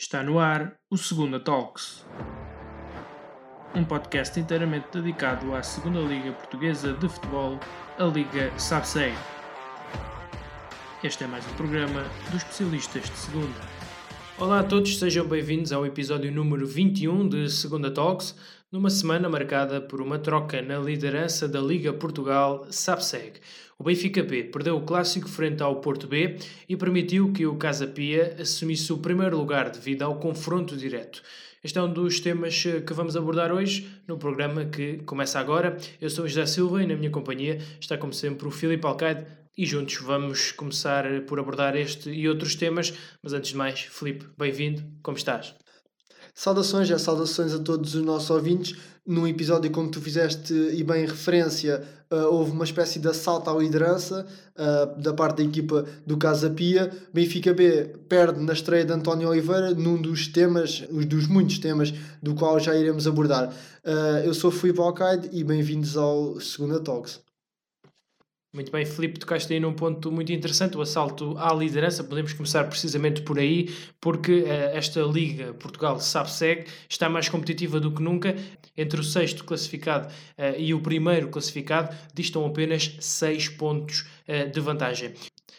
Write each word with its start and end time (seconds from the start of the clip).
Está 0.00 0.22
no 0.22 0.38
ar 0.38 0.78
o 0.88 0.96
Segunda 0.96 1.40
Talks, 1.40 2.06
um 3.74 3.84
podcast 3.84 4.38
inteiramente 4.38 4.86
dedicado 4.92 5.52
à 5.56 5.60
Segunda 5.60 5.98
Liga 5.98 6.30
Portuguesa 6.30 6.92
de 6.92 7.08
Futebol, 7.08 7.58
a 7.98 8.04
Liga 8.04 8.56
SABSEG. 8.56 9.12
Este 11.02 11.24
é 11.24 11.26
mais 11.26 11.44
um 11.48 11.54
programa 11.54 12.04
dos 12.30 12.36
especialistas 12.44 13.10
de 13.10 13.16
Segunda. 13.16 13.60
Olá 14.38 14.60
a 14.60 14.62
todos, 14.62 15.00
sejam 15.00 15.26
bem-vindos 15.26 15.72
ao 15.72 15.84
episódio 15.84 16.30
número 16.30 16.64
21 16.64 17.28
de 17.28 17.50
Segunda 17.50 17.90
Talks, 17.90 18.36
numa 18.70 18.90
semana 18.90 19.30
marcada 19.30 19.80
por 19.80 20.02
uma 20.02 20.18
troca 20.18 20.60
na 20.60 20.78
liderança 20.78 21.48
da 21.48 21.58
Liga 21.58 21.90
Portugal 21.90 22.66
SABSEG. 22.70 23.40
O 23.78 23.84
Benfica 23.84 24.22
B 24.22 24.44
perdeu 24.44 24.76
o 24.76 24.82
clássico 24.82 25.26
frente 25.26 25.62
ao 25.62 25.80
Porto 25.80 26.06
B 26.06 26.36
e 26.68 26.76
permitiu 26.76 27.32
que 27.32 27.46
o 27.46 27.56
Casa 27.56 27.86
Pia 27.86 28.36
assumisse 28.38 28.92
o 28.92 28.98
primeiro 28.98 29.38
lugar 29.38 29.70
devido 29.70 30.02
ao 30.02 30.18
confronto 30.18 30.76
direto. 30.76 31.22
Este 31.64 31.78
é 31.78 31.82
um 31.82 31.90
dos 31.90 32.20
temas 32.20 32.62
que 32.62 32.92
vamos 32.92 33.16
abordar 33.16 33.50
hoje 33.50 33.88
no 34.06 34.18
programa 34.18 34.66
que 34.66 34.98
começa 34.98 35.40
agora. 35.40 35.78
Eu 35.98 36.10
sou 36.10 36.28
José 36.28 36.44
Silva 36.44 36.82
e 36.82 36.86
na 36.86 36.94
minha 36.94 37.10
companhia 37.10 37.58
está, 37.80 37.96
como 37.96 38.12
sempre, 38.12 38.46
o 38.46 38.50
Filipe 38.50 38.86
Alcaide 38.86 39.26
e 39.56 39.64
juntos 39.64 39.96
vamos 39.96 40.52
começar 40.52 41.04
por 41.22 41.40
abordar 41.40 41.74
este 41.74 42.10
e 42.10 42.28
outros 42.28 42.54
temas. 42.54 42.92
Mas 43.22 43.32
antes 43.32 43.52
de 43.52 43.56
mais, 43.56 43.80
Filipe, 43.80 44.26
bem-vindo, 44.36 44.84
como 45.02 45.16
estás? 45.16 45.54
Saudações, 46.38 46.86
já 46.86 46.96
saudações 47.00 47.52
a 47.52 47.58
todos 47.58 47.96
os 47.96 48.04
nossos 48.04 48.30
ouvintes. 48.30 48.78
Num 49.04 49.26
episódio, 49.26 49.72
como 49.72 49.90
tu 49.90 50.00
fizeste 50.00 50.54
e 50.54 50.84
bem 50.84 51.04
referência, 51.04 51.82
uh, 52.12 52.32
houve 52.32 52.52
uma 52.52 52.62
espécie 52.62 53.00
de 53.00 53.08
assalto 53.08 53.50
à 53.50 53.58
liderança 53.58 54.24
uh, 54.54 55.02
da 55.02 55.12
parte 55.12 55.38
da 55.38 55.42
equipa 55.42 55.84
do 56.06 56.16
Casa 56.16 56.48
Pia. 56.48 56.92
Benfica 57.12 57.52
B 57.52 57.92
perde 58.08 58.40
na 58.40 58.52
estreia 58.52 58.84
de 58.84 58.92
António 58.92 59.28
Oliveira, 59.28 59.74
num 59.74 60.00
dos 60.00 60.28
temas, 60.28 60.84
os 60.92 61.06
dos 61.06 61.26
muitos 61.26 61.58
temas 61.58 61.92
do 62.22 62.36
qual 62.36 62.60
já 62.60 62.72
iremos 62.72 63.08
abordar. 63.08 63.48
Uh, 63.84 64.24
eu 64.24 64.32
sou 64.32 64.52
Filipe 64.52 64.78
Alcaide 64.78 65.28
e 65.32 65.42
bem-vindos 65.42 65.96
ao 65.96 66.40
Segunda 66.40 66.78
Talks. 66.78 67.27
Muito 68.50 68.72
bem, 68.72 68.86
Filipe, 68.86 69.18
tocaste 69.18 69.52
aí 69.52 69.60
num 69.60 69.74
ponto 69.74 70.10
muito 70.10 70.32
interessante, 70.32 70.74
o 70.78 70.80
assalto 70.80 71.36
à 71.36 71.52
liderança. 71.52 72.02
Podemos 72.02 72.32
começar 72.32 72.64
precisamente 72.64 73.20
por 73.20 73.38
aí, 73.38 73.68
porque 74.00 74.40
uh, 74.40 74.48
esta 74.72 75.02
Liga 75.02 75.52
Portugal 75.52 76.00
SAP-SEG 76.00 76.66
está 76.88 77.10
mais 77.10 77.28
competitiva 77.28 77.78
do 77.78 77.92
que 77.92 78.02
nunca. 78.02 78.34
Entre 78.74 78.98
o 78.98 79.04
sexto 79.04 79.44
classificado 79.44 80.08
uh, 80.08 80.58
e 80.58 80.72
o 80.72 80.80
primeiro 80.80 81.28
classificado, 81.28 81.94
distam 82.14 82.46
apenas 82.46 82.96
6 82.98 83.50
pontos 83.50 84.06
uh, 84.26 84.50
de 84.50 84.60
vantagem. 84.60 85.12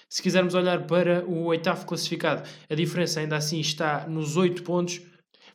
Se 0.10 0.24
quisermos 0.24 0.56
olhar 0.56 0.88
para 0.88 1.24
o 1.28 1.44
oitavo 1.44 1.86
classificado, 1.86 2.50
a 2.68 2.74
diferença 2.74 3.20
ainda 3.20 3.38
assim 3.38 3.60
está 3.60 4.08
nos 4.08 4.36
8 4.36 4.64
pontos, 4.64 5.00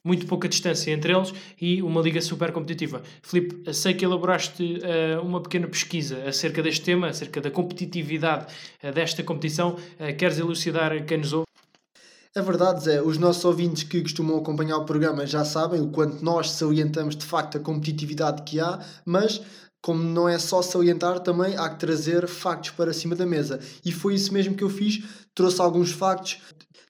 muito 0.04 0.26
pouca 0.26 0.48
distância 0.48 0.90
entre 0.90 1.12
eles 1.14 1.32
e 1.58 1.82
uma 1.82 2.02
liga 2.02 2.20
super 2.20 2.52
competitiva. 2.52 3.02
Filipe, 3.22 3.72
sei 3.72 3.94
que 3.94 4.04
elaboraste 4.04 4.62
uh, 4.62 5.22
uma 5.22 5.40
pequena 5.40 5.66
pesquisa 5.66 6.24
acerca 6.28 6.62
deste 6.62 6.84
tema, 6.84 7.08
acerca 7.08 7.40
da 7.40 7.50
competitividade 7.50 8.52
uh, 8.82 8.92
desta 8.92 9.22
competição. 9.22 9.76
Uh, 9.98 10.14
queres 10.16 10.38
elucidar 10.38 11.04
quem 11.06 11.18
nos 11.18 11.32
ouve? 11.32 11.46
É 12.36 12.42
verdade, 12.42 12.82
Zé. 12.82 13.00
Os 13.00 13.16
nossos 13.16 13.44
ouvintes 13.44 13.84
que 13.84 14.02
costumam 14.02 14.36
acompanhar 14.36 14.76
o 14.76 14.84
programa 14.84 15.24
já 15.24 15.44
sabem 15.44 15.80
o 15.80 15.88
quanto 15.88 16.22
nós 16.22 16.50
salientamos 16.50 17.16
de 17.16 17.24
facto 17.24 17.56
a 17.56 17.60
competitividade 17.60 18.42
que 18.42 18.58
há, 18.58 18.80
mas 19.06 19.40
como 19.80 20.02
não 20.02 20.26
é 20.26 20.38
só 20.38 20.62
salientar, 20.62 21.20
também 21.20 21.58
há 21.58 21.68
que 21.68 21.78
trazer 21.78 22.26
factos 22.26 22.70
para 22.70 22.92
cima 22.94 23.14
da 23.14 23.26
mesa. 23.26 23.60
E 23.84 23.92
foi 23.92 24.14
isso 24.14 24.32
mesmo 24.32 24.54
que 24.54 24.64
eu 24.64 24.70
fiz. 24.70 25.04
Trouxe 25.34 25.60
alguns 25.60 25.92
factos 25.92 26.38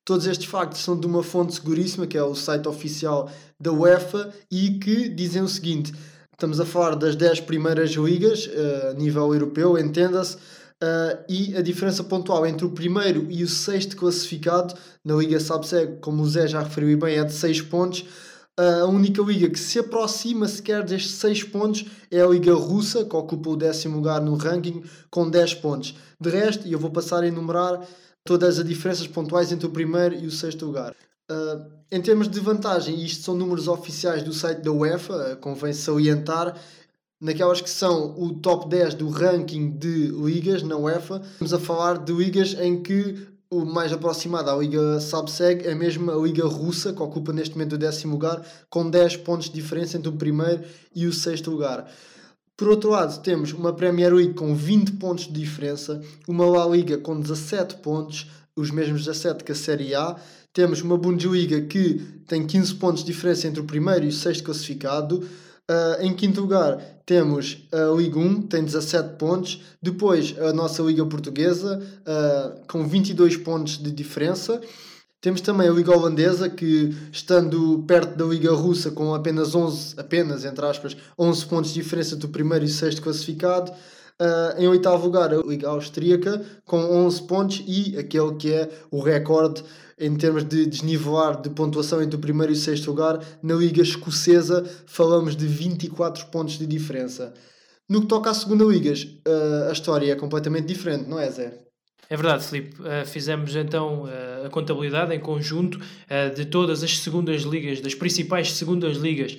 Todos 0.04 0.26
estes 0.26 0.46
factos 0.46 0.82
são 0.82 1.00
de 1.00 1.06
uma 1.06 1.22
fonte 1.22 1.54
seguríssima, 1.54 2.06
que 2.06 2.18
é 2.18 2.22
o 2.22 2.34
site 2.34 2.68
oficial 2.68 3.30
da 3.58 3.72
UEFA, 3.72 4.30
e 4.50 4.78
que 4.78 5.08
dizem 5.08 5.40
o 5.40 5.48
seguinte: 5.48 5.94
estamos 6.30 6.60
a 6.60 6.66
falar 6.66 6.94
das 6.94 7.16
10 7.16 7.40
primeiras 7.40 7.92
ligas 7.92 8.46
uh, 8.46 8.90
a 8.90 8.92
nível 8.92 9.32
europeu, 9.32 9.78
entenda-se, 9.78 10.36
uh, 10.36 11.24
e 11.26 11.56
a 11.56 11.62
diferença 11.62 12.04
pontual 12.04 12.46
entre 12.46 12.66
o 12.66 12.70
primeiro 12.72 13.26
e 13.30 13.42
o 13.42 13.48
sexto 13.48 13.96
classificado 13.96 14.74
na 15.02 15.14
Liga 15.14 15.40
Sabseg, 15.40 15.96
como 16.02 16.22
o 16.22 16.28
Zé 16.28 16.48
já 16.48 16.60
referiu 16.60 16.98
bem, 16.98 17.16
é 17.16 17.24
de 17.24 17.32
6 17.32 17.62
pontos. 17.62 18.04
Uh, 18.60 18.82
a 18.82 18.86
única 18.86 19.22
liga 19.22 19.48
que 19.48 19.58
se 19.58 19.78
aproxima 19.78 20.46
sequer 20.46 20.84
destes 20.84 21.12
6 21.12 21.44
pontos 21.44 21.86
é 22.10 22.20
a 22.20 22.26
Liga 22.26 22.52
Russa, 22.52 23.06
que 23.06 23.16
ocupa 23.16 23.48
o 23.48 23.56
décimo 23.56 23.96
lugar 23.96 24.20
no 24.20 24.36
ranking, 24.36 24.82
com 25.10 25.30
10 25.30 25.54
pontos. 25.54 25.94
De 26.20 26.28
resto, 26.28 26.68
e 26.68 26.72
eu 26.72 26.78
vou 26.78 26.90
passar 26.90 27.22
a 27.22 27.26
enumerar 27.26 27.80
todas 28.24 28.58
as 28.58 28.64
diferenças 28.64 29.06
pontuais 29.06 29.52
entre 29.52 29.66
o 29.66 29.70
primeiro 29.70 30.14
e 30.14 30.26
o 30.26 30.30
sexto 30.30 30.66
lugar. 30.66 30.94
Uh, 31.30 31.64
em 31.90 32.00
termos 32.00 32.28
de 32.28 32.40
vantagem, 32.40 33.02
isto 33.04 33.22
são 33.22 33.34
números 33.34 33.68
oficiais 33.68 34.22
do 34.22 34.32
site 34.32 34.62
da 34.62 34.72
UEFA, 34.72 35.32
uh, 35.32 35.36
convém 35.36 35.72
salientar, 35.72 36.56
naquelas 37.20 37.60
que 37.60 37.70
são 37.70 38.14
o 38.18 38.34
top 38.34 38.68
10 38.68 38.94
do 38.94 39.08
ranking 39.08 39.70
de 39.70 40.08
ligas 40.08 40.62
na 40.62 40.76
UEFA, 40.76 41.22
estamos 41.32 41.54
a 41.54 41.58
falar 41.58 41.98
de 41.98 42.12
ligas 42.12 42.54
em 42.58 42.82
que 42.82 43.26
o 43.50 43.64
mais 43.64 43.92
aproximado 43.92 44.50
à 44.50 44.56
Liga 44.56 44.98
Sabseg 45.00 45.66
é 45.66 45.74
mesmo 45.74 46.10
a 46.10 46.16
Liga 46.16 46.46
Russa, 46.46 46.92
que 46.92 47.02
ocupa 47.02 47.32
neste 47.32 47.54
momento 47.54 47.74
o 47.74 47.78
décimo 47.78 48.14
lugar, 48.14 48.44
com 48.68 48.88
10 48.88 49.18
pontos 49.18 49.46
de 49.48 49.54
diferença 49.54 49.96
entre 49.96 50.08
o 50.08 50.12
primeiro 50.12 50.64
e 50.94 51.06
o 51.06 51.12
sexto 51.12 51.50
lugar. 51.50 51.88
Por 52.56 52.68
outro 52.68 52.90
lado, 52.90 53.20
temos 53.20 53.52
uma 53.52 53.72
Premier 53.72 54.14
League 54.14 54.34
com 54.34 54.54
20 54.54 54.92
pontos 54.92 55.24
de 55.24 55.32
diferença, 55.32 56.00
uma 56.28 56.46
La 56.46 56.64
Liga 56.64 56.96
com 56.96 57.18
17 57.18 57.76
pontos, 57.76 58.30
os 58.54 58.70
mesmos 58.70 59.04
17 59.04 59.42
que 59.42 59.50
a 59.50 59.54
Série 59.56 59.92
A. 59.92 60.14
Temos 60.52 60.80
uma 60.80 60.96
Bundesliga 60.96 61.60
que 61.62 61.94
tem 62.28 62.46
15 62.46 62.76
pontos 62.76 63.02
de 63.02 63.10
diferença 63.12 63.48
entre 63.48 63.60
o 63.60 63.64
primeiro 63.64 64.04
e 64.04 64.08
o 64.08 64.12
sexto 64.12 64.44
classificado. 64.44 65.26
Uh, 65.68 66.02
em 66.02 66.14
quinto 66.14 66.42
lugar, 66.42 66.76
temos 67.04 67.66
a 67.72 67.92
Liga 67.96 68.20
1, 68.20 68.42
tem 68.42 68.62
17 68.62 69.16
pontos. 69.16 69.60
Depois, 69.82 70.36
a 70.38 70.52
nossa 70.52 70.80
Liga 70.84 71.04
Portuguesa, 71.04 71.82
uh, 72.02 72.66
com 72.68 72.86
22 72.86 73.36
pontos 73.38 73.78
de 73.78 73.90
diferença. 73.90 74.60
Temos 75.24 75.40
também 75.40 75.66
a 75.66 75.72
Liga 75.72 75.90
Holandesa, 75.90 76.50
que 76.50 76.94
estando 77.10 77.82
perto 77.88 78.14
da 78.14 78.26
Liga 78.26 78.52
Russa 78.52 78.90
com 78.90 79.14
apenas 79.14 79.54
11, 79.54 79.94
apenas, 79.96 80.44
entre 80.44 80.66
aspas, 80.66 80.94
11 81.18 81.46
pontos 81.46 81.72
de 81.72 81.82
diferença 81.82 82.14
do 82.14 82.28
primeiro 82.28 82.62
e 82.62 82.68
sexto 82.68 83.00
classificado. 83.00 83.72
Uh, 83.72 84.60
em 84.60 84.68
oitavo 84.68 85.02
lugar, 85.06 85.32
a 85.32 85.38
Liga 85.38 85.68
Austríaca, 85.68 86.44
com 86.66 86.76
11 87.06 87.22
pontos 87.22 87.64
e 87.66 87.96
aquele 87.96 88.34
que 88.34 88.52
é 88.52 88.68
o 88.90 89.00
recorde 89.00 89.64
em 89.98 90.14
termos 90.14 90.44
de 90.44 90.66
desnivelar 90.66 91.40
de 91.40 91.48
pontuação 91.48 92.02
entre 92.02 92.16
o 92.16 92.20
primeiro 92.20 92.52
e 92.52 92.56
o 92.56 92.58
sexto 92.58 92.88
lugar, 92.88 93.18
na 93.42 93.54
Liga 93.54 93.80
Escocesa, 93.80 94.62
falamos 94.84 95.34
de 95.34 95.46
24 95.46 96.26
pontos 96.26 96.58
de 96.58 96.66
diferença. 96.66 97.32
No 97.88 98.02
que 98.02 98.08
toca 98.08 98.28
à 98.28 98.34
segunda 98.34 98.64
Liga, 98.64 98.92
uh, 98.92 99.70
a 99.70 99.72
história 99.72 100.12
é 100.12 100.16
completamente 100.16 100.66
diferente, 100.66 101.08
não 101.08 101.18
é, 101.18 101.30
Zé? 101.30 101.63
É 102.08 102.16
verdade, 102.16 102.44
Filipe. 102.44 102.80
Uh, 102.80 103.06
fizemos 103.06 103.56
então 103.56 104.04
uh, 104.04 104.46
a 104.46 104.50
contabilidade 104.50 105.14
em 105.14 105.20
conjunto 105.20 105.76
uh, 105.76 106.34
de 106.34 106.44
todas 106.44 106.82
as 106.82 106.98
segundas 106.98 107.42
ligas, 107.42 107.80
das 107.80 107.94
principais 107.94 108.52
segundas 108.52 108.96
ligas 108.96 109.36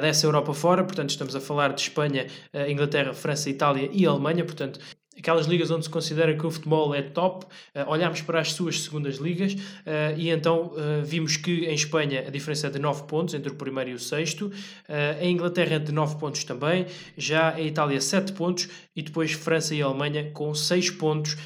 dessa 0.00 0.26
Europa 0.26 0.54
fora. 0.54 0.84
Portanto, 0.84 1.10
estamos 1.10 1.34
a 1.34 1.40
falar 1.40 1.72
de 1.72 1.80
Espanha, 1.80 2.28
Inglaterra, 2.68 3.12
França, 3.12 3.50
Itália 3.50 3.90
e 3.92 4.06
Alemanha. 4.06 4.44
Portanto, 4.44 4.78
aquelas 5.16 5.46
ligas 5.46 5.70
onde 5.70 5.84
se 5.84 5.90
considera 5.90 6.34
que 6.34 6.46
o 6.46 6.50
futebol 6.50 6.94
é 6.94 7.02
top, 7.02 7.44
uh, 7.46 7.88
olhámos 7.88 8.20
para 8.22 8.40
as 8.40 8.52
suas 8.52 8.82
segundas 8.82 9.16
ligas 9.16 9.54
uh, 9.54 9.58
e 10.16 10.30
então 10.30 10.72
uh, 10.72 11.04
vimos 11.04 11.36
que 11.36 11.66
em 11.66 11.74
Espanha 11.74 12.24
a 12.26 12.30
diferença 12.30 12.66
é 12.66 12.70
de 12.70 12.78
9 12.78 13.04
pontos 13.04 13.34
entre 13.34 13.50
o 13.50 13.54
primeiro 13.54 13.90
e 13.90 13.94
o 13.94 13.98
sexto, 13.98 14.50
em 15.20 15.32
Inglaterra 15.32 15.76
é 15.76 15.78
de 15.78 15.92
9 15.92 16.16
pontos 16.16 16.44
também, 16.44 16.86
já 17.16 17.58
em 17.58 17.66
Itália 17.66 18.00
7 18.00 18.32
pontos 18.32 18.68
e 18.94 19.02
depois 19.02 19.32
França 19.32 19.74
e 19.74 19.82
Alemanha 19.82 20.30
com 20.32 20.54
6 20.54 20.90
pontos 20.90 21.36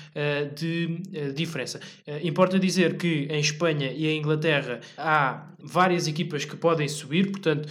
de 0.54 1.00
diferença. 1.34 1.80
importa 2.22 2.58
dizer 2.58 2.96
que 2.96 3.28
em 3.30 3.40
Espanha 3.40 3.90
e 3.92 4.06
em 4.06 4.18
Inglaterra 4.18 4.80
há 4.96 5.46
várias 5.58 6.06
equipas 6.06 6.44
que 6.44 6.56
podem 6.56 6.88
subir, 6.88 7.30
portanto 7.30 7.68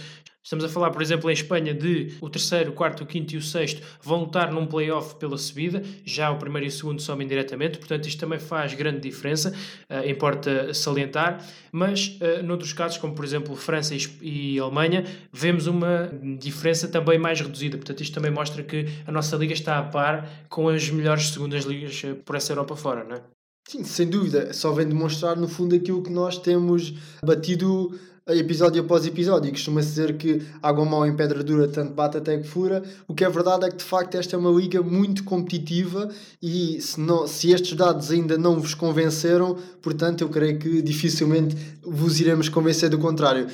Estamos 0.48 0.64
a 0.64 0.68
falar, 0.70 0.90
por 0.92 1.02
exemplo, 1.02 1.28
em 1.28 1.34
Espanha 1.34 1.74
de 1.74 2.16
o 2.22 2.30
terceiro, 2.30 2.70
o 2.70 2.72
quarto, 2.72 3.02
o 3.02 3.06
quinto 3.06 3.34
e 3.34 3.36
o 3.36 3.42
sexto 3.42 3.82
vão 4.02 4.20
lutar 4.20 4.50
num 4.50 4.64
playoff 4.64 5.16
pela 5.16 5.36
subida, 5.36 5.82
já 6.06 6.30
o 6.30 6.38
primeiro 6.38 6.64
e 6.64 6.70
o 6.70 6.72
segundo 6.72 7.02
somem 7.02 7.28
diretamente, 7.28 7.76
portanto 7.76 8.08
isto 8.08 8.18
também 8.18 8.38
faz 8.38 8.72
grande 8.72 8.98
diferença, 9.00 9.52
uh, 9.90 10.08
importa 10.08 10.72
salientar, 10.72 11.46
mas 11.70 12.18
uh, 12.22 12.42
noutros 12.42 12.72
casos, 12.72 12.96
como 12.96 13.14
por 13.14 13.26
exemplo 13.26 13.54
França 13.54 13.94
e, 13.94 13.98
e 14.22 14.58
Alemanha, 14.58 15.04
vemos 15.30 15.66
uma 15.66 16.10
diferença 16.38 16.88
também 16.88 17.18
mais 17.18 17.38
reduzida, 17.42 17.76
portanto 17.76 18.00
isto 18.00 18.14
também 18.14 18.30
mostra 18.30 18.62
que 18.62 18.86
a 19.06 19.12
nossa 19.12 19.36
liga 19.36 19.52
está 19.52 19.78
a 19.78 19.82
par 19.82 20.46
com 20.48 20.70
as 20.70 20.88
melhores 20.88 21.28
segundas 21.28 21.66
ligas 21.66 22.02
uh, 22.04 22.14
por 22.24 22.36
essa 22.36 22.52
Europa 22.52 22.74
fora, 22.74 23.04
não 23.04 23.16
é? 23.16 23.22
Sim, 23.68 23.84
sem 23.84 24.08
dúvida, 24.08 24.50
só 24.54 24.72
vem 24.72 24.88
demonstrar 24.88 25.36
no 25.36 25.46
fundo 25.46 25.74
aquilo 25.74 26.02
que 26.02 26.10
nós 26.10 26.38
temos 26.38 26.94
batido 27.22 27.94
episódio 28.34 28.82
após 28.82 29.06
episódio. 29.06 29.50
Costuma-se 29.50 29.88
dizer 29.88 30.16
que 30.16 30.42
água 30.62 30.84
mal 30.84 31.06
em 31.06 31.14
pedra 31.14 31.42
dura, 31.42 31.68
tanto 31.68 31.92
bate 31.92 32.16
até 32.16 32.38
que 32.38 32.46
fura. 32.46 32.82
O 33.06 33.14
que 33.14 33.24
é 33.24 33.28
verdade 33.28 33.66
é 33.66 33.70
que, 33.70 33.76
de 33.76 33.84
facto, 33.84 34.16
esta 34.16 34.36
é 34.36 34.38
uma 34.38 34.50
liga 34.50 34.82
muito 34.82 35.24
competitiva 35.24 36.08
e 36.42 36.80
se, 36.80 37.00
não, 37.00 37.26
se 37.26 37.50
estes 37.50 37.76
dados 37.76 38.10
ainda 38.10 38.36
não 38.36 38.58
vos 38.58 38.74
convenceram, 38.74 39.56
portanto, 39.80 40.22
eu 40.22 40.28
creio 40.28 40.58
que 40.58 40.82
dificilmente 40.82 41.56
vos 41.82 42.20
iremos 42.20 42.48
convencer 42.48 42.90
do 42.90 42.98
contrário. 42.98 43.46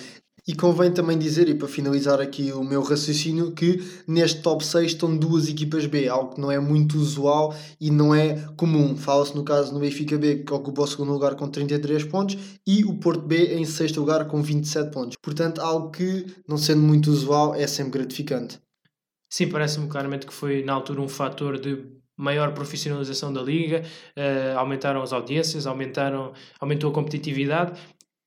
E 0.46 0.54
convém 0.54 0.92
também 0.92 1.18
dizer, 1.18 1.48
e 1.48 1.54
para 1.54 1.66
finalizar 1.66 2.20
aqui 2.20 2.52
o 2.52 2.62
meu 2.62 2.82
raciocínio, 2.82 3.52
que 3.52 3.82
neste 4.06 4.42
top 4.42 4.62
6 4.62 4.92
estão 4.92 5.16
duas 5.16 5.48
equipas 5.48 5.86
B, 5.86 6.06
algo 6.06 6.34
que 6.34 6.40
não 6.40 6.50
é 6.50 6.58
muito 6.58 6.98
usual 6.98 7.54
e 7.80 7.90
não 7.90 8.14
é 8.14 8.36
comum. 8.54 8.94
Fala-se 8.94 9.34
no 9.34 9.42
caso 9.42 9.72
no 9.72 9.80
Benfica 9.80 10.18
B, 10.18 10.44
que 10.44 10.52
ocupa 10.52 10.82
o 10.82 10.86
segundo 10.86 11.12
lugar 11.12 11.34
com 11.34 11.48
33 11.48 12.04
pontos, 12.04 12.36
e 12.66 12.84
o 12.84 12.98
Porto 12.98 13.22
B 13.22 13.54
em 13.54 13.64
sexto 13.64 14.00
lugar 14.00 14.26
com 14.26 14.42
27 14.42 14.90
pontos. 14.90 15.16
Portanto, 15.22 15.62
algo 15.62 15.90
que, 15.90 16.26
não 16.46 16.58
sendo 16.58 16.82
muito 16.82 17.10
usual, 17.10 17.54
é 17.54 17.66
sempre 17.66 17.98
gratificante. 17.98 18.60
Sim, 19.30 19.48
parece-me 19.48 19.88
claramente 19.88 20.26
que 20.26 20.34
foi 20.34 20.62
na 20.62 20.74
altura 20.74 21.00
um 21.00 21.08
fator 21.08 21.58
de 21.58 22.04
maior 22.16 22.52
profissionalização 22.52 23.32
da 23.32 23.42
liga, 23.42 23.82
uh, 24.16 24.58
aumentaram 24.58 25.02
as 25.02 25.12
audiências, 25.12 25.66
aumentaram, 25.66 26.32
aumentou 26.60 26.90
a 26.90 26.94
competitividade 26.94 27.72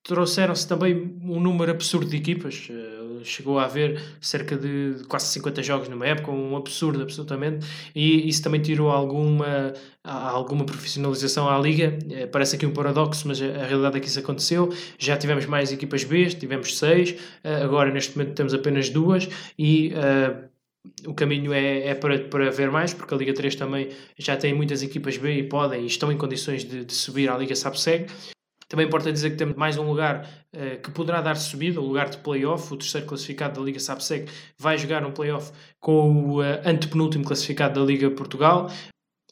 trouxeram-se 0.07 0.65
também 0.67 1.19
um 1.21 1.39
número 1.39 1.71
absurdo 1.71 2.09
de 2.09 2.15
equipas. 2.15 2.69
Uh, 2.69 3.23
chegou 3.23 3.59
a 3.59 3.65
haver 3.65 4.01
cerca 4.21 4.55
de 4.55 5.03
quase 5.09 5.27
50 5.33 5.61
jogos 5.61 5.89
numa 5.89 6.07
época, 6.07 6.31
um 6.31 6.55
absurdo 6.55 7.01
absolutamente, 7.01 7.67
e 7.93 8.27
isso 8.29 8.41
também 8.41 8.61
tirou 8.61 8.89
alguma, 8.89 9.73
alguma 10.03 10.65
profissionalização 10.65 11.49
à 11.49 11.59
liga. 11.59 11.97
Uh, 12.05 12.27
parece 12.29 12.55
aqui 12.55 12.65
um 12.65 12.71
paradoxo, 12.71 13.27
mas 13.27 13.41
a, 13.41 13.65
realidade 13.65 13.97
é 13.97 13.99
que 13.99 14.07
isso 14.07 14.19
aconteceu. 14.19 14.71
Já 14.97 15.17
tivemos 15.17 15.45
mais 15.45 15.71
equipas 15.73 16.05
B, 16.05 16.25
tivemos 16.27 16.77
seis, 16.77 17.11
uh, 17.43 17.63
agora 17.63 17.91
neste 17.91 18.17
momento 18.17 18.33
temos 18.33 18.53
apenas 18.53 18.89
duas 18.89 19.27
e 19.59 19.93
o 21.05 21.13
caminho 21.13 21.51
é, 21.51 21.87
é 21.87 21.95
para, 21.95 22.17
para 22.19 22.49
ver 22.49 22.71
mais, 22.71 22.93
porque 22.93 23.13
a 23.13 23.17
Liga 23.17 23.33
3 23.33 23.55
também 23.55 23.89
já 24.17 24.37
tem 24.37 24.53
muitas 24.53 24.81
equipas 24.81 25.17
B 25.17 25.33
e 25.33 25.43
podem 25.43 25.83
e 25.83 25.85
estão 25.85 26.09
em 26.11 26.17
condições 26.17 26.63
de, 26.63 26.85
de 26.85 26.93
subir 26.93 27.29
à 27.29 27.37
Liga 27.37 27.53
SAPSEG. 27.55 28.07
Também 28.67 28.85
importa 28.85 29.11
dizer 29.11 29.31
que 29.31 29.37
temos 29.37 29.55
mais 29.55 29.77
um 29.77 29.87
lugar 29.87 30.27
uh, 30.53 30.81
que 30.81 30.91
poderá 30.91 31.21
dar 31.21 31.35
subida, 31.35 31.79
o 31.79 31.85
lugar 31.85 32.09
de 32.09 32.17
playoff. 32.17 32.73
O 32.73 32.77
terceiro 32.77 33.07
classificado 33.07 33.59
da 33.59 33.65
Liga 33.65 33.79
SAPSEC 33.79 34.29
vai 34.57 34.77
jogar 34.77 35.05
um 35.05 35.11
playoff 35.11 35.51
com 35.79 36.11
o 36.11 36.41
uh, 36.41 36.61
antepenúltimo 36.65 37.23
classificado 37.23 37.79
da 37.79 37.85
Liga 37.85 38.11
Portugal. 38.11 38.69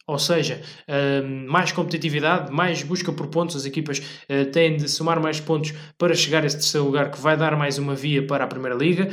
Ou 0.07 0.19
seja, 0.19 0.61
uh, 0.87 1.49
mais 1.49 1.71
competitividade, 1.71 2.51
mais 2.51 2.83
busca 2.83 3.11
por 3.11 3.27
pontos. 3.27 3.55
As 3.55 3.65
equipas 3.65 3.99
uh, 3.99 4.45
têm 4.51 4.77
de 4.77 4.87
somar 4.87 5.19
mais 5.19 5.39
pontos 5.39 5.73
para 5.97 6.13
chegar 6.13 6.43
a 6.43 6.45
esse 6.45 6.57
terceiro 6.57 6.85
lugar, 6.85 7.09
que 7.09 7.19
vai 7.19 7.35
dar 7.35 7.57
mais 7.57 7.77
uma 7.77 7.95
via 7.95 8.25
para 8.25 8.43
a 8.43 8.47
Primeira 8.47 8.75
Liga. 8.75 9.09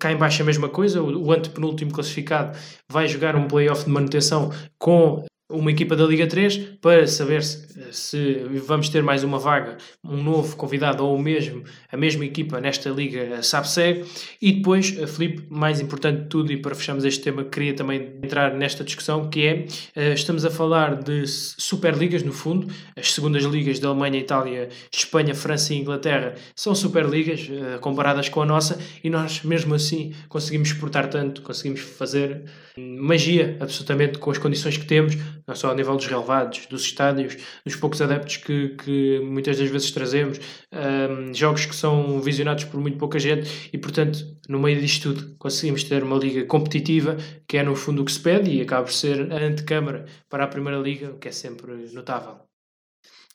Cá 0.00 0.10
em 0.10 0.16
baixo 0.16 0.42
a 0.42 0.44
mesma 0.44 0.68
coisa, 0.68 1.00
o 1.02 1.30
antepenúltimo 1.30 1.92
classificado 1.92 2.58
vai 2.90 3.06
jogar 3.06 3.36
um 3.36 3.46
playoff 3.46 3.84
de 3.84 3.90
manutenção 3.90 4.50
com 4.78 5.24
uma 5.50 5.70
equipa 5.70 5.94
da 5.94 6.04
Liga 6.04 6.26
3 6.26 6.56
para 6.80 7.06
saber 7.06 7.42
se, 7.42 7.92
se, 7.92 8.34
vamos 8.66 8.88
ter 8.88 9.02
mais 9.02 9.22
uma 9.22 9.38
vaga, 9.38 9.76
um 10.02 10.22
novo 10.22 10.56
convidado 10.56 11.04
ou 11.04 11.18
mesmo 11.18 11.62
a 11.92 11.96
mesma 11.96 12.24
equipa 12.24 12.60
nesta 12.60 12.88
Liga 12.88 13.42
SAPSEG. 13.42 14.04
E 14.40 14.52
depois, 14.52 14.88
Felipe, 15.14 15.46
mais 15.50 15.80
importante 15.80 16.22
de 16.22 16.28
tudo, 16.28 16.50
e 16.50 16.56
para 16.56 16.74
fecharmos 16.74 17.04
este 17.04 17.22
tema, 17.22 17.44
queria 17.44 17.74
também 17.74 18.14
entrar 18.22 18.54
nesta 18.54 18.82
discussão, 18.82 19.28
que 19.28 19.46
é, 19.46 19.66
eh, 19.94 20.14
estamos 20.14 20.46
a 20.46 20.50
falar 20.50 21.02
de 21.02 21.26
Superligas, 21.26 22.22
no 22.22 22.32
fundo, 22.32 22.72
as 22.96 23.12
segundas 23.12 23.44
ligas 23.44 23.78
da 23.78 23.88
Alemanha, 23.88 24.18
Itália, 24.18 24.70
Espanha, 24.92 25.34
França 25.34 25.74
e 25.74 25.78
Inglaterra 25.78 26.34
são 26.56 26.74
Superligas 26.74 27.48
eh, 27.50 27.78
comparadas 27.78 28.30
com 28.30 28.40
a 28.40 28.46
nossa 28.46 28.78
e 29.02 29.10
nós, 29.10 29.42
mesmo 29.42 29.74
assim, 29.74 30.14
conseguimos 30.28 30.68
exportar 30.68 31.08
tanto, 31.08 31.42
conseguimos 31.42 31.80
fazer 31.80 32.44
magia, 32.76 33.56
absolutamente, 33.60 34.18
com 34.18 34.30
as 34.30 34.38
condições 34.38 34.76
que 34.76 34.84
temos, 34.86 35.16
não 35.46 35.54
só 35.54 35.70
a 35.70 35.74
nível 35.74 35.96
dos 35.96 36.06
relevados, 36.06 36.66
dos 36.66 36.82
estádios, 36.82 37.36
dos 37.64 37.76
poucos 37.76 38.00
adeptos 38.02 38.38
que, 38.38 38.70
que 38.70 39.20
muitas 39.20 39.58
das 39.58 39.68
vezes 39.68 39.90
trazemos, 39.90 40.40
um, 40.72 41.32
jogos 41.32 41.66
que 41.66 41.74
são 41.74 42.20
visionados 42.20 42.64
por 42.64 42.80
muito 42.80 42.98
pouca 42.98 43.18
gente 43.18 43.70
e, 43.72 43.78
portanto, 43.78 44.18
no 44.48 44.58
meio 44.58 44.80
disto 44.80 45.14
tudo, 45.14 45.36
conseguimos 45.38 45.84
ter 45.84 46.02
uma 46.02 46.16
liga 46.16 46.44
competitiva, 46.46 47.16
que 47.46 47.58
é 47.58 47.62
no 47.62 47.76
fundo 47.76 48.02
o 48.02 48.04
que 48.04 48.12
se 48.12 48.20
pede 48.20 48.50
e 48.50 48.60
acaba 48.60 48.84
por 48.84 48.92
ser 48.92 49.32
a 49.32 49.36
antecâmara 49.36 50.06
para 50.28 50.44
a 50.44 50.48
Primeira 50.48 50.78
Liga, 50.78 51.10
o 51.10 51.18
que 51.18 51.28
é 51.28 51.32
sempre 51.32 51.72
notável. 51.92 52.53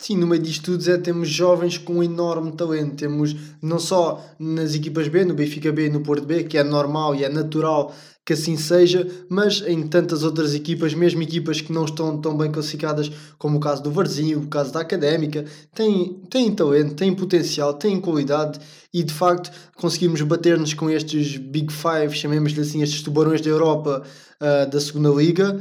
Sim, 0.01 0.15
no 0.15 0.25
meio 0.25 0.41
disto 0.41 0.63
tudo 0.71 0.89
é, 0.89 0.97
temos 0.97 1.27
jovens 1.27 1.77
com 1.77 2.01
enorme 2.01 2.53
talento. 2.53 2.95
Temos 2.95 3.35
não 3.61 3.77
só 3.77 4.23
nas 4.39 4.73
equipas 4.73 5.09
B, 5.09 5.25
no 5.25 5.33
Benfica 5.33 5.73
B 5.73 5.87
e 5.87 5.89
no 5.89 5.99
Porto 5.99 6.25
B, 6.25 6.45
que 6.45 6.57
é 6.57 6.63
normal 6.63 7.13
e 7.15 7.25
é 7.25 7.29
natural 7.29 7.93
que 8.25 8.33
assim 8.33 8.55
seja, 8.55 9.07
mas 9.27 9.61
em 9.65 9.87
tantas 9.87 10.23
outras 10.23 10.53
equipas, 10.53 10.93
mesmo 10.93 11.21
equipas 11.23 11.61
que 11.61 11.73
não 11.73 11.83
estão 11.83 12.15
tão 12.21 12.37
bem 12.37 12.51
classificadas, 12.51 13.11
como 13.39 13.57
o 13.57 13.59
caso 13.59 13.81
do 13.81 13.91
Varzinho, 13.91 14.39
o 14.39 14.47
caso 14.47 14.71
da 14.71 14.81
Académica, 14.81 15.45
têm, 15.73 16.21
têm 16.29 16.53
talento, 16.53 16.93
têm 16.93 17.13
potencial, 17.13 17.73
têm 17.73 17.99
qualidade 17.99 18.59
e 18.93 19.03
de 19.03 19.11
facto 19.11 19.51
conseguimos 19.75 20.21
bater-nos 20.21 20.75
com 20.75 20.89
estes 20.91 21.37
Big 21.37 21.73
Five, 21.73 22.15
chamemos-lhe 22.15 22.61
assim, 22.61 22.83
estes 22.83 23.01
tubarões 23.01 23.41
da 23.41 23.49
Europa 23.49 24.03
uh, 24.39 24.69
da 24.69 24.79
segunda 24.79 25.09
Liga 25.09 25.59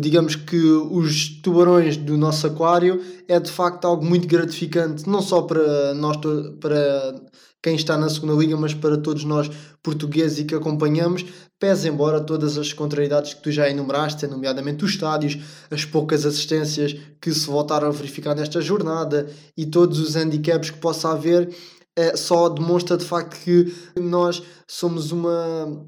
digamos 0.00 0.34
que 0.34 0.56
os 0.56 1.28
tubarões 1.42 1.96
do 1.96 2.16
nosso 2.16 2.46
aquário 2.46 3.02
é 3.28 3.38
de 3.38 3.50
facto 3.50 3.84
algo 3.84 4.04
muito 4.04 4.26
gratificante, 4.26 5.08
não 5.08 5.20
só 5.20 5.42
para 5.42 5.92
nós, 5.94 6.16
para 6.60 7.20
quem 7.62 7.76
está 7.76 7.96
na 7.96 8.08
segunda 8.08 8.34
liga, 8.34 8.56
mas 8.56 8.72
para 8.72 8.96
todos 8.96 9.24
nós 9.24 9.50
portugueses 9.82 10.38
e 10.38 10.44
que 10.44 10.54
acompanhamos, 10.54 11.24
pese 11.58 11.88
embora 11.88 12.20
todas 12.20 12.56
as 12.56 12.72
contrariedades 12.72 13.34
que 13.34 13.42
tu 13.42 13.50
já 13.50 13.68
enumeraste, 13.68 14.26
nomeadamente 14.26 14.84
os 14.84 14.92
estádios, 14.92 15.38
as 15.70 15.84
poucas 15.84 16.24
assistências 16.24 16.96
que 17.20 17.32
se 17.32 17.46
voltaram 17.46 17.88
a 17.88 17.90
verificar 17.90 18.34
nesta 18.34 18.60
jornada 18.60 19.28
e 19.56 19.66
todos 19.66 19.98
os 19.98 20.14
handicaps 20.16 20.70
que 20.70 20.78
possa 20.78 21.10
haver, 21.12 21.54
é, 21.96 22.16
só 22.16 22.48
demonstra 22.48 22.96
de 22.96 23.04
facto 23.04 23.38
que 23.42 23.72
nós 23.98 24.42
somos 24.66 25.12
uma 25.12 25.86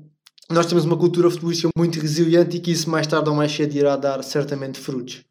nós 0.51 0.67
temos 0.67 0.85
uma 0.85 0.97
cultura 0.97 1.31
futebolística 1.31 1.71
muito 1.77 2.01
resiliente 2.01 2.57
e 2.57 2.61
que 2.61 2.71
isso 2.71 2.89
mais 2.89 3.07
tarde 3.07 3.29
ou 3.29 3.35
mais 3.35 3.53
cedo 3.53 3.75
irá 3.75 3.97
dar 3.97 4.23
certamente 4.23 4.79
frutos. 4.79 5.25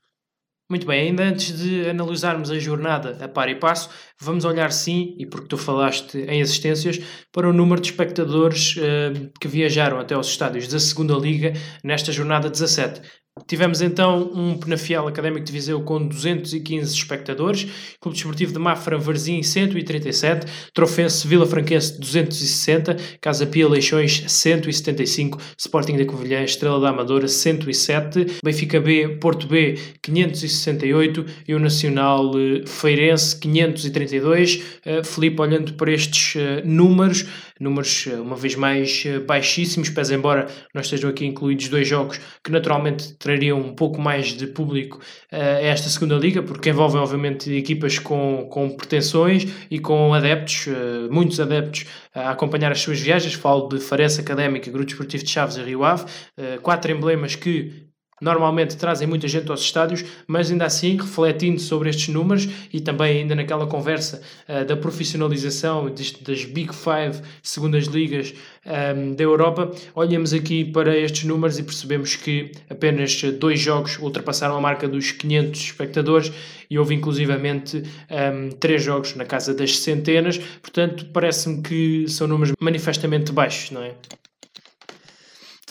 Muito 0.70 0.88
bem, 0.88 1.10
ainda 1.10 1.24
antes 1.24 1.56
de 1.60 1.88
analisarmos 1.88 2.50
a 2.50 2.58
jornada 2.58 3.24
a 3.24 3.28
par 3.28 3.48
e 3.50 3.56
passo, 3.56 3.88
vamos 4.20 4.46
olhar 4.46 4.72
sim, 4.72 5.16
e 5.20 5.26
porque 5.26 5.48
tu 5.48 5.58
falaste 5.58 6.18
em 6.18 6.42
assistências, 6.42 7.00
para 7.32 7.48
o 7.48 7.54
número 7.54 7.80
de 7.80 7.92
espectadores 7.92 8.76
uh, 8.78 9.30
que 9.40 9.48
viajaram 9.48 10.00
até 10.00 10.16
aos 10.16 10.28
estádios 10.28 10.68
da 10.68 10.80
segunda 10.80 11.14
Liga 11.14 11.54
nesta 11.84 12.12
jornada 12.12 12.50
17. 12.50 13.00
Tivemos 13.48 13.82
então 13.82 14.32
um 14.34 14.58
Penafiel 14.58 15.10
Académico 15.10 15.46
de 15.46 15.52
Viseu 15.52 15.82
com 15.82 16.08
215 16.08 16.96
espectadores, 16.96 17.68
Clube 18.00 18.16
Desportivo 18.16 18.54
de 18.54 18.60
Mafra 18.60 18.98
Varzim 18.98 19.44
137, 19.44 20.48
Trofense 20.74 21.28
Vila 21.28 21.46
Franquense 21.46 22.00
260, 22.00 22.96
Casa 23.20 23.46
Pia 23.46 23.68
Leixões 23.68 24.24
175, 24.26 25.38
Sporting 25.58 25.98
da 25.98 26.06
Covilhã 26.06 26.44
Estrela 26.44 26.80
da 26.80 26.90
Amadora 26.92 27.28
107, 27.28 28.38
Benfica 28.42 28.80
B 28.80 29.18
Porto 29.20 29.48
B 29.48 29.78
568 30.02 31.26
e 31.46 31.54
o 31.54 31.60
Nacional 31.60 32.32
eh, 32.40 32.66
Feirense 32.66 33.38
532. 33.38 34.64
Uh, 34.86 35.04
Felipe, 35.04 35.42
olhando 35.42 35.74
para 35.74 35.92
estes 35.92 36.36
uh, 36.36 36.66
números, 36.66 37.26
números 37.60 38.08
uma 38.08 38.36
vez 38.36 38.56
mais 38.56 39.04
baixíssimos, 39.26 39.90
pese 39.90 40.14
embora 40.14 40.48
não 40.74 40.82
estejam 40.82 41.10
aqui 41.10 41.26
incluídos 41.26 41.70
dois 41.70 41.88
jogos 41.88 42.20
que 42.44 42.52
naturalmente 42.52 43.14
trariam 43.18 43.60
um 43.60 43.74
pouco 43.74 44.02
mais 44.02 44.28
de 44.28 44.48
público 44.48 45.00
uh, 45.32 45.36
a 45.36 45.62
esta 45.62 45.90
segunda 45.90 46.16
liga, 46.16 46.44
porque 46.44 46.70
envolve 46.70 46.98
obviamente 46.98 47.52
equipas 47.54 48.00
com, 48.00 48.48
com 48.50 48.70
pretensões 48.70 49.48
e 49.70 49.80
com 49.80 50.14
adeptos, 50.14 50.68
muitos 51.10 51.40
adeptos 51.40 51.86
a 52.14 52.32
acompanhar 52.32 52.72
as 52.72 52.82
suas 52.82 53.00
viagens. 53.00 53.34
Falo 53.34 53.68
de 53.68 53.80
Farense 53.80 54.22
Académica, 54.22 54.72
Grupo 54.72 54.90
Esportivo 54.90 55.24
de 55.24 55.30
Chaves 55.30 55.58
e 55.58 55.64
Rio 55.64 55.84
Ave, 55.84 56.06
quatro 56.62 56.92
emblemas 56.92 57.36
que 57.36 57.85
normalmente 58.22 58.78
trazem 58.78 59.08
muita 59.08 59.28
gente 59.28 59.50
aos 59.52 59.62
estádios, 59.62 60.06
mas 60.26 60.50
ainda 60.50 60.66
assim, 60.66 60.96
refletindo 60.96 61.60
sobre 61.60 61.90
estes 61.90 62.08
números 62.08 62.48
e 62.72 62.80
também 62.80 63.20
ainda 63.20 63.36
naquela 63.36 63.68
conversa 63.68 64.22
uh, 64.48 64.66
da 64.66 64.78
profissionalização 64.78 65.94
das 66.22 66.46
Big 66.46 66.74
Five 66.74 67.22
segundas 67.44 67.86
ligas 67.86 68.34
um, 68.66 68.72
ehm, 68.72 69.16
da 69.16 69.24
Europa, 69.24 69.72
olhamos 69.94 70.34
aqui 70.34 70.64
para 70.64 70.98
estes 70.98 71.26
números 71.26 71.60
e 71.60 71.64
percebemos 71.64 72.16
que 72.16 72.52
apenas 72.70 73.22
dois 73.40 73.60
jogos 73.60 74.00
ultrapassaram 74.00 74.56
a 74.56 74.62
marca 74.62 74.88
dos 74.88 75.12
500 75.12 75.60
espectadores 75.60 76.32
e 76.70 76.80
houve 76.80 76.96
inclusivamente 76.96 77.78
um, 77.78 78.16
ehm, 78.16 78.50
três 78.60 78.82
jogos 78.82 79.16
na 79.16 79.26
casa 79.26 79.54
das 79.54 79.80
centenas, 79.80 80.38
portanto 80.38 81.06
parece-me 81.12 81.62
que 81.62 82.06
são 82.08 82.28
números 82.28 82.54
manifestamente 82.60 83.32
baixos, 83.32 83.72
não 83.72 83.84
é? 83.84 83.94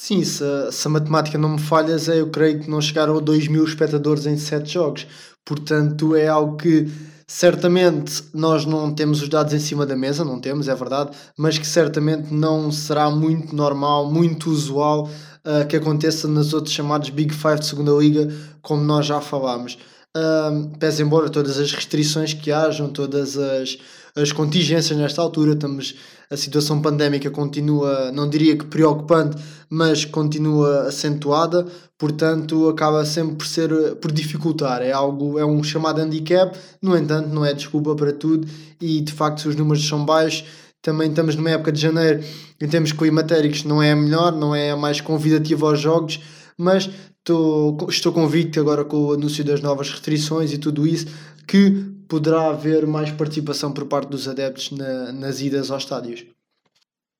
Sim, 0.07 0.23
se, 0.23 0.45
se 0.71 0.87
a 0.87 0.91
matemática 0.91 1.39
não 1.39 1.49
me 1.49 1.59
falhas, 1.59 2.09
eu 2.09 2.29
creio 2.29 2.61
que 2.61 2.69
não 2.69 2.79
chegaram 2.79 3.17
a 3.17 3.21
2 3.21 3.49
mil 3.49 3.65
espectadores 3.65 4.27
em 4.27 4.37
7 4.37 4.71
jogos. 4.71 5.07
Portanto, 5.43 6.15
é 6.15 6.29
algo 6.29 6.59
que 6.59 6.93
certamente 7.27 8.23
nós 8.35 8.67
não 8.67 8.95
temos 8.95 9.23
os 9.23 9.31
dados 9.31 9.55
em 9.55 9.59
cima 9.59 9.87
da 9.87 9.97
mesa, 9.97 10.23
não 10.23 10.39
temos, 10.39 10.69
é 10.69 10.75
verdade, 10.75 11.17
mas 11.39 11.57
que 11.57 11.67
certamente 11.67 12.35
não 12.35 12.71
será 12.71 13.09
muito 13.09 13.57
normal, 13.57 14.13
muito 14.13 14.51
usual 14.51 15.09
uh, 15.43 15.67
que 15.67 15.77
aconteça 15.77 16.29
nas 16.29 16.53
outras 16.53 16.75
chamadas 16.75 17.09
Big 17.09 17.33
Five 17.33 17.61
de 17.61 17.65
segunda 17.65 17.93
liga, 17.93 18.31
como 18.61 18.85
nós 18.85 19.07
já 19.07 19.23
falámos. 19.23 19.79
Uh, 20.15 20.69
pese 20.79 21.03
embora 21.03 21.31
todas 21.31 21.59
as 21.59 21.73
restrições 21.73 22.35
que 22.35 22.53
hajam, 22.53 22.91
todas 22.91 23.39
as, 23.39 23.79
as 24.17 24.31
contingências 24.31 24.97
nesta 24.97 25.21
altura, 25.21 25.55
estamos, 25.55 25.97
a 26.31 26.37
situação 26.37 26.81
pandémica 26.81 27.31
continua, 27.31 28.13
não 28.13 28.29
diria 28.29 28.57
que 28.57 28.65
preocupante, 28.65 29.37
mas 29.69 30.05
continua 30.05 30.83
acentuada, 30.83 31.67
portanto 31.99 32.69
acaba 32.69 33.05
sempre 33.05 33.35
por 33.35 33.47
ser 33.47 33.97
por 33.97 34.13
dificultar, 34.13 34.83
é 34.83 34.93
algo, 34.93 35.39
é 35.39 35.45
um 35.45 35.63
chamado 35.65 36.01
handicap, 36.01 36.57
no 36.81 36.97
entanto 36.97 37.29
não 37.31 37.45
é 37.45 37.53
desculpa 37.53 37.95
para 37.97 38.13
tudo 38.13 38.47
e 38.81 39.01
de 39.01 39.13
facto 39.13 39.41
se 39.41 39.49
os 39.49 39.57
números 39.57 39.87
são 39.87 40.05
baixos, 40.05 40.45
também 40.81 41.09
estamos 41.09 41.35
numa 41.35 41.51
época 41.51 41.73
de 41.73 41.81
janeiro 41.81 42.23
em 42.61 42.69
termos 42.69 42.93
climatéricos 42.93 43.65
não 43.65 43.83
é 43.83 43.93
a 43.93 43.97
melhor, 43.97 44.33
não 44.33 44.55
é 44.55 44.71
a 44.71 44.77
mais 44.77 45.01
convidativa 45.01 45.67
aos 45.67 45.81
jogos, 45.81 46.21
mas 46.57 46.89
estou, 47.19 47.77
estou 47.89 48.13
convicto 48.13 48.61
agora 48.61 48.85
com 48.85 49.07
o 49.07 49.13
anúncio 49.15 49.43
das 49.43 49.61
novas 49.61 49.91
restrições 49.91 50.53
e 50.53 50.59
tudo 50.59 50.87
isso 50.87 51.07
que 51.47 51.93
poderá 52.09 52.49
haver 52.49 52.87
mais 52.87 53.11
participação 53.11 53.73
por 53.73 53.87
parte 53.87 54.09
dos 54.09 54.29
adeptos 54.29 54.71
na, 54.71 55.13
nas 55.13 55.41
idas 55.41 55.71
aos 55.71 55.83
estádios. 55.83 56.25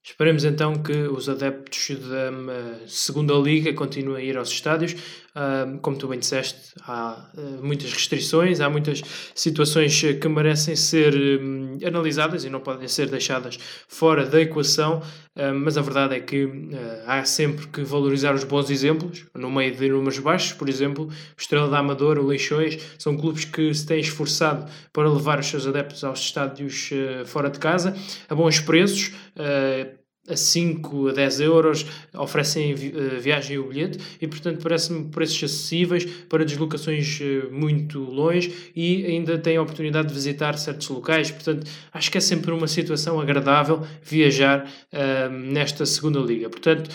Esperemos 0.07 0.45
então 0.45 0.83
que 0.83 0.93
os 0.93 1.31
adeptos 1.31 1.89
da 1.99 2.31
uh, 2.31 2.87
segunda 2.87 3.33
liga 3.37 3.73
continuem 3.73 4.23
a 4.23 4.29
ir 4.29 4.37
aos 4.37 4.51
estádios. 4.51 4.93
Uh, 4.93 5.79
como 5.81 5.97
tu 5.97 6.07
bem 6.07 6.19
disseste, 6.19 6.75
há 6.83 7.31
uh, 7.35 7.65
muitas 7.65 7.91
restrições, 7.91 8.61
há 8.61 8.69
muitas 8.69 9.01
situações 9.35 9.99
que 9.99 10.29
merecem 10.29 10.77
ser 10.77 11.15
um, 11.41 11.79
analisadas 11.83 12.45
e 12.45 12.51
não 12.51 12.61
podem 12.61 12.87
ser 12.87 13.09
deixadas 13.09 13.59
fora 13.89 14.27
da 14.27 14.43
equação, 14.43 15.03
mas 15.57 15.77
a 15.77 15.83
verdade 15.83 16.15
é 16.15 16.21
que 16.21 16.49
há 17.07 17.25
sempre 17.25 17.67
que 17.67 17.83
valorizar 17.83 18.35
os 18.35 18.45
bons 18.45 18.71
exemplos, 18.71 19.27
no 19.35 19.51
meio 19.51 19.75
de 19.75 19.89
números 19.89 20.19
baixos, 20.19 20.53
por 20.53 20.69
exemplo, 20.69 21.09
Estrela 21.37 21.69
da 21.69 21.79
Amadora, 21.79 22.21
o 22.21 22.27
Leixões, 22.27 22.79
são 22.99 23.17
clubes 23.17 23.45
que 23.45 23.75
se 23.75 23.85
têm 23.85 24.01
esforçado 24.01 24.71
para 24.93 25.11
levar 25.11 25.41
os 25.41 25.47
seus 25.47 25.67
adeptos 25.67 26.05
aos 26.05 26.21
estádios 26.21 26.91
fora 27.27 27.51
de 27.51 27.59
casa, 27.59 27.97
a 28.29 28.35
bons 28.35 28.61
preços 28.61 29.13
a 30.29 30.37
5 30.37 31.09
a 31.09 31.13
10 31.13 31.41
euros 31.41 31.87
oferecem 32.15 32.73
uh, 32.73 33.21
viagem 33.21 33.57
e 33.57 33.59
o 33.59 33.69
bilhete 33.69 33.99
e 34.21 34.27
portanto 34.27 34.63
parece-me 34.63 35.09
preços 35.11 35.45
acessíveis 35.45 36.05
para 36.29 36.45
deslocações 36.45 37.21
uh, 37.21 37.53
muito 37.53 37.99
longe 38.01 38.73
e 38.75 39.05
ainda 39.05 39.39
têm 39.39 39.57
a 39.57 39.63
oportunidade 39.63 40.09
de 40.09 40.15
visitar 40.15 40.57
certos 40.57 40.89
locais. 40.89 41.31
Portanto 41.31 41.71
acho 41.93 42.11
que 42.11 42.19
é 42.19 42.21
sempre 42.21 42.53
uma 42.53 42.67
situação 42.67 43.21
agradável 43.21 43.87
viajar 44.03 44.67
uh, 44.93 45.31
nesta 45.31 45.85
segunda 45.85 46.21
liga. 46.21 46.49
Portanto 46.49 46.91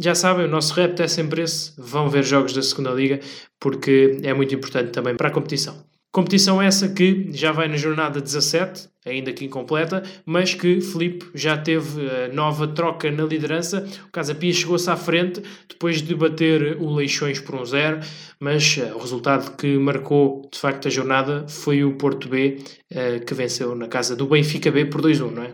já 0.00 0.16
sabem, 0.16 0.46
o 0.46 0.48
nosso 0.48 0.74
repto 0.74 1.00
é 1.00 1.06
sempre 1.06 1.42
esse. 1.42 1.72
Vão 1.78 2.08
ver 2.08 2.24
jogos 2.24 2.52
da 2.52 2.60
segunda 2.60 2.90
liga 2.90 3.20
porque 3.60 4.18
é 4.24 4.34
muito 4.34 4.52
importante 4.52 4.90
também 4.90 5.14
para 5.14 5.28
a 5.28 5.30
competição 5.30 5.86
Competição 6.10 6.60
essa 6.60 6.88
que 6.88 7.28
já 7.32 7.52
vai 7.52 7.68
na 7.68 7.76
jornada 7.76 8.18
17, 8.18 8.88
ainda 9.04 9.30
que 9.32 9.44
incompleta, 9.44 10.02
mas 10.24 10.54
que 10.54 10.80
Felipe 10.80 11.26
já 11.34 11.56
teve 11.56 12.00
uh, 12.00 12.34
nova 12.34 12.66
troca 12.66 13.10
na 13.10 13.24
liderança. 13.24 13.86
O 14.06 14.10
Casa 14.10 14.34
Pia 14.34 14.52
chegou-se 14.52 14.88
à 14.88 14.96
frente 14.96 15.42
depois 15.68 16.00
de 16.00 16.14
bater 16.14 16.78
o 16.80 16.94
Leixões 16.94 17.40
por 17.40 17.54
um 17.56 17.64
zero, 17.64 18.00
mas 18.40 18.78
uh, 18.78 18.96
o 18.96 18.98
resultado 18.98 19.54
que 19.56 19.76
marcou 19.76 20.48
de 20.50 20.58
facto 20.58 20.88
a 20.88 20.90
jornada 20.90 21.46
foi 21.46 21.84
o 21.84 21.96
Porto 21.96 22.26
B, 22.26 22.58
uh, 22.90 23.24
que 23.24 23.34
venceu 23.34 23.74
na 23.74 23.86
casa 23.86 24.16
do 24.16 24.26
Benfica 24.26 24.70
B 24.70 24.86
por 24.86 25.02
2-1, 25.02 25.30
não 25.30 25.42
é? 25.42 25.52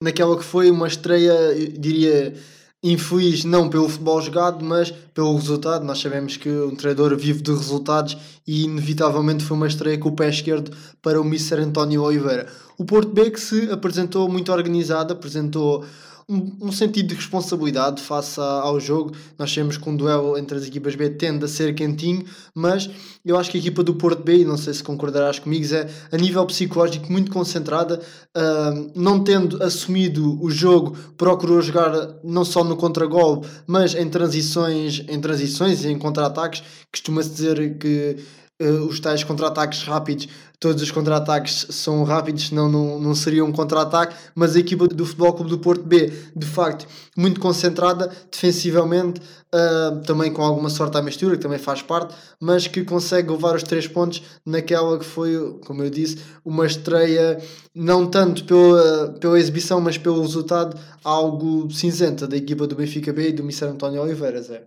Naquela 0.00 0.38
que 0.38 0.44
foi 0.44 0.70
uma 0.70 0.86
estreia, 0.86 1.34
diria 1.76 2.32
infeliz 2.82 3.44
não 3.44 3.68
pelo 3.68 3.88
futebol 3.88 4.20
jogado, 4.20 4.64
mas 4.64 4.90
pelo 4.90 5.34
resultado. 5.34 5.84
Nós 5.84 6.00
sabemos 6.00 6.36
que 6.36 6.48
um 6.48 6.76
treinador 6.76 7.16
vive 7.16 7.42
de 7.42 7.50
resultados 7.50 8.16
e 8.46 8.64
inevitavelmente 8.64 9.44
foi 9.44 9.56
uma 9.56 9.66
estreia 9.66 9.98
com 9.98 10.10
o 10.10 10.16
pé 10.16 10.28
esquerdo 10.28 10.70
para 11.02 11.20
o 11.20 11.24
Mr. 11.24 11.60
António 11.60 12.02
Oliveira. 12.02 12.46
O 12.76 12.84
Porto 12.84 13.10
B 13.10 13.30
que 13.30 13.40
se 13.40 13.70
apresentou 13.70 14.28
muito 14.28 14.52
organizado, 14.52 15.12
apresentou 15.12 15.84
um, 16.28 16.66
um, 16.66 16.72
sentido 16.72 17.08
de 17.08 17.14
responsabilidade 17.14 18.02
face 18.02 18.38
ao 18.38 18.78
jogo. 18.78 19.12
Nós 19.38 19.50
sabemos 19.50 19.78
que 19.78 19.88
um 19.88 19.96
duelo 19.96 20.36
entre 20.36 20.58
as 20.58 20.66
equipas 20.66 20.94
B 20.94 21.08
tende 21.08 21.44
a 21.44 21.48
ser 21.48 21.74
quentinho, 21.74 22.24
mas 22.54 22.90
eu 23.24 23.38
acho 23.38 23.50
que 23.50 23.56
a 23.56 23.60
equipa 23.60 23.82
do 23.82 23.94
Porto 23.94 24.22
B, 24.22 24.38
e 24.38 24.44
não 24.44 24.58
sei 24.58 24.74
se 24.74 24.82
concordarás 24.82 25.38
comigo, 25.38 25.74
é 25.74 25.88
a 26.12 26.16
nível 26.18 26.44
psicológico 26.44 27.10
muito 27.10 27.32
concentrada, 27.32 28.00
uh, 28.36 28.92
não 28.94 29.24
tendo 29.24 29.62
assumido 29.62 30.42
o 30.42 30.50
jogo, 30.50 30.96
procurou 31.16 31.62
jogar 31.62 31.92
não 32.22 32.44
só 32.44 32.62
no 32.62 32.76
contragol, 32.76 33.44
mas 33.66 33.94
em 33.94 34.08
transições, 34.08 35.04
em 35.08 35.20
transições 35.20 35.84
e 35.84 35.88
em 35.88 35.98
contra-ataques. 35.98 36.62
Costuma-se 36.92 37.30
dizer 37.30 37.78
que 37.78 38.16
uh, 38.60 38.86
os 38.86 39.00
tais 39.00 39.24
contra-ataques 39.24 39.82
rápidos 39.84 40.28
todos 40.60 40.82
os 40.82 40.90
contra-ataques 40.90 41.68
são 41.70 42.02
rápidos, 42.02 42.48
senão 42.48 42.68
não, 42.68 42.98
não 42.98 43.14
seria 43.14 43.44
um 43.44 43.52
contra-ataque, 43.52 44.16
mas 44.34 44.56
a 44.56 44.58
equipa 44.58 44.88
do 44.88 45.06
Futebol 45.06 45.32
Clube 45.32 45.50
do 45.50 45.58
Porto 45.58 45.84
B, 45.84 46.12
de 46.34 46.46
facto, 46.46 46.86
muito 47.16 47.40
concentrada, 47.40 48.10
defensivamente, 48.30 49.20
uh, 49.20 50.00
também 50.02 50.32
com 50.32 50.42
alguma 50.42 50.68
sorte 50.68 50.96
à 50.98 51.02
mistura, 51.02 51.36
que 51.36 51.42
também 51.42 51.58
faz 51.58 51.80
parte, 51.80 52.14
mas 52.40 52.66
que 52.66 52.84
consegue 52.84 53.30
levar 53.30 53.54
os 53.54 53.62
três 53.62 53.86
pontos 53.86 54.22
naquela 54.44 54.98
que 54.98 55.04
foi, 55.04 55.58
como 55.64 55.82
eu 55.82 55.90
disse, 55.90 56.18
uma 56.44 56.66
estreia, 56.66 57.40
não 57.74 58.06
tanto 58.06 58.44
pela, 58.44 59.14
pela 59.20 59.38
exibição, 59.38 59.80
mas 59.80 59.96
pelo 59.96 60.20
resultado, 60.20 60.76
algo 61.04 61.70
cinzenta 61.70 62.26
da 62.26 62.36
equipa 62.36 62.66
do 62.66 62.74
Benfica 62.74 63.12
B 63.12 63.28
e 63.28 63.32
do 63.32 63.42
Mr. 63.42 63.66
António 63.66 64.02
Oliveira, 64.02 64.42
Zé. 64.42 64.66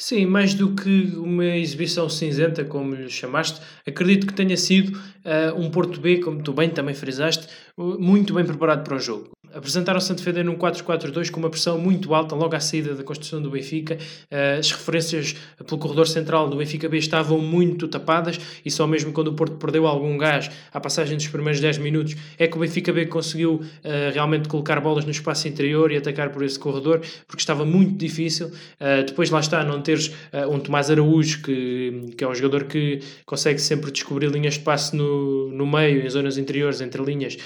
Sim, 0.00 0.24
mais 0.24 0.54
do 0.54 0.74
que 0.74 1.12
uma 1.14 1.44
exibição 1.44 2.08
cinzenta, 2.08 2.64
como 2.64 2.94
lhe 2.94 3.10
chamaste, 3.10 3.60
acredito 3.86 4.26
que 4.26 4.32
tenha 4.32 4.56
sido 4.56 4.96
uh, 4.96 5.54
um 5.54 5.70
Porto 5.70 6.00
B, 6.00 6.20
como 6.20 6.42
tu 6.42 6.54
bem 6.54 6.70
também 6.70 6.94
frisaste, 6.94 7.46
muito 7.76 8.32
bem 8.32 8.46
preparado 8.46 8.82
para 8.82 8.96
o 8.96 8.98
jogo 8.98 9.30
apresentaram-se 9.54 10.12
a 10.12 10.14
defender 10.14 10.44
num 10.44 10.56
4-4-2 10.56 11.30
com 11.30 11.40
uma 11.40 11.50
pressão 11.50 11.78
muito 11.78 12.14
alta 12.14 12.34
logo 12.34 12.54
à 12.54 12.60
saída 12.60 12.94
da 12.94 13.02
construção 13.02 13.42
do 13.42 13.50
Benfica. 13.50 13.98
Eh, 14.30 14.56
as 14.58 14.70
referências 14.70 15.36
pelo 15.66 15.80
corredor 15.80 16.06
central 16.06 16.48
do 16.48 16.56
Benfica 16.56 16.88
B 16.88 16.98
estavam 16.98 17.38
muito 17.38 17.88
tapadas 17.88 18.38
e 18.64 18.70
só 18.70 18.86
mesmo 18.86 19.12
quando 19.12 19.28
o 19.28 19.34
Porto 19.34 19.56
perdeu 19.56 19.86
algum 19.86 20.16
gás 20.16 20.50
à 20.72 20.80
passagem 20.80 21.16
dos 21.16 21.28
primeiros 21.28 21.60
10 21.60 21.78
minutos 21.78 22.16
é 22.38 22.46
que 22.46 22.56
o 22.56 22.60
Benfica 22.60 22.92
B 22.92 23.06
conseguiu 23.06 23.60
eh, 23.82 24.10
realmente 24.12 24.48
colocar 24.48 24.80
bolas 24.80 25.04
no 25.04 25.10
espaço 25.10 25.48
interior 25.48 25.90
e 25.90 25.96
atacar 25.96 26.30
por 26.30 26.42
esse 26.42 26.58
corredor 26.58 27.00
porque 27.26 27.42
estava 27.42 27.64
muito 27.64 27.94
difícil. 27.96 28.50
Eh, 28.78 29.02
depois 29.02 29.30
lá 29.30 29.40
está, 29.40 29.64
não 29.64 29.80
teres 29.80 30.12
um 30.50 30.58
Tomás 30.58 30.90
Araújo 30.90 31.42
que, 31.42 32.14
que 32.16 32.24
é 32.24 32.28
um 32.28 32.34
jogador 32.34 32.64
que 32.64 33.00
consegue 33.26 33.60
sempre 33.60 33.90
descobrir 33.90 34.28
linhas 34.30 34.54
de 34.54 34.60
passe 34.60 34.94
no, 34.94 35.50
no 35.50 35.66
meio, 35.66 36.04
em 36.04 36.08
zonas 36.08 36.38
interiores, 36.38 36.80
entre 36.80 37.02
linhas, 37.02 37.36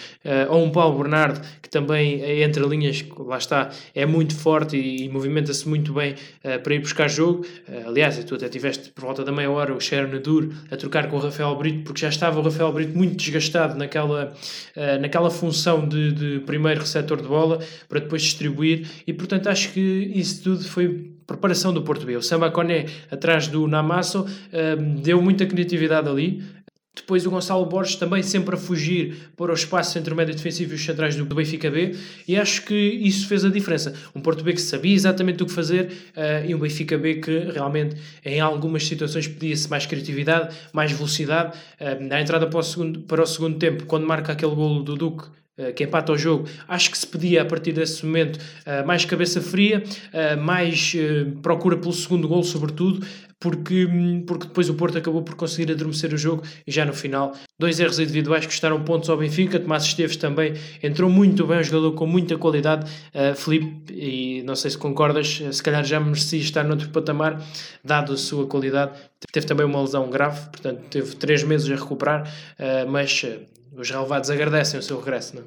ou 0.49 0.65
um 0.65 0.71
Paulo 0.71 0.99
Bernardo 0.99 1.41
que 1.63 1.69
também 1.69 1.94
também 1.95 2.21
é 2.23 2.43
entre 2.43 2.67
linhas, 2.67 3.05
lá 3.17 3.39
está, 3.39 3.71
é 3.95 4.05
muito 4.05 4.35
forte 4.35 4.77
e, 4.77 5.05
e 5.05 5.09
movimenta-se 5.09 5.69
muito 5.69 5.93
bem 5.93 6.15
uh, 6.15 6.61
para 6.61 6.75
ir 6.75 6.81
buscar 6.81 7.09
jogo. 7.09 7.47
Uh, 7.69 7.89
aliás, 7.89 8.23
tu 8.25 8.35
até 8.35 8.49
tiveste 8.49 8.91
por 8.91 9.05
volta 9.05 9.25
da 9.25 9.31
meia 9.31 9.51
hora 9.51 9.73
o 9.73 9.81
Sharon 9.81 10.11
a 10.71 10.77
trocar 10.77 11.09
com 11.09 11.17
o 11.17 11.21
Rafael 11.21 11.55
Brito, 11.55 11.85
porque 11.85 12.01
já 12.01 12.09
estava 12.09 12.41
o 12.41 12.43
Rafael 12.43 12.73
Brito 12.73 12.97
muito 12.97 13.17
desgastado 13.17 13.79
naquela, 13.79 14.33
uh, 14.77 15.01
naquela 15.01 15.31
função 15.31 15.87
de, 15.87 16.13
de 16.13 16.41
primeiro 16.41 16.81
receptor 16.81 17.23
de 17.23 17.29
bola 17.29 17.61
para 17.89 18.01
depois 18.01 18.23
distribuir, 18.23 18.87
e 19.07 19.13
portanto 19.13 19.49
acho 19.49 19.73
que 19.73 19.81
isso 19.81 20.43
tudo 20.43 20.65
foi 20.65 21.13
preparação 21.27 21.73
do 21.73 21.83
Porto 21.83 22.05
B. 22.05 22.17
O 22.17 22.23
Samba 22.23 22.51
Coné 22.51 22.87
atrás 23.11 23.49
do 23.49 23.67
Namasso 23.67 24.27
deu 25.03 25.23
muita 25.23 25.47
criatividade 25.47 26.07
ali, 26.07 26.43
depois 26.95 27.27
o 27.27 27.31
Gonçalo 27.31 27.67
Borges 27.67 27.97
também 27.97 28.23
sempre 28.23 28.55
a 28.55 28.59
fugir 28.59 29.31
para 29.37 29.51
o 29.51 29.55
espaço 29.55 29.99
entre 29.99 30.15
o 30.15 30.17
médio 30.17 30.35
defensivo 30.35 30.73
e 30.73 30.75
os 30.77 30.85
centrais 30.85 31.17
do 31.17 31.25
Benfica 31.25 31.71
B 31.71 31.97
e 32.27 32.37
acho 32.37 32.63
que 32.63 32.75
isso 32.75 33.27
fez 33.27 33.45
a 33.45 33.49
diferença. 33.49 33.93
Um 34.15 34.21
Porto 34.21 34.45
B 34.45 34.53
que 34.53 34.61
sabia 34.61 34.95
exatamente 34.95 35.43
o 35.43 35.47
que 35.47 35.53
fazer 35.53 35.87
uh, 36.17 36.49
e 36.49 36.55
um 36.55 36.59
Benfica 36.59 36.97
B 36.97 37.17
que 37.17 37.39
realmente 37.53 37.97
em 38.25 38.41
algumas 38.41 38.87
situações 38.87 39.27
pedia-se 39.27 39.69
mais 39.69 39.87
criatividade, 39.87 40.55
mais 40.73 40.93
velocidade. 40.93 41.59
Uh, 41.81 42.03
na 42.05 42.21
entrada 42.21 42.47
para 42.47 42.61
o, 42.61 42.63
segundo, 42.63 43.01
para 43.01 43.23
o 43.23 43.27
segundo 43.27 43.59
tempo, 43.59 43.87
quando 43.87 44.07
marca 44.07 44.33
aquele 44.33 44.55
golo 44.55 44.83
do 44.83 44.95
Duque 44.95 45.27
que 45.77 45.85
empata 45.85 46.13
o 46.13 46.19
jogo, 46.19 46.49
acho 46.67 46.91
que 46.91 46.99
se 46.99 47.07
pedia 47.07 47.43
a 47.43 47.45
partir 47.45 47.73
desse 47.73 48.05
momento 48.05 48.39
mais 48.87 49.05
cabeça 49.05 49.41
fria, 49.41 49.83
mais 50.41 50.95
procura 51.43 51.77
pelo 51.77 51.93
segundo 51.93 52.27
gol, 52.27 52.43
sobretudo, 52.43 53.07
porque, 53.41 53.87
porque 54.27 54.47
depois 54.47 54.71
o 54.71 54.75
Porto 54.75 54.97
acabou 54.97 55.23
por 55.23 55.35
conseguir 55.35 55.71
adormecer 55.71 56.15
o 56.15 56.17
jogo 56.17 56.43
e 56.67 56.73
já 56.73 56.85
no 56.87 56.95
final 56.95 57.35
dois 57.59 57.79
erros 57.79 57.99
individuais 57.99 58.47
custaram 58.47 58.83
pontos 58.83 59.11
ao 59.11 59.19
Benfica. 59.19 59.61
Tomás 59.61 59.85
Esteves 59.85 60.17
também 60.17 60.55
entrou 60.83 61.11
muito 61.11 61.47
bem, 61.47 61.59
um 61.59 61.63
jogador 61.63 61.93
com 61.93 62.07
muita 62.07 62.39
qualidade. 62.39 62.91
Felipe, 63.37 63.93
e 63.93 64.43
não 64.45 64.57
sei 64.57 64.71
se 64.71 64.79
concordas, 64.79 65.43
se 65.53 65.63
calhar 65.63 65.85
já 65.85 66.01
merecia 66.01 66.41
estar 66.41 66.65
noutro 66.65 66.89
patamar, 66.89 67.43
dado 67.85 68.15
a 68.15 68.17
sua 68.17 68.47
qualidade. 68.47 68.93
Teve 69.31 69.47
também 69.47 69.67
uma 69.67 69.83
lesão 69.83 70.09
grave, 70.09 70.49
portanto 70.49 70.81
teve 70.89 71.15
três 71.17 71.45
meses 71.45 71.71
a 71.71 71.75
recuperar, 71.75 72.33
mas 72.89 73.27
os 73.77 73.91
relevados 73.91 74.31
agradecem 74.31 74.79
o 74.79 74.83
seu 74.83 74.99
regresso. 74.99 75.37
Não? 75.37 75.43
É? 75.43 75.47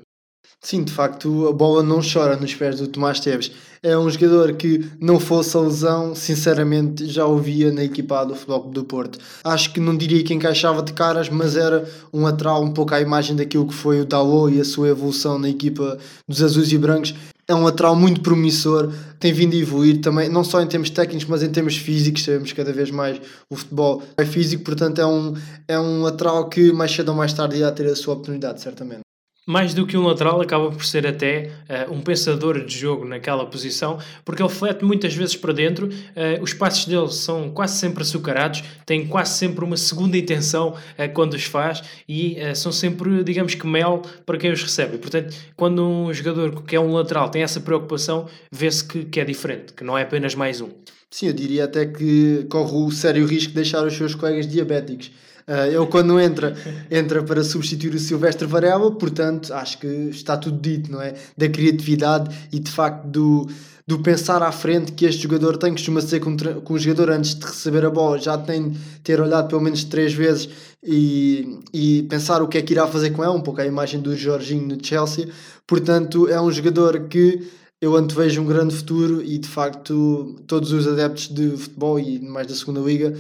Sim, 0.60 0.84
de 0.84 0.91
facto, 0.91 1.48
a 1.48 1.53
bola 1.53 1.84
não 1.84 2.01
chora 2.01 2.36
nos 2.36 2.53
pés 2.53 2.79
do 2.79 2.88
Tomás 2.88 3.19
Teves. 3.19 3.51
É 3.84 3.96
um 3.98 4.10
jogador 4.10 4.53
que, 4.53 4.89
não 5.00 5.19
fosse 5.19 5.55
a 5.55 5.62
lesão, 5.62 6.15
sinceramente 6.15 7.05
já 7.05 7.25
ouvia 7.25 7.72
na 7.72 7.84
equipa 7.84 8.25
do 8.25 8.36
Futebol 8.36 8.72
do 8.72 8.84
Porto. 8.84 9.19
Acho 9.43 9.72
que 9.72 9.79
não 9.79 9.96
diria 9.96 10.24
que 10.24 10.34
encaixava 10.34 10.81
de 10.81 10.93
caras, 10.93 11.29
mas 11.29 11.55
era 11.55 11.88
um 12.12 12.24
lateral 12.24 12.63
um 12.63 12.72
pouco 12.72 12.93
à 12.93 13.00
imagem 13.00 13.36
daquilo 13.36 13.67
que 13.67 13.74
foi 13.74 14.01
o 14.01 14.05
Dalot 14.05 14.53
e 14.53 14.60
a 14.60 14.65
sua 14.65 14.89
evolução 14.89 15.38
na 15.38 15.48
equipa 15.48 16.00
dos 16.27 16.41
azuis 16.41 16.72
e 16.72 16.77
brancos. 16.77 17.13
É 17.50 17.56
um 17.56 17.63
lateral 17.63 17.96
muito 17.96 18.22
promissor, 18.22 18.94
tem 19.20 19.32
vindo 19.32 19.56
a 19.56 19.60
evoluir 19.60 20.01
também, 20.01 20.27
não 20.27 20.44
só 20.44 20.62
em 20.62 20.68
termos 20.68 20.89
técnicos, 20.89 21.25
mas 21.25 21.42
em 21.42 21.50
termos 21.50 21.77
físicos. 21.77 22.24
Sabemos 22.25 22.51
cada 22.51 22.74
vez 22.74 22.92
mais 22.92 23.22
o 23.50 23.56
futebol 23.56 24.04
é 24.18 24.25
físico, 24.25 24.63
portanto, 24.63 25.00
é 25.00 25.06
um, 25.06 25.34
é 25.68 25.80
um 25.80 26.01
lateral 26.01 26.50
que 26.50 26.74
mais 26.74 26.92
cedo 26.92 27.10
ou 27.10 27.16
mais 27.16 27.32
tarde 27.32 27.58
irá 27.58 27.72
ter 27.72 27.88
a 27.88 27.96
sua 27.96 28.16
oportunidade, 28.16 28.62
certamente 28.62 29.06
mais 29.48 29.74
do 29.74 29.88
que 29.88 29.96
um 29.96 30.06
lateral, 30.06 30.42
acaba 30.42 30.70
por 30.70 30.84
ser 30.84 31.08
até 31.08 31.51
uh, 31.88 31.94
um 31.94 32.01
pensador 32.01 32.66
de 32.66 32.77
jogo 32.77 33.06
naquela 33.06 33.46
posição, 33.46 33.98
porque 34.25 34.44
ele 34.44 34.50
flete 34.50 34.84
muitas 34.84 35.16
vezes 35.16 35.38
para 35.38 35.54
dentro, 35.54 35.88
uh, 35.88 36.44
os 36.44 36.54
passos 36.54 36.86
dele 36.86 37.10
são 37.10 37.50
quase 37.50 37.80
sempre 37.80 38.04
açucarados, 38.04 38.62
tem 38.86 39.08
quase 39.08 39.38
sempre 39.38 39.63
uma 39.63 39.77
segunda 39.77 40.18
intenção 40.18 40.72
uh, 40.72 41.13
quando 41.13 41.36
os 41.36 41.46
faz 41.46 41.82
e 42.10 42.38
são 42.56 42.74
sempre, 42.74 43.24
digamos 43.24 43.56
que, 43.56 43.66
mel 43.66 44.01
para 44.25 44.38
quem 44.38 44.51
os 44.51 44.62
recebe. 44.62 44.98
Portanto, 44.98 45.34
quando 45.56 45.82
um 45.82 46.13
jogador 46.13 46.63
que 46.63 46.75
é 46.75 46.80
um 46.80 46.92
lateral 46.92 47.30
tem 47.30 47.42
essa 47.42 47.62
preocupação, 47.62 48.27
vê-se 48.51 48.84
que, 48.84 49.06
que 49.06 49.20
é 49.20 49.24
diferente, 49.24 49.72
que 49.72 49.84
não 49.84 49.98
é 49.98 50.01
apenas 50.01 50.36
mais 50.36 50.60
um. 50.60 50.70
Sim, 51.10 51.27
eu 51.27 51.34
diria 51.34 51.63
até 51.63 51.86
que 51.86 52.46
corre 52.50 52.74
o 52.74 52.92
sério 52.92 53.25
risco 53.25 53.50
de 53.50 53.56
deixar 53.56 53.86
os 53.86 53.94
seus 53.94 54.13
colegas 54.13 54.46
diabéticos 54.46 55.10
Uh, 55.48 55.68
ele 55.68 55.86
quando 55.88 56.20
entra, 56.20 56.58
entra 56.92 57.24
para 57.24 57.42
substituir 57.42 57.96
o 57.96 58.00
Silvestre 58.00 58.46
Varela, 58.46 58.92
portanto, 58.92 59.54
acho 59.54 59.80
que 59.80 59.88
está 59.88 60.36
tudo 60.36 60.60
dito, 60.60 60.92
não 60.92 61.01
é? 61.01 61.13
Da 61.38 61.48
criatividade 61.48 62.36
e 62.51 62.60
de 62.60 62.70
facto 62.70 63.08
do, 63.08 63.48
do 63.88 64.00
pensar 64.00 64.44
à 64.44 64.51
frente 64.51 64.92
que 64.92 65.06
este 65.06 65.24
jogador 65.24 65.56
tem, 65.56 65.72
costuma 65.72 66.01
ser 66.01 66.20
com 66.20 66.74
o 66.74 66.77
jogador 66.77 67.12
antes 67.12 67.34
de 67.34 67.46
receber 67.46 67.86
a 67.86 67.89
bola, 67.89 68.20
já 68.20 68.38
tem 68.38 68.72
de 68.72 68.80
ter 69.01 69.22
olhado 69.22 69.48
pelo 69.48 69.62
menos 69.62 69.86
três 69.86 70.12
vezes 70.12 70.50
e, 70.84 71.62
e 71.74 72.04
pensar 72.04 72.42
o 72.42 72.48
que 72.50 72.58
é 72.58 72.62
que 72.62 72.74
irá 72.74 72.86
fazer 72.86 73.12
com 73.12 73.24
ela, 73.24 73.34
um 73.34 73.42
pouco 73.42 73.62
a 73.62 73.66
imagem 73.66 74.01
do 74.01 74.13
Jorginho 74.18 74.68
no 74.68 74.86
Chelsea. 74.86 75.30
Portanto, 75.66 76.27
é 76.27 76.42
um 76.42 76.51
jogador 76.51 77.08
que 77.08 77.48
eu 77.80 77.96
antevejo 77.96 78.42
um 78.42 78.46
grande 78.46 78.75
futuro 78.75 79.24
e 79.24 79.38
de 79.38 79.48
facto 79.48 80.36
todos 80.46 80.74
os 80.74 80.86
adeptos 80.88 81.30
de 81.30 81.56
futebol 81.56 81.98
e 81.98 82.20
mais 82.20 82.48
da 82.48 82.56
segunda 82.56 82.82
liga 82.82 83.13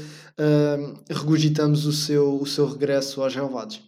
regurgitamos 1.09 1.85
o 1.85 1.93
seu, 1.93 2.39
o 2.41 2.45
seu 2.45 2.67
regresso 2.67 3.21
aos 3.21 3.33
relevados. 3.33 3.81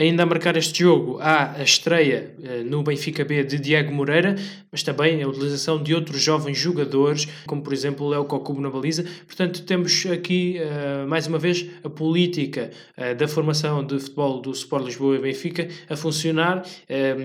Ainda 0.00 0.22
a 0.22 0.26
marcar 0.26 0.56
este 0.56 0.78
jogo 0.78 1.18
há 1.20 1.56
a 1.58 1.62
estreia 1.62 2.34
uh, 2.38 2.64
no 2.64 2.82
Benfica 2.82 3.22
B 3.22 3.44
de 3.44 3.58
Diego 3.58 3.92
Moreira, 3.92 4.34
mas 4.72 4.82
também 4.82 5.22
a 5.22 5.28
utilização 5.28 5.82
de 5.82 5.94
outros 5.94 6.22
jovens 6.22 6.56
jogadores, 6.56 7.28
como 7.46 7.60
por 7.60 7.70
exemplo 7.70 8.08
Léo 8.08 8.24
Cocubo 8.24 8.62
na 8.62 8.70
baliza. 8.70 9.04
Portanto, 9.26 9.62
temos 9.62 10.06
aqui 10.06 10.56
uh, 10.58 11.06
mais 11.06 11.26
uma 11.26 11.38
vez 11.38 11.66
a 11.84 11.90
política 11.90 12.70
uh, 12.96 13.14
da 13.14 13.28
formação 13.28 13.84
de 13.84 14.00
futebol 14.00 14.40
do 14.40 14.52
Sport 14.52 14.86
Lisboa 14.86 15.16
e 15.16 15.18
Benfica 15.18 15.68
a 15.86 15.94
funcionar. 15.94 16.64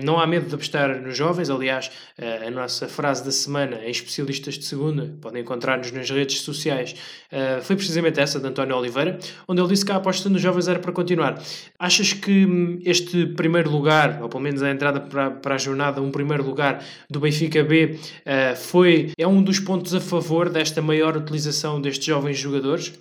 não 0.04 0.20
há 0.20 0.26
medo 0.26 0.46
de 0.46 0.54
apostar 0.54 1.00
nos 1.00 1.16
jovens, 1.16 1.48
aliás, 1.48 1.90
a 2.46 2.50
nossa 2.50 2.88
frase 2.88 3.24
da 3.24 3.30
semana 3.30 3.80
em 3.84 3.90
especialistas 3.90 4.58
de 4.58 4.64
segunda, 4.66 5.14
podem 5.20 5.40
encontrar-nos 5.40 5.90
nas 5.92 6.10
redes 6.10 6.40
sociais, 6.40 6.94
foi 7.62 7.76
precisamente 7.76 8.20
essa 8.20 8.38
de 8.38 8.46
António 8.46 8.76
Oliveira, 8.76 9.18
onde 9.46 9.60
ele 9.60 9.68
disse 9.68 9.84
que 9.84 9.92
a 9.92 9.96
aposta 9.96 10.28
nos 10.28 10.42
jovens 10.42 10.68
era 10.68 10.78
para 10.78 10.92
continuar. 10.92 11.40
Achas 11.78 12.12
que 12.12 12.44
hum, 12.44 12.65
este 12.84 13.26
primeiro 13.26 13.70
lugar, 13.70 14.20
ou 14.22 14.28
pelo 14.28 14.42
menos 14.42 14.62
a 14.62 14.70
entrada 14.70 15.00
para, 15.00 15.30
para 15.30 15.54
a 15.54 15.58
jornada, 15.58 16.00
um 16.00 16.10
primeiro 16.10 16.44
lugar 16.44 16.84
do 17.10 17.20
Benfica 17.20 17.62
B, 17.62 17.98
uh, 17.98 18.56
foi, 18.56 19.12
é 19.18 19.26
um 19.26 19.42
dos 19.42 19.60
pontos 19.60 19.94
a 19.94 20.00
favor 20.00 20.48
desta 20.48 20.80
maior 20.82 21.16
utilização 21.16 21.80
destes 21.80 22.06
jovens 22.06 22.38
jogadores? 22.38 22.92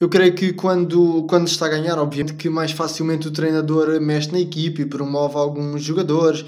Eu 0.00 0.08
creio 0.08 0.32
que 0.32 0.52
quando, 0.52 1.24
quando 1.28 1.48
está 1.48 1.66
a 1.66 1.70
ganhar, 1.70 1.98
obviamente 1.98 2.34
que 2.34 2.48
mais 2.48 2.70
facilmente 2.70 3.26
o 3.26 3.32
treinador 3.32 4.00
mexe 4.00 4.30
na 4.30 4.38
equipe 4.38 4.82
e 4.82 4.86
promove 4.86 5.36
alguns 5.36 5.82
jogadores. 5.82 6.44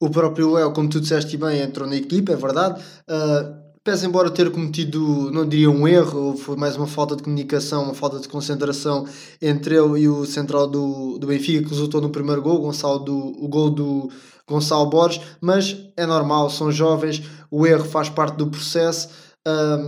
O 0.00 0.08
próprio 0.08 0.52
Léo, 0.52 0.72
como 0.72 0.88
tu 0.88 1.00
disseste 1.00 1.36
bem, 1.36 1.60
entrou 1.60 1.86
na 1.86 1.96
equipe, 1.96 2.32
é 2.32 2.36
verdade. 2.36 2.82
Uh, 3.06 3.65
Pese 3.86 4.04
embora 4.04 4.28
ter 4.32 4.50
cometido, 4.50 5.30
não 5.30 5.46
diria 5.46 5.70
um 5.70 5.86
erro, 5.86 6.36
foi 6.36 6.56
mais 6.56 6.76
uma 6.76 6.88
falta 6.88 7.14
de 7.14 7.22
comunicação, 7.22 7.84
uma 7.84 7.94
falta 7.94 8.18
de 8.18 8.26
concentração 8.28 9.06
entre 9.40 9.76
ele 9.76 10.00
e 10.00 10.08
o 10.08 10.26
central 10.26 10.66
do, 10.66 11.16
do 11.18 11.26
Benfica, 11.28 11.62
que 11.62 11.70
resultou 11.70 12.00
no 12.00 12.10
primeiro 12.10 12.42
gol, 12.42 12.58
Gonçalo 12.58 12.98
do, 12.98 13.16
o 13.16 13.46
gol 13.46 13.70
do 13.70 14.10
Gonçalo 14.44 14.86
Borges, 14.86 15.20
mas 15.40 15.76
é 15.96 16.04
normal, 16.04 16.50
são 16.50 16.72
jovens, 16.72 17.22
o 17.48 17.64
erro 17.64 17.84
faz 17.84 18.08
parte 18.08 18.36
do 18.36 18.48
processo. 18.48 19.08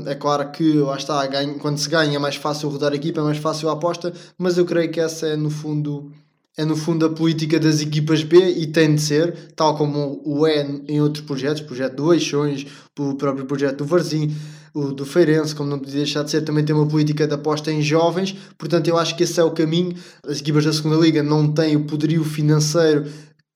é 0.07 0.14
claro 0.14 0.49
que 0.53 0.75
lá 0.75 0.96
está, 0.96 1.27
quando 1.59 1.79
se 1.79 1.88
ganha 1.88 2.14
é 2.14 2.20
mais 2.20 2.37
fácil 2.37 2.68
rodar 2.68 2.92
a 2.92 2.94
equipa, 2.94 3.20
é 3.20 3.25
mais 3.25 3.38
fácil 3.38 3.68
a 3.68 3.73
aposta, 3.73 4.12
mas 4.38 4.57
eu 4.57 4.64
creio 4.64 4.92
que 4.92 5.01
essa 5.01 5.27
é 5.27 5.35
no 5.35 5.51
fundo 5.51 6.12
é 6.59 6.64
no 6.64 6.77
fundo 6.77 7.07
a 7.07 7.11
política 7.11 7.59
das 7.61 7.81
equipas 7.81 8.25
B 8.25 8.37
e 8.37 8.66
tem 8.66 8.97
de 8.97 9.01
ser, 9.01 9.33
tal 9.55 9.77
como 9.77 10.21
o 10.25 10.44
é 10.44 10.68
em 10.88 11.01
outros 11.01 11.25
projetos, 11.25 11.62
o 11.62 11.64
projeto 11.64 11.94
do 11.94 12.12
Eixões, 12.12 12.66
o 12.99 13.14
próprio 13.14 13.47
projeto 13.47 13.79
do 13.79 13.85
Varzim, 13.85 14.35
o 14.75 14.87
do 14.87 15.07
Feirense, 15.07 15.55
como 15.55 15.71
não 15.71 15.79
podia 15.79 15.99
deixar 15.99 16.25
de 16.25 16.33
ser, 16.33 16.42
também 16.42 16.64
tem 16.64 16.75
uma 16.75 16.88
política 16.88 17.29
de 17.29 17.35
aposta 17.35 17.71
em 17.71 17.81
jovens, 17.81 18.35
portanto 18.59 18.88
eu 18.88 18.99
acho 18.99 19.16
que 19.16 19.23
esse 19.23 19.38
é 19.38 19.44
o 19.44 19.53
caminho. 19.53 19.94
As 20.27 20.40
equipas 20.40 20.64
da 20.64 20.73
segunda 20.73 20.97
liga 20.97 21.23
não 21.23 21.47
têm 21.47 21.77
o 21.77 21.85
poderio 21.85 22.25
financeiro 22.25 23.07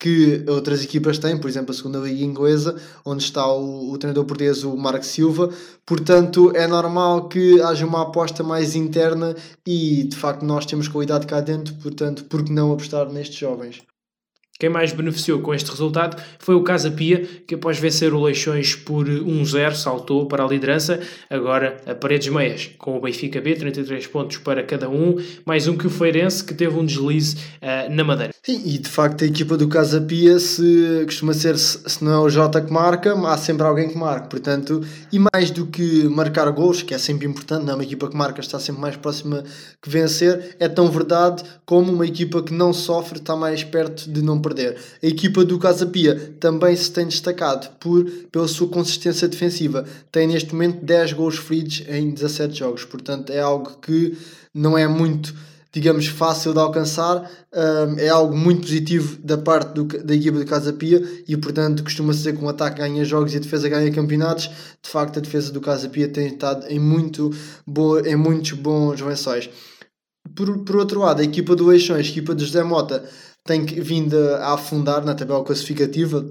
que 0.03 0.45
outras 0.49 0.83
equipas 0.83 1.17
têm, 1.17 1.39
por 1.39 1.49
exemplo, 1.49 1.71
a 1.71 1.75
segunda 1.75 2.01
liga 2.01 2.25
inglesa, 2.25 2.75
onde 3.05 3.23
está 3.23 3.47
o, 3.47 3.93
o 3.93 3.97
treinador 3.97 4.25
português, 4.25 4.65
o 4.65 4.77
Marco 4.77 5.07
Silva. 5.07 5.49
Portanto, 5.87 6.51
é 6.57 6.67
normal 6.67 7.29
que 7.29 7.63
haja 7.63 7.87
uma 7.87 8.03
aposta 8.03 8.43
mais 8.43 8.75
interna 8.75 9.37
e, 9.65 10.03
de 10.03 10.17
facto, 10.17 10.45
nós 10.45 10.67
temos 10.67 10.89
qualidade 10.89 11.25
cá 11.25 11.41
dentro, 11.41 11.73
portanto, 11.75 12.25
por 12.25 12.43
que 12.43 12.51
não 12.51 12.73
apostar 12.73 13.13
nestes 13.13 13.39
jovens? 13.39 13.81
Quem 14.59 14.69
mais 14.69 14.93
beneficiou 14.93 15.41
com 15.41 15.53
este 15.53 15.71
resultado 15.71 16.23
foi 16.39 16.55
o 16.55 16.63
Casa 16.63 16.89
Pia, 16.89 17.27
que 17.47 17.57
após 17.57 17.79
vencer 17.81 18.15
o 18.15 18.23
Leixões 18.23 18.77
por 18.77 19.07
1-0 19.07 19.75
saltou 19.75 20.27
para 20.27 20.45
a 20.45 20.47
liderança, 20.47 21.01
agora 21.29 21.79
a 21.85 21.95
Paredes 21.95 22.29
Meias, 22.29 22.71
com 22.79 22.97
o 22.97 23.01
Benfica 23.01 23.41
B, 23.41 23.57
33 23.57 24.07
pontos 24.07 24.37
para 24.37 24.63
cada 24.63 24.89
um, 24.89 25.17
mais 25.45 25.67
um 25.67 25.77
que 25.77 25.87
o 25.87 25.91
Feirense, 25.91 26.45
que 26.45 26.55
teve 26.55 26.79
um 26.79 26.85
deslize 26.85 27.37
uh, 27.37 27.93
na 27.93 28.05
Madeira. 28.05 28.33
Sim, 28.41 28.63
e 28.65 28.79
de 28.79 28.89
facto 28.89 29.25
a 29.25 29.27
equipa 29.27 29.57
do 29.57 29.67
Casa 29.67 30.01
Pia, 30.01 30.39
se 30.39 31.03
costuma 31.07 31.33
ser, 31.33 31.59
se 31.59 32.05
não 32.05 32.13
é 32.13 32.19
o 32.19 32.31
Jota 32.31 32.61
que 32.61 32.73
marca, 32.73 33.15
há 33.15 33.37
sempre 33.37 33.67
alguém 33.67 33.89
que 33.89 33.99
marca, 33.99 34.29
portanto, 34.29 34.81
e 35.11 35.19
mais 35.19 35.51
do 35.51 35.67
que 35.67 36.05
marcar 36.05 36.49
gols, 36.51 36.83
que 36.83 36.95
é 36.95 36.99
sempre 36.99 37.27
importante, 37.27 37.65
não 37.65 37.73
é 37.73 37.75
uma 37.75 37.85
equipa 37.85 38.09
que 38.09 38.17
marca, 38.17 38.41
está 38.41 38.61
sempre 38.61 38.81
mais 38.81 38.97
próxima 38.97 39.43
que 39.83 39.91
vencer, 39.91 40.55
é 40.61 40.69
tão 40.69 40.89
verdade 40.89 41.43
como 41.67 41.91
uma 41.91 42.07
equipa 42.07 42.43
que 42.43 42.53
não 42.53 42.73
sofre 42.73 43.19
está 43.19 43.35
mais 43.35 43.65
perto 43.65 44.09
de 44.09 44.23
não 44.23 44.41
perder 44.41 44.52
perder. 44.53 44.77
A 45.03 45.07
equipa 45.07 45.45
do 45.45 45.59
Casa 45.59 45.87
Pia 45.87 46.35
também 46.39 46.75
se 46.77 46.91
tem 46.91 47.07
destacado 47.07 47.77
por, 47.79 48.05
pela 48.31 48.49
sua 48.49 48.69
consistência 48.69 49.29
defensiva. 49.29 49.85
Tem 50.11 50.27
neste 50.27 50.53
momento 50.53 50.85
10 50.85 51.13
gols 51.15 51.37
feridos 51.39 51.83
em 51.89 52.11
17 52.11 52.59
jogos, 52.59 52.85
portanto 52.85 53.31
é 53.31 53.41
algo 53.41 53.79
que 53.81 54.17
não 54.55 54.77
é 54.77 54.87
muito 54.87 55.35
digamos, 55.73 56.07
fácil 56.07 56.53
de 56.53 56.59
alcançar, 56.59 57.31
é 57.97 58.09
algo 58.11 58.37
muito 58.37 58.61
positivo 58.61 59.19
da 59.25 59.39
parte 59.39 59.73
do, 59.73 59.85
da 59.85 60.15
equipa 60.15 60.39
do 60.39 60.45
Casa 60.45 60.71
Pia 60.71 61.03
e, 61.27 61.35
portanto, 61.35 61.83
costuma 61.83 62.13
ser 62.13 62.37
que 62.37 62.45
um 62.45 62.49
ataque 62.49 62.79
ganha 62.79 63.03
jogos 63.07 63.33
e 63.33 63.39
a 63.39 63.41
defesa 63.41 63.71
ganha 63.71 63.91
campeonatos. 63.91 64.51
De 64.83 64.91
facto, 64.91 65.19
a 65.19 65.23
defesa 65.23 65.51
do 65.51 65.63
Casa 65.63 65.89
Pia 65.89 66.07
tem 66.09 66.27
estado 66.27 66.67
em, 66.69 66.79
muito 66.79 67.31
boa, 67.67 68.07
em 68.07 68.15
muitos 68.15 68.53
bons 68.53 69.01
lençóis. 69.01 69.49
Por, 70.37 70.59
por 70.59 70.77
outro 70.77 71.01
lado, 71.01 71.23
a 71.23 71.25
equipa 71.25 71.57
do 71.57 71.73
Eixões, 71.73 72.07
a 72.07 72.11
equipa 72.11 72.35
de 72.35 72.45
José 72.45 72.63
Mota, 72.63 73.03
tem 73.45 73.65
vindo 73.65 74.17
a 74.37 74.55
afundar 74.55 75.05
na 75.05 75.15
tabela 75.15 75.45
classificativa. 75.45 76.25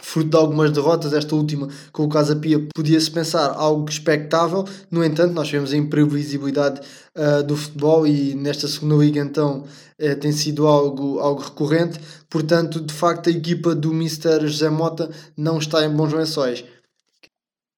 fruto 0.00 0.30
de 0.30 0.36
algumas 0.36 0.70
derrotas, 0.72 1.12
esta 1.12 1.34
última 1.34 1.68
com 1.92 2.04
o 2.04 2.08
Casa 2.08 2.36
Pia 2.36 2.58
podia-se 2.74 3.10
pensar 3.10 3.50
algo 3.50 3.88
expectável, 3.88 4.64
no 4.90 5.04
entanto 5.04 5.32
nós 5.32 5.50
vemos 5.50 5.72
a 5.72 5.76
imprevisibilidade 5.76 6.80
uh, 7.16 7.42
do 7.42 7.56
futebol 7.56 8.06
e 8.06 8.34
nesta 8.34 8.66
segunda 8.68 8.96
liga 8.96 9.20
então 9.20 9.64
uh, 10.00 10.16
tem 10.16 10.32
sido 10.32 10.66
algo, 10.66 11.20
algo 11.20 11.40
recorrente, 11.40 11.98
portanto 12.28 12.80
de 12.80 12.92
facto 12.92 13.28
a 13.28 13.32
equipa 13.32 13.74
do 13.74 13.92
Mr. 13.92 14.46
José 14.46 14.68
Mota 14.68 15.08
não 15.36 15.58
está 15.58 15.84
em 15.84 15.90
bons 15.90 16.12
lençóis. 16.12 16.64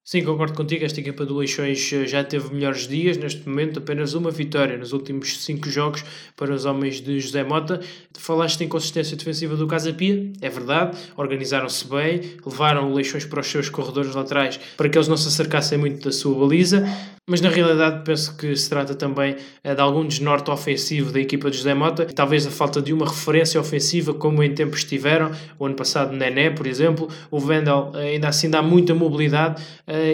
Sim, 0.09 0.23
concordo 0.23 0.55
contigo. 0.55 0.85
Esta 0.85 1.01
equipa 1.01 1.27
do 1.27 1.37
Leixões 1.37 1.93
eh, 1.93 2.07
já 2.07 2.23
teve 2.23 2.55
melhores 2.55 2.87
dias. 2.87 3.17
Neste 3.17 3.49
momento, 3.49 3.81
apenas 3.81 4.15
uma 4.15 4.31
vitória 4.31 4.79
nos 4.79 4.93
últimos 4.93 5.43
cinco 5.43 5.69
jogos 5.69 6.05
para 6.37 6.55
os 6.55 6.65
homens 6.65 7.01
de 7.01 7.19
José 7.19 7.43
Mota. 7.43 7.81
Falaste 8.17 8.61
em 8.63 8.69
consistência 8.69 9.17
defensiva 9.17 9.57
do 9.57 9.67
Casa 9.67 9.93
Pia, 9.93 10.31
é 10.41 10.49
verdade. 10.49 10.97
Organizaram-se 11.17 11.89
bem, 11.89 12.21
levaram 12.47 12.89
o 12.89 12.95
Leixões 12.95 13.25
para 13.25 13.41
os 13.41 13.49
seus 13.49 13.69
corredores 13.69 14.15
laterais 14.15 14.61
para 14.77 14.89
que 14.89 14.97
eles 14.97 15.09
não 15.09 15.17
se 15.17 15.27
acercassem 15.27 15.77
muito 15.77 16.05
da 16.05 16.13
sua 16.13 16.39
baliza 16.39 16.87
mas 17.29 17.41
na 17.41 17.49
realidade 17.49 18.05
penso 18.05 18.37
que 18.37 18.55
se 18.55 18.71
trata 18.71 18.95
também 18.95 19.35
eh, 19.65 19.75
de 19.75 19.81
algum 19.81 20.07
desnorte 20.07 20.49
ofensivo 20.49 21.11
da 21.11 21.19
equipa 21.19 21.51
de 21.51 21.57
José 21.57 21.75
Mota, 21.75 22.07
talvez 22.07 22.47
a 22.47 22.53
falta 22.53 22.81
de 22.81 22.93
uma 22.93 23.05
referência 23.05 23.61
ofensiva 23.61 24.15
como 24.15 24.45
em 24.45 24.55
tempos 24.55 24.79
estiveram, 24.79 25.33
o 25.59 25.67
ano 25.67 25.75
passado 25.75 26.13
Nené, 26.15 26.51
por 26.51 26.69
exemplo, 26.69 27.09
o 27.29 27.41
Vendel 27.41 27.91
eh, 27.97 28.11
ainda 28.11 28.29
assim 28.29 28.49
dá 28.49 28.63
muita 28.63 28.95
mobilidade 28.95 29.61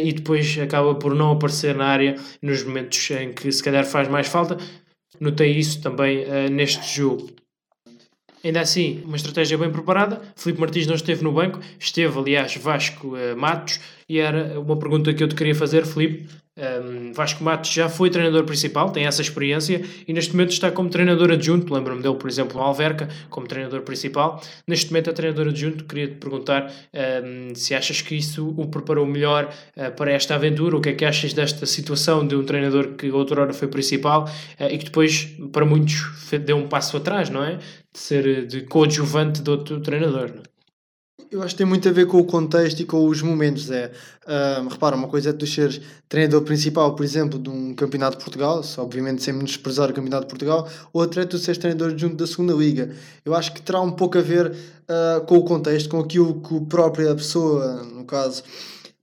e 0.03 0.13
depois 0.13 0.59
acaba 0.59 0.95
por 0.95 1.15
não 1.15 1.33
aparecer 1.33 1.75
na 1.75 1.87
área 1.87 2.17
nos 2.41 2.63
momentos 2.65 3.11
em 3.11 3.33
que 3.33 3.51
se 3.51 3.63
calhar 3.63 3.85
faz 3.85 4.09
mais 4.09 4.29
falta. 4.29 4.57
Notei 5.21 5.53
isso 5.53 5.81
também 5.81 6.25
uh, 6.25 6.51
neste 6.51 6.97
jogo. 6.97 7.31
Ainda 8.45 8.61
assim, 8.61 9.03
uma 9.05 9.17
estratégia 9.17 9.57
bem 9.57 9.71
preparada. 9.71 10.21
Felipe 10.35 10.61
Martins 10.61 10.87
não 10.87 10.97
esteve 10.97 11.23
no 11.23 11.31
banco, 11.31 11.61
esteve, 11.79 12.19
aliás, 12.19 12.57
Vasco 12.57 13.15
uh, 13.15 13.37
Matos. 13.37 13.79
E 14.09 14.19
era 14.19 14.59
uma 14.61 14.77
pergunta 14.77 15.13
que 15.13 15.23
eu 15.23 15.29
te 15.29 15.35
queria 15.35 15.55
fazer, 15.55 15.87
Felipe. 15.87 16.27
Um, 16.55 17.15
Vasco 17.15 17.43
Matos 17.43 17.73
já 17.73 17.89
foi 17.89 18.11
treinador 18.11 18.45
principal, 18.45 18.91
tem 18.91 19.07
essa 19.07 19.23
experiência 19.23 19.83
e 20.07 20.13
neste 20.13 20.33
momento 20.33 20.51
está 20.51 20.71
como 20.71 20.91
treinador 20.91 21.31
adjunto. 21.31 21.73
Lembro-me 21.73 22.03
dele, 22.03 22.17
por 22.17 22.29
exemplo, 22.29 22.59
no 22.59 22.63
Alverca, 22.63 23.09
como 23.31 23.47
treinador 23.47 23.81
principal. 23.81 24.43
Neste 24.69 24.91
momento 24.91 25.09
é 25.09 25.13
treinador 25.15 25.49
adjunto. 25.49 25.85
Queria 25.85 26.09
te 26.09 26.17
perguntar 26.17 26.71
um, 27.25 27.55
se 27.55 27.75
achas 27.75 28.03
que 28.03 28.15
isso 28.15 28.55
o 28.57 28.67
preparou 28.67 29.07
melhor 29.07 29.51
uh, 29.77 29.93
para 29.93 30.13
esta 30.13 30.35
aventura. 30.35 30.77
O 30.77 30.81
que 30.81 30.91
é 30.91 30.93
que 30.93 31.07
achas 31.07 31.33
desta 31.33 31.65
situação 31.65 32.27
de 32.27 32.37
um 32.37 32.45
treinador 32.45 32.97
que 32.97 33.11
outrora 33.11 33.55
foi 33.55 33.69
principal 33.69 34.25
uh, 34.61 34.65
e 34.71 34.77
que 34.77 34.85
depois, 34.85 35.35
para 35.53 35.65
muitos, 35.65 36.03
deu 36.45 36.59
um 36.59 36.69
passo 36.69 36.99
atrás, 36.99 37.31
não 37.31 37.43
é? 37.43 37.57
De 37.57 37.99
ser 37.99 38.47
de 38.47 38.61
coadjuvante 38.63 39.41
de 39.41 39.51
outro 39.51 39.81
treinador. 39.81 40.31
Não 40.35 40.43
é? 40.43 40.52
Eu 41.33 41.43
acho 41.43 41.55
que 41.55 41.59
tem 41.59 41.67
muito 41.67 41.89
a 41.89 41.93
ver 41.93 42.07
com 42.07 42.19
o 42.19 42.25
contexto 42.25 42.81
e 42.81 42.85
com 42.85 43.09
os 43.09 43.23
momentos. 43.23 43.71
É, 43.71 43.91
uh, 44.27 44.69
repara, 44.69 44.95
uma 44.95 45.09
coisa 45.09 45.31
é 45.31 45.33
tu 45.33 45.47
seres 45.47 45.81
treinador 46.07 46.43
principal, 46.43 46.95
por 46.95 47.03
exemplo, 47.03 47.39
de 47.39 47.49
um 47.49 47.75
campeonato 47.75 48.19
de 48.19 48.23
Portugal, 48.23 48.63
obviamente 48.77 49.23
sem 49.23 49.33
menosprezar 49.33 49.89
o 49.89 49.95
campeonato 49.95 50.27
de 50.27 50.29
Portugal, 50.29 50.69
outra 50.93 51.23
é 51.23 51.25
tu 51.25 51.39
seres 51.39 51.57
treinador 51.57 51.97
junto 51.97 52.17
da 52.17 52.27
segunda 52.27 52.53
liga. 52.53 52.95
Eu 53.25 53.35
acho 53.35 53.51
que 53.55 53.63
terá 53.63 53.81
um 53.81 53.93
pouco 53.93 54.19
a 54.19 54.21
ver 54.21 54.51
uh, 54.51 55.25
com 55.25 55.39
o 55.39 55.43
contexto, 55.43 55.89
com 55.89 56.01
aquilo 56.01 56.39
que 56.43 56.55
a 56.55 56.61
própria 56.61 57.15
pessoa, 57.15 57.83
no 57.83 58.05
caso, 58.05 58.43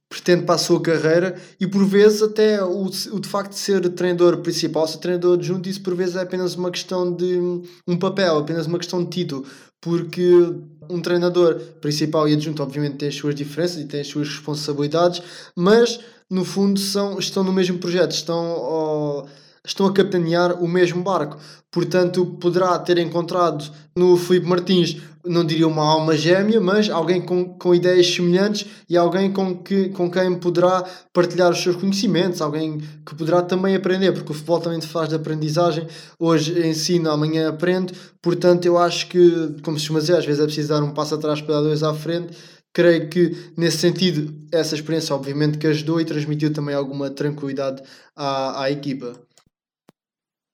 pretende 0.08 0.44
para 0.46 0.54
a 0.54 0.60
sua 0.60 0.80
carreira 0.80 1.36
e 1.60 1.66
por 1.66 1.84
vezes 1.84 2.22
até 2.22 2.64
o, 2.64 2.86
o 2.86 3.20
de 3.20 3.28
facto 3.28 3.54
de 3.54 3.60
ser 3.60 3.90
treinador 3.90 4.38
principal, 4.38 4.88
ser 4.88 5.00
treinador 5.00 5.34
adjunto, 5.34 5.68
isso 5.68 5.82
por 5.82 5.96
vezes 5.96 6.16
é 6.16 6.22
apenas 6.22 6.54
uma 6.54 6.70
questão 6.70 7.12
de 7.12 7.40
um 7.88 7.98
papel, 7.98 8.38
apenas 8.38 8.68
uma 8.68 8.78
questão 8.78 9.04
de 9.04 9.10
título, 9.10 9.46
porque 9.82 10.54
um 10.90 11.02
treinador 11.02 11.56
principal 11.80 12.28
e 12.28 12.34
adjunto, 12.34 12.64
obviamente, 12.64 12.98
tem 12.98 13.10
as 13.10 13.16
suas 13.16 13.36
diferenças 13.36 13.78
e 13.78 13.86
tem 13.86 14.02
as 14.02 14.08
suas 14.08 14.28
responsabilidades, 14.28 15.22
mas 15.56 16.00
no 16.30 16.44
fundo 16.44 16.80
são, 16.80 17.20
estão 17.20 17.44
no 17.44 17.54
mesmo 17.54 17.78
projeto, 17.78 18.12
estão, 18.12 19.28
estão 19.64 19.86
a 19.86 19.94
capitanear 19.94 20.62
o 20.62 20.68
mesmo 20.68 21.04
barco. 21.04 21.38
Portanto, 21.72 22.26
poderá 22.42 22.78
ter 22.80 22.98
encontrado 22.98 23.72
no 23.96 24.18
Filipe 24.18 24.48
Martins, 24.48 24.98
não 25.30 25.46
diria 25.46 25.68
uma 25.68 25.84
alma 25.84 26.18
gêmea, 26.18 26.60
mas 26.60 26.90
alguém 26.90 27.22
com, 27.22 27.54
com 27.54 27.76
ideias 27.76 28.12
semelhantes 28.12 28.66
e 28.90 28.98
alguém 28.98 29.32
com, 29.32 29.56
que, 29.56 29.90
com 29.90 30.10
quem 30.10 30.34
poderá 30.40 30.84
partilhar 31.14 31.52
os 31.52 31.62
seus 31.62 31.76
conhecimentos, 31.76 32.42
alguém 32.42 32.80
que 33.06 33.14
poderá 33.16 33.44
também 33.44 33.76
aprender, 33.76 34.12
porque 34.12 34.32
o 34.32 34.34
futebol 34.34 34.60
também 34.60 34.82
faz 34.82 35.10
de 35.10 35.16
aprendizagem. 35.16 35.86
Hoje 36.18 36.68
ensina, 36.68 37.12
amanhã 37.12 37.50
aprende. 37.50 37.94
Portanto, 38.24 38.66
eu 38.66 38.76
acho 38.76 39.08
que, 39.08 39.56
como 39.62 39.78
se 39.78 39.86
chama 39.86 40.02
dizer, 40.02 40.18
às 40.18 40.26
vezes 40.26 40.42
é 40.42 40.46
preciso 40.46 40.70
dar 40.70 40.82
um 40.82 40.96
passo 40.96 41.14
atrás 41.14 41.40
para 41.40 41.56
dar 41.56 41.62
dois 41.62 41.84
à 41.84 41.94
frente. 41.94 42.36
Creio 42.74 43.08
que, 43.08 43.52
nesse 43.56 43.78
sentido, 43.78 44.34
essa 44.52 44.74
experiência, 44.74 45.16
obviamente, 45.16 45.60
que 45.60 45.68
ajudou 45.68 46.02
e 46.02 46.06
transmitiu 46.06 46.52
também 46.52 46.74
alguma 46.74 47.12
tranquilidade 47.12 47.84
à, 48.16 48.64
à 48.64 48.72
equipa. 48.72 49.14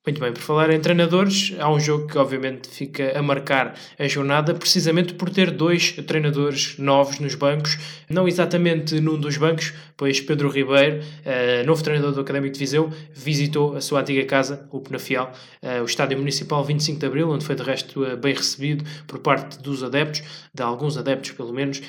Muito 0.06 0.22
bem, 0.22 0.32
por 0.32 0.40
falar 0.40 0.70
em 0.70 0.80
treinadores, 0.80 1.56
há 1.58 1.68
um 1.68 1.80
jogo 1.80 2.06
que 2.06 2.16
obviamente 2.16 2.70
fica 2.70 3.18
a 3.18 3.24
marcar 3.24 3.74
a 3.98 4.08
jornada 4.08 4.54
precisamente 4.54 5.16
por 5.16 5.32
ter 5.32 5.50
dois 5.50 5.94
treinadores 5.94 6.78
novos 6.78 7.20
nos 7.20 7.34
bancos, 7.34 7.80
não 8.08 8.28
exatamente 8.28 9.02
num 9.02 9.20
dos 9.20 9.36
bancos, 9.36 9.74
pois 9.98 10.22
Pedro 10.22 10.48
Ribeiro, 10.50 11.00
uh, 11.00 11.66
novo 11.66 11.84
treinador 11.84 12.12
do 12.12 12.22
Académico 12.22 12.54
de 12.54 12.60
Viseu, 12.60 12.92
visitou 13.16 13.76
a 13.76 13.82
sua 13.82 14.02
antiga 14.02 14.24
casa, 14.26 14.68
o 14.72 14.80
Penafiel, 14.80 15.32
uh, 15.64 15.82
o 15.82 15.86
Estádio 15.86 16.20
Municipal 16.20 16.64
25 16.64 17.00
de 17.00 17.06
Abril, 17.08 17.32
onde 17.32 17.44
foi 17.44 17.56
de 17.56 17.64
resto 17.64 18.04
uh, 18.04 18.16
bem 18.16 18.36
recebido 18.36 18.86
por 19.08 19.18
parte 19.18 19.58
dos 19.58 19.84
adeptos, 19.84 20.22
de 20.54 20.62
alguns 20.62 21.00
adeptos 21.00 21.32
pelo 21.32 21.52
menos, 21.52 21.82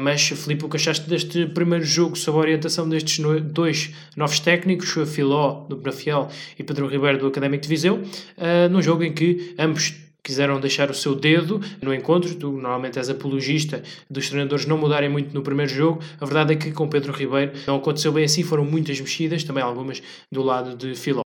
mas 0.00 0.28
Filipe, 0.28 0.64
o 0.64 0.68
que 0.68 0.76
achaste 0.76 1.08
deste 1.08 1.46
primeiro 1.46 1.84
jogo 1.84 2.16
sob 2.16 2.36
a 2.38 2.40
orientação 2.40 2.88
destes 2.88 3.24
dois 3.44 3.94
novos 4.16 4.40
técnicos, 4.40 4.92
Filó 5.06 5.66
do 5.68 5.76
Penafiel 5.76 6.28
e 6.58 6.64
Pedro 6.64 6.88
Ribeiro 6.88 7.18
do 7.18 7.26
Académico 7.28 7.57
de 7.62 7.68
Viseu, 7.68 7.96
uh, 7.96 8.68
num 8.70 8.82
jogo 8.82 9.04
em 9.04 9.12
que 9.12 9.54
ambos 9.58 9.94
quiseram 10.22 10.60
deixar 10.60 10.90
o 10.90 10.94
seu 10.94 11.14
dedo 11.14 11.60
no 11.80 11.94
encontro. 11.94 12.34
Tu 12.34 12.50
normalmente 12.50 12.98
és 12.98 13.08
apologista 13.08 13.82
dos 14.10 14.28
treinadores 14.28 14.66
não 14.66 14.76
mudarem 14.76 15.08
muito 15.08 15.32
no 15.32 15.42
primeiro 15.42 15.72
jogo. 15.72 16.00
A 16.20 16.26
verdade 16.26 16.52
é 16.52 16.56
que 16.56 16.70
com 16.70 16.88
Pedro 16.88 17.12
Ribeiro 17.12 17.52
não 17.66 17.76
aconteceu 17.76 18.12
bem 18.12 18.24
assim, 18.24 18.42
foram 18.42 18.64
muitas 18.64 19.00
mexidas, 19.00 19.42
também 19.42 19.62
algumas 19.62 20.02
do 20.30 20.42
lado 20.42 20.76
de 20.76 20.94
Filó. 20.94 21.27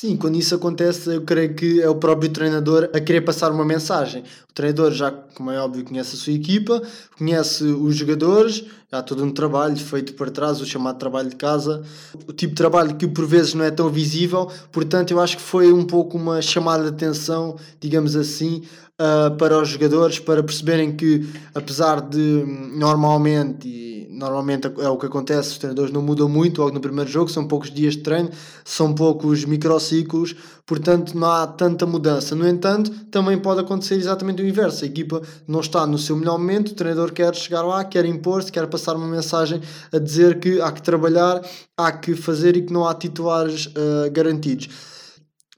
Sim, 0.00 0.16
quando 0.16 0.36
isso 0.36 0.54
acontece, 0.54 1.12
eu 1.12 1.22
creio 1.22 1.56
que 1.56 1.82
é 1.82 1.88
o 1.88 1.96
próprio 1.96 2.30
treinador 2.30 2.88
a 2.94 3.00
querer 3.00 3.22
passar 3.22 3.50
uma 3.50 3.64
mensagem. 3.64 4.22
O 4.48 4.52
treinador 4.52 4.92
já, 4.92 5.10
como 5.10 5.50
é 5.50 5.58
óbvio, 5.58 5.84
conhece 5.84 6.14
a 6.14 6.18
sua 6.20 6.34
equipa, 6.34 6.80
conhece 7.18 7.64
os 7.64 7.96
jogadores, 7.96 8.64
há 8.92 9.02
todo 9.02 9.24
um 9.24 9.32
trabalho 9.32 9.76
feito 9.76 10.14
por 10.14 10.30
trás, 10.30 10.60
o 10.60 10.64
chamado 10.64 11.00
trabalho 11.00 11.28
de 11.28 11.34
casa, 11.34 11.82
o 12.28 12.32
tipo 12.32 12.52
de 12.52 12.56
trabalho 12.56 12.94
que 12.94 13.08
por 13.08 13.26
vezes 13.26 13.54
não 13.54 13.64
é 13.64 13.72
tão 13.72 13.90
visível, 13.90 14.48
portanto 14.70 15.10
eu 15.10 15.20
acho 15.20 15.36
que 15.36 15.42
foi 15.42 15.72
um 15.72 15.84
pouco 15.84 16.16
uma 16.16 16.40
chamada 16.40 16.84
de 16.84 16.90
atenção, 16.90 17.56
digamos 17.80 18.14
assim, 18.14 18.62
uh, 18.98 19.36
para 19.36 19.60
os 19.60 19.68
jogadores, 19.68 20.18
para 20.18 20.42
perceberem 20.42 20.94
que 20.94 21.28
apesar 21.54 22.00
de 22.00 22.44
normalmente 22.74 23.88
normalmente 24.18 24.66
é 24.66 24.88
o 24.88 24.96
que 24.96 25.06
acontece, 25.06 25.50
os 25.50 25.58
treinadores 25.58 25.92
não 25.92 26.02
mudam 26.02 26.28
muito 26.28 26.60
logo 26.60 26.74
no 26.74 26.80
primeiro 26.80 27.08
jogo, 27.08 27.30
são 27.30 27.46
poucos 27.46 27.70
dias 27.70 27.94
de 27.94 28.02
treino, 28.02 28.30
são 28.64 28.92
poucos 28.92 29.44
microciclos, 29.44 30.34
portanto 30.66 31.16
não 31.16 31.30
há 31.30 31.46
tanta 31.46 31.86
mudança. 31.86 32.34
No 32.34 32.46
entanto, 32.46 32.90
também 33.12 33.38
pode 33.38 33.60
acontecer 33.60 33.94
exatamente 33.94 34.42
o 34.42 34.46
inverso, 34.46 34.84
a 34.84 34.88
equipa 34.88 35.22
não 35.46 35.60
está 35.60 35.86
no 35.86 35.96
seu 35.96 36.16
melhor 36.16 36.36
momento, 36.36 36.72
o 36.72 36.74
treinador 36.74 37.12
quer 37.12 37.32
chegar 37.34 37.62
lá, 37.62 37.84
quer 37.84 38.04
impor-se, 38.04 38.50
quer 38.50 38.66
passar 38.66 38.96
uma 38.96 39.06
mensagem 39.06 39.60
a 39.92 39.98
dizer 39.98 40.40
que 40.40 40.60
há 40.60 40.72
que 40.72 40.82
trabalhar, 40.82 41.40
há 41.76 41.92
que 41.92 42.16
fazer 42.16 42.56
e 42.56 42.62
que 42.62 42.72
não 42.72 42.86
há 42.86 42.94
titulares 42.94 43.66
uh, 43.66 44.10
garantidos. 44.10 44.68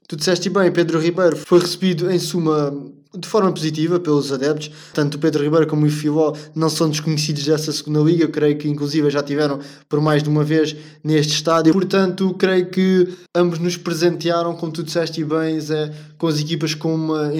Tu 0.07 0.15
disseste 0.15 0.49
bem, 0.49 0.71
Pedro 0.71 0.99
Ribeiro 0.99 1.35
foi 1.35 1.59
recebido 1.59 2.11
em 2.11 2.19
suma 2.19 2.71
de 3.17 3.27
forma 3.27 3.51
positiva 3.51 3.99
pelos 3.99 4.31
adeptos. 4.31 4.71
Tanto 4.93 5.15
o 5.15 5.19
Pedro 5.19 5.43
Ribeiro 5.43 5.67
como 5.67 5.85
o 5.85 5.89
Filó 5.89 6.33
não 6.55 6.69
são 6.69 6.89
desconhecidos 6.89 7.45
dessa 7.45 7.71
segunda 7.71 7.99
liga, 7.99 8.23
eu 8.23 8.29
creio 8.29 8.57
que 8.57 8.67
inclusive 8.67 9.09
já 9.09 9.21
tiveram 9.21 9.59
por 9.89 9.99
mais 9.99 10.23
de 10.23 10.29
uma 10.29 10.43
vez 10.43 10.75
neste 11.03 11.33
estádio. 11.33 11.73
Portanto, 11.73 12.33
creio 12.35 12.69
que 12.69 13.09
ambos 13.35 13.59
nos 13.59 13.75
presentearam, 13.77 14.55
como 14.55 14.71
tu 14.71 14.83
disseste 14.83 15.23
bem, 15.23 15.59
Zé, 15.59 15.93
com 16.17 16.27
as 16.27 16.39
equipas 16.39 16.73
com, 16.73 16.93
uma 16.93 17.31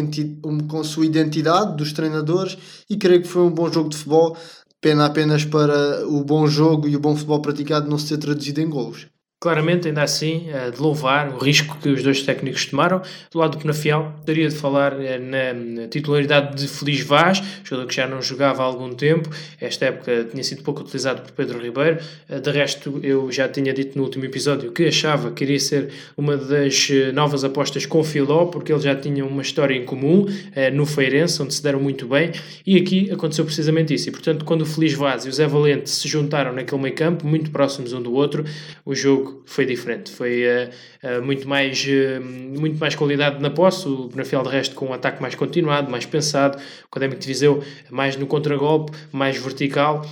com 0.68 0.84
sua 0.84 1.06
identidade 1.06 1.78
dos 1.78 1.94
treinadores 1.94 2.58
e 2.90 2.98
creio 2.98 3.22
que 3.22 3.28
foi 3.28 3.44
um 3.44 3.52
bom 3.52 3.72
jogo 3.72 3.90
de 3.90 3.98
futebol. 3.98 4.38
Pena 4.82 5.06
apenas 5.06 5.46
para 5.46 6.08
o 6.08 6.24
bom 6.24 6.48
jogo 6.48 6.88
e 6.88 6.96
o 6.96 7.00
bom 7.00 7.16
futebol 7.16 7.40
praticado 7.40 7.88
não 7.88 8.00
ser 8.00 8.18
traduzido 8.18 8.60
em 8.62 8.68
golos. 8.68 9.11
Claramente, 9.42 9.88
ainda 9.88 10.04
assim, 10.04 10.52
eh, 10.54 10.70
de 10.70 10.80
louvar 10.80 11.34
o 11.34 11.40
risco 11.40 11.76
que 11.82 11.90
os 11.90 12.04
dois 12.04 12.22
técnicos 12.22 12.68
tomaram. 12.68 13.02
Do 13.32 13.40
lado 13.40 13.58
do 13.58 13.58
Penafiel, 13.58 14.14
gostaria 14.18 14.48
de 14.48 14.56
falar 14.56 14.94
eh, 15.02 15.18
na 15.18 15.88
titularidade 15.88 16.62
de 16.62 16.68
Feliz 16.68 17.02
Vaz, 17.02 17.42
jogador 17.64 17.88
que 17.88 17.96
já 17.96 18.08
não 18.08 18.22
jogava 18.22 18.62
há 18.62 18.66
algum 18.68 18.94
tempo. 18.94 19.32
Esta 19.60 19.86
época 19.86 20.28
tinha 20.30 20.44
sido 20.44 20.62
pouco 20.62 20.82
utilizado 20.82 21.24
por 21.24 21.32
Pedro 21.32 21.60
Ribeiro. 21.60 21.98
Eh, 22.30 22.40
de 22.40 22.52
resto, 22.52 23.00
eu 23.02 23.32
já 23.32 23.50
tinha 23.50 23.74
dito 23.74 23.98
no 23.98 24.04
último 24.04 24.26
episódio 24.26 24.72
que 24.72 24.86
achava 24.86 25.32
que 25.32 25.44
iria 25.44 25.60
ser 25.60 25.90
uma 26.16 26.38
das 26.38 26.90
novas 27.12 27.44
apostas 27.44 27.88
com 27.88 28.04
Filó, 28.04 28.46
porque 28.46 28.72
eles 28.72 28.84
já 28.84 28.96
tinham 28.96 29.28
uma 29.28 29.42
história 29.42 29.74
em 29.74 29.86
comum 29.86 30.28
no 30.74 30.86
Feirense, 30.86 31.42
onde 31.42 31.54
se 31.56 31.64
deram 31.64 31.80
muito 31.80 32.08
bem. 32.08 32.32
E 32.66 32.78
aqui 32.78 33.10
aconteceu 33.12 33.44
precisamente 33.44 33.92
isso. 33.92 34.08
E, 34.08 34.12
portanto, 34.12 34.46
quando 34.46 34.62
o 34.62 34.66
Feliz 34.66 34.94
Vaz 34.94 35.26
e 35.26 35.30
o 35.30 35.34
Zé 35.34 35.48
Valente 35.48 35.90
se 35.90 36.08
juntaram 36.08 36.54
naquele 36.54 36.82
meio 36.82 36.96
campo, 36.96 37.26
muito 37.26 37.50
próximos 37.50 37.92
um 37.92 38.02
do 38.02 38.14
outro, 38.14 38.46
o 38.86 38.94
jogo 38.94 39.31
foi 39.46 39.65
diferente. 39.65 40.12
Foi 40.12 40.44
uh, 40.44 41.20
uh, 41.20 41.22
muito, 41.24 41.48
mais, 41.48 41.86
uh, 41.86 42.22
muito 42.22 42.80
mais 42.80 42.96
qualidade 42.96 43.41
na 43.41 43.50
posse. 43.50 43.88
O 43.88 44.10
Penafiel, 44.10 44.44
de 44.44 44.50
resto, 44.50 44.76
com 44.76 44.88
um 44.88 44.94
ataque 44.94 45.22
mais 45.22 45.36
continuado, 45.36 45.91
mais 45.91 46.06
pensado. 46.06 46.58
O 46.58 46.88
Académico 46.89 47.20
de 47.22 47.28
Viseu 47.28 47.63
mais 47.89 48.15
no 48.15 48.28
contragolpe, 48.28 48.91
mais 49.12 49.38
vertical 49.38 50.06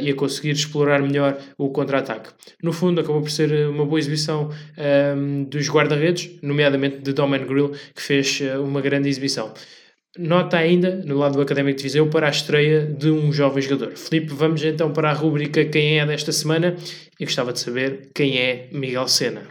e 0.00 0.10
a 0.10 0.14
conseguir 0.14 0.50
explorar 0.50 1.00
melhor 1.00 1.38
o 1.56 1.70
contra-ataque. 1.70 2.30
No 2.62 2.72
fundo, 2.72 3.00
acabou 3.00 3.20
por 3.20 3.30
ser 3.30 3.68
uma 3.68 3.84
boa 3.84 3.98
exibição 3.98 4.50
dos 5.48 5.68
guarda-redes, 5.68 6.30
nomeadamente 6.42 6.98
de 6.98 7.12
Domen 7.12 7.44
Grill, 7.46 7.72
que 7.94 8.02
fez 8.02 8.40
uma 8.62 8.80
grande 8.80 9.08
exibição. 9.08 9.52
Nota 10.16 10.56
ainda, 10.56 11.02
no 11.04 11.18
lado 11.18 11.34
do 11.34 11.40
Académico 11.40 11.76
de 11.76 11.82
Viseu, 11.82 12.08
para 12.08 12.28
a 12.28 12.30
estreia 12.30 12.86
de 12.86 13.10
um 13.10 13.32
jovem 13.32 13.60
jogador. 13.60 13.96
Felipe, 13.96 14.32
vamos 14.32 14.62
então 14.62 14.92
para 14.92 15.10
a 15.10 15.12
rúbrica 15.12 15.64
Quem 15.64 15.98
é 15.98 16.06
desta 16.06 16.30
semana 16.30 16.76
e 17.18 17.24
gostava 17.24 17.52
de 17.52 17.58
saber 17.58 18.10
quem 18.14 18.38
é 18.38 18.68
Miguel 18.72 19.08
Sena. 19.08 19.42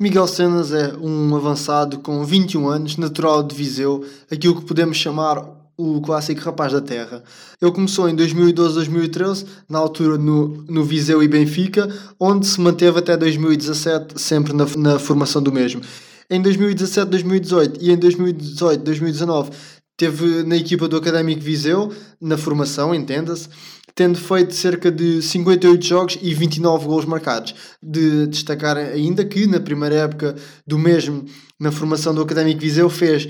Miguel 0.00 0.26
Senas 0.26 0.72
é 0.72 0.94
um 0.96 1.36
avançado 1.36 1.98
com 1.98 2.24
21 2.24 2.66
anos, 2.66 2.96
natural 2.96 3.42
de 3.42 3.54
Viseu, 3.54 4.04
aquilo 4.30 4.58
que 4.58 4.66
podemos 4.66 4.96
chamar 4.96 5.44
o 5.76 6.00
clássico 6.00 6.40
rapaz 6.40 6.72
da 6.72 6.80
terra. 6.80 7.22
Ele 7.60 7.70
começou 7.70 8.08
em 8.08 8.16
2012-2013, 8.16 9.46
na 9.68 9.78
altura 9.78 10.16
no, 10.16 10.64
no 10.68 10.82
Viseu 10.82 11.22
e 11.22 11.28
Benfica, 11.28 11.88
onde 12.18 12.46
se 12.46 12.60
manteve 12.60 12.98
até 12.98 13.16
2017, 13.16 14.20
sempre 14.20 14.54
na, 14.54 14.64
na 14.76 14.98
formação 14.98 15.42
do 15.42 15.52
mesmo. 15.52 15.82
Em 16.30 16.42
2017-2018 16.42 17.76
e 17.80 17.90
em 17.92 17.98
2018-2019 17.98 19.52
teve 19.96 20.42
na 20.42 20.56
equipa 20.56 20.88
do 20.88 20.96
Académico 20.96 21.42
Viseu, 21.42 21.92
na 22.20 22.36
formação, 22.36 22.94
entenda-se, 22.94 23.48
tendo 23.94 24.18
feito 24.18 24.54
cerca 24.54 24.90
de 24.90 25.22
58 25.22 25.84
jogos 25.84 26.18
e 26.20 26.34
29 26.34 26.86
gols 26.86 27.04
marcados. 27.04 27.54
De 27.82 28.26
destacar 28.26 28.76
ainda 28.76 29.24
que 29.24 29.46
na 29.46 29.60
primeira 29.60 29.94
época 29.96 30.34
do 30.66 30.78
mesmo, 30.78 31.24
na 31.60 31.70
formação 31.70 32.14
do 32.14 32.22
Académico 32.22 32.60
Viseu, 32.60 32.90
fez 32.90 33.28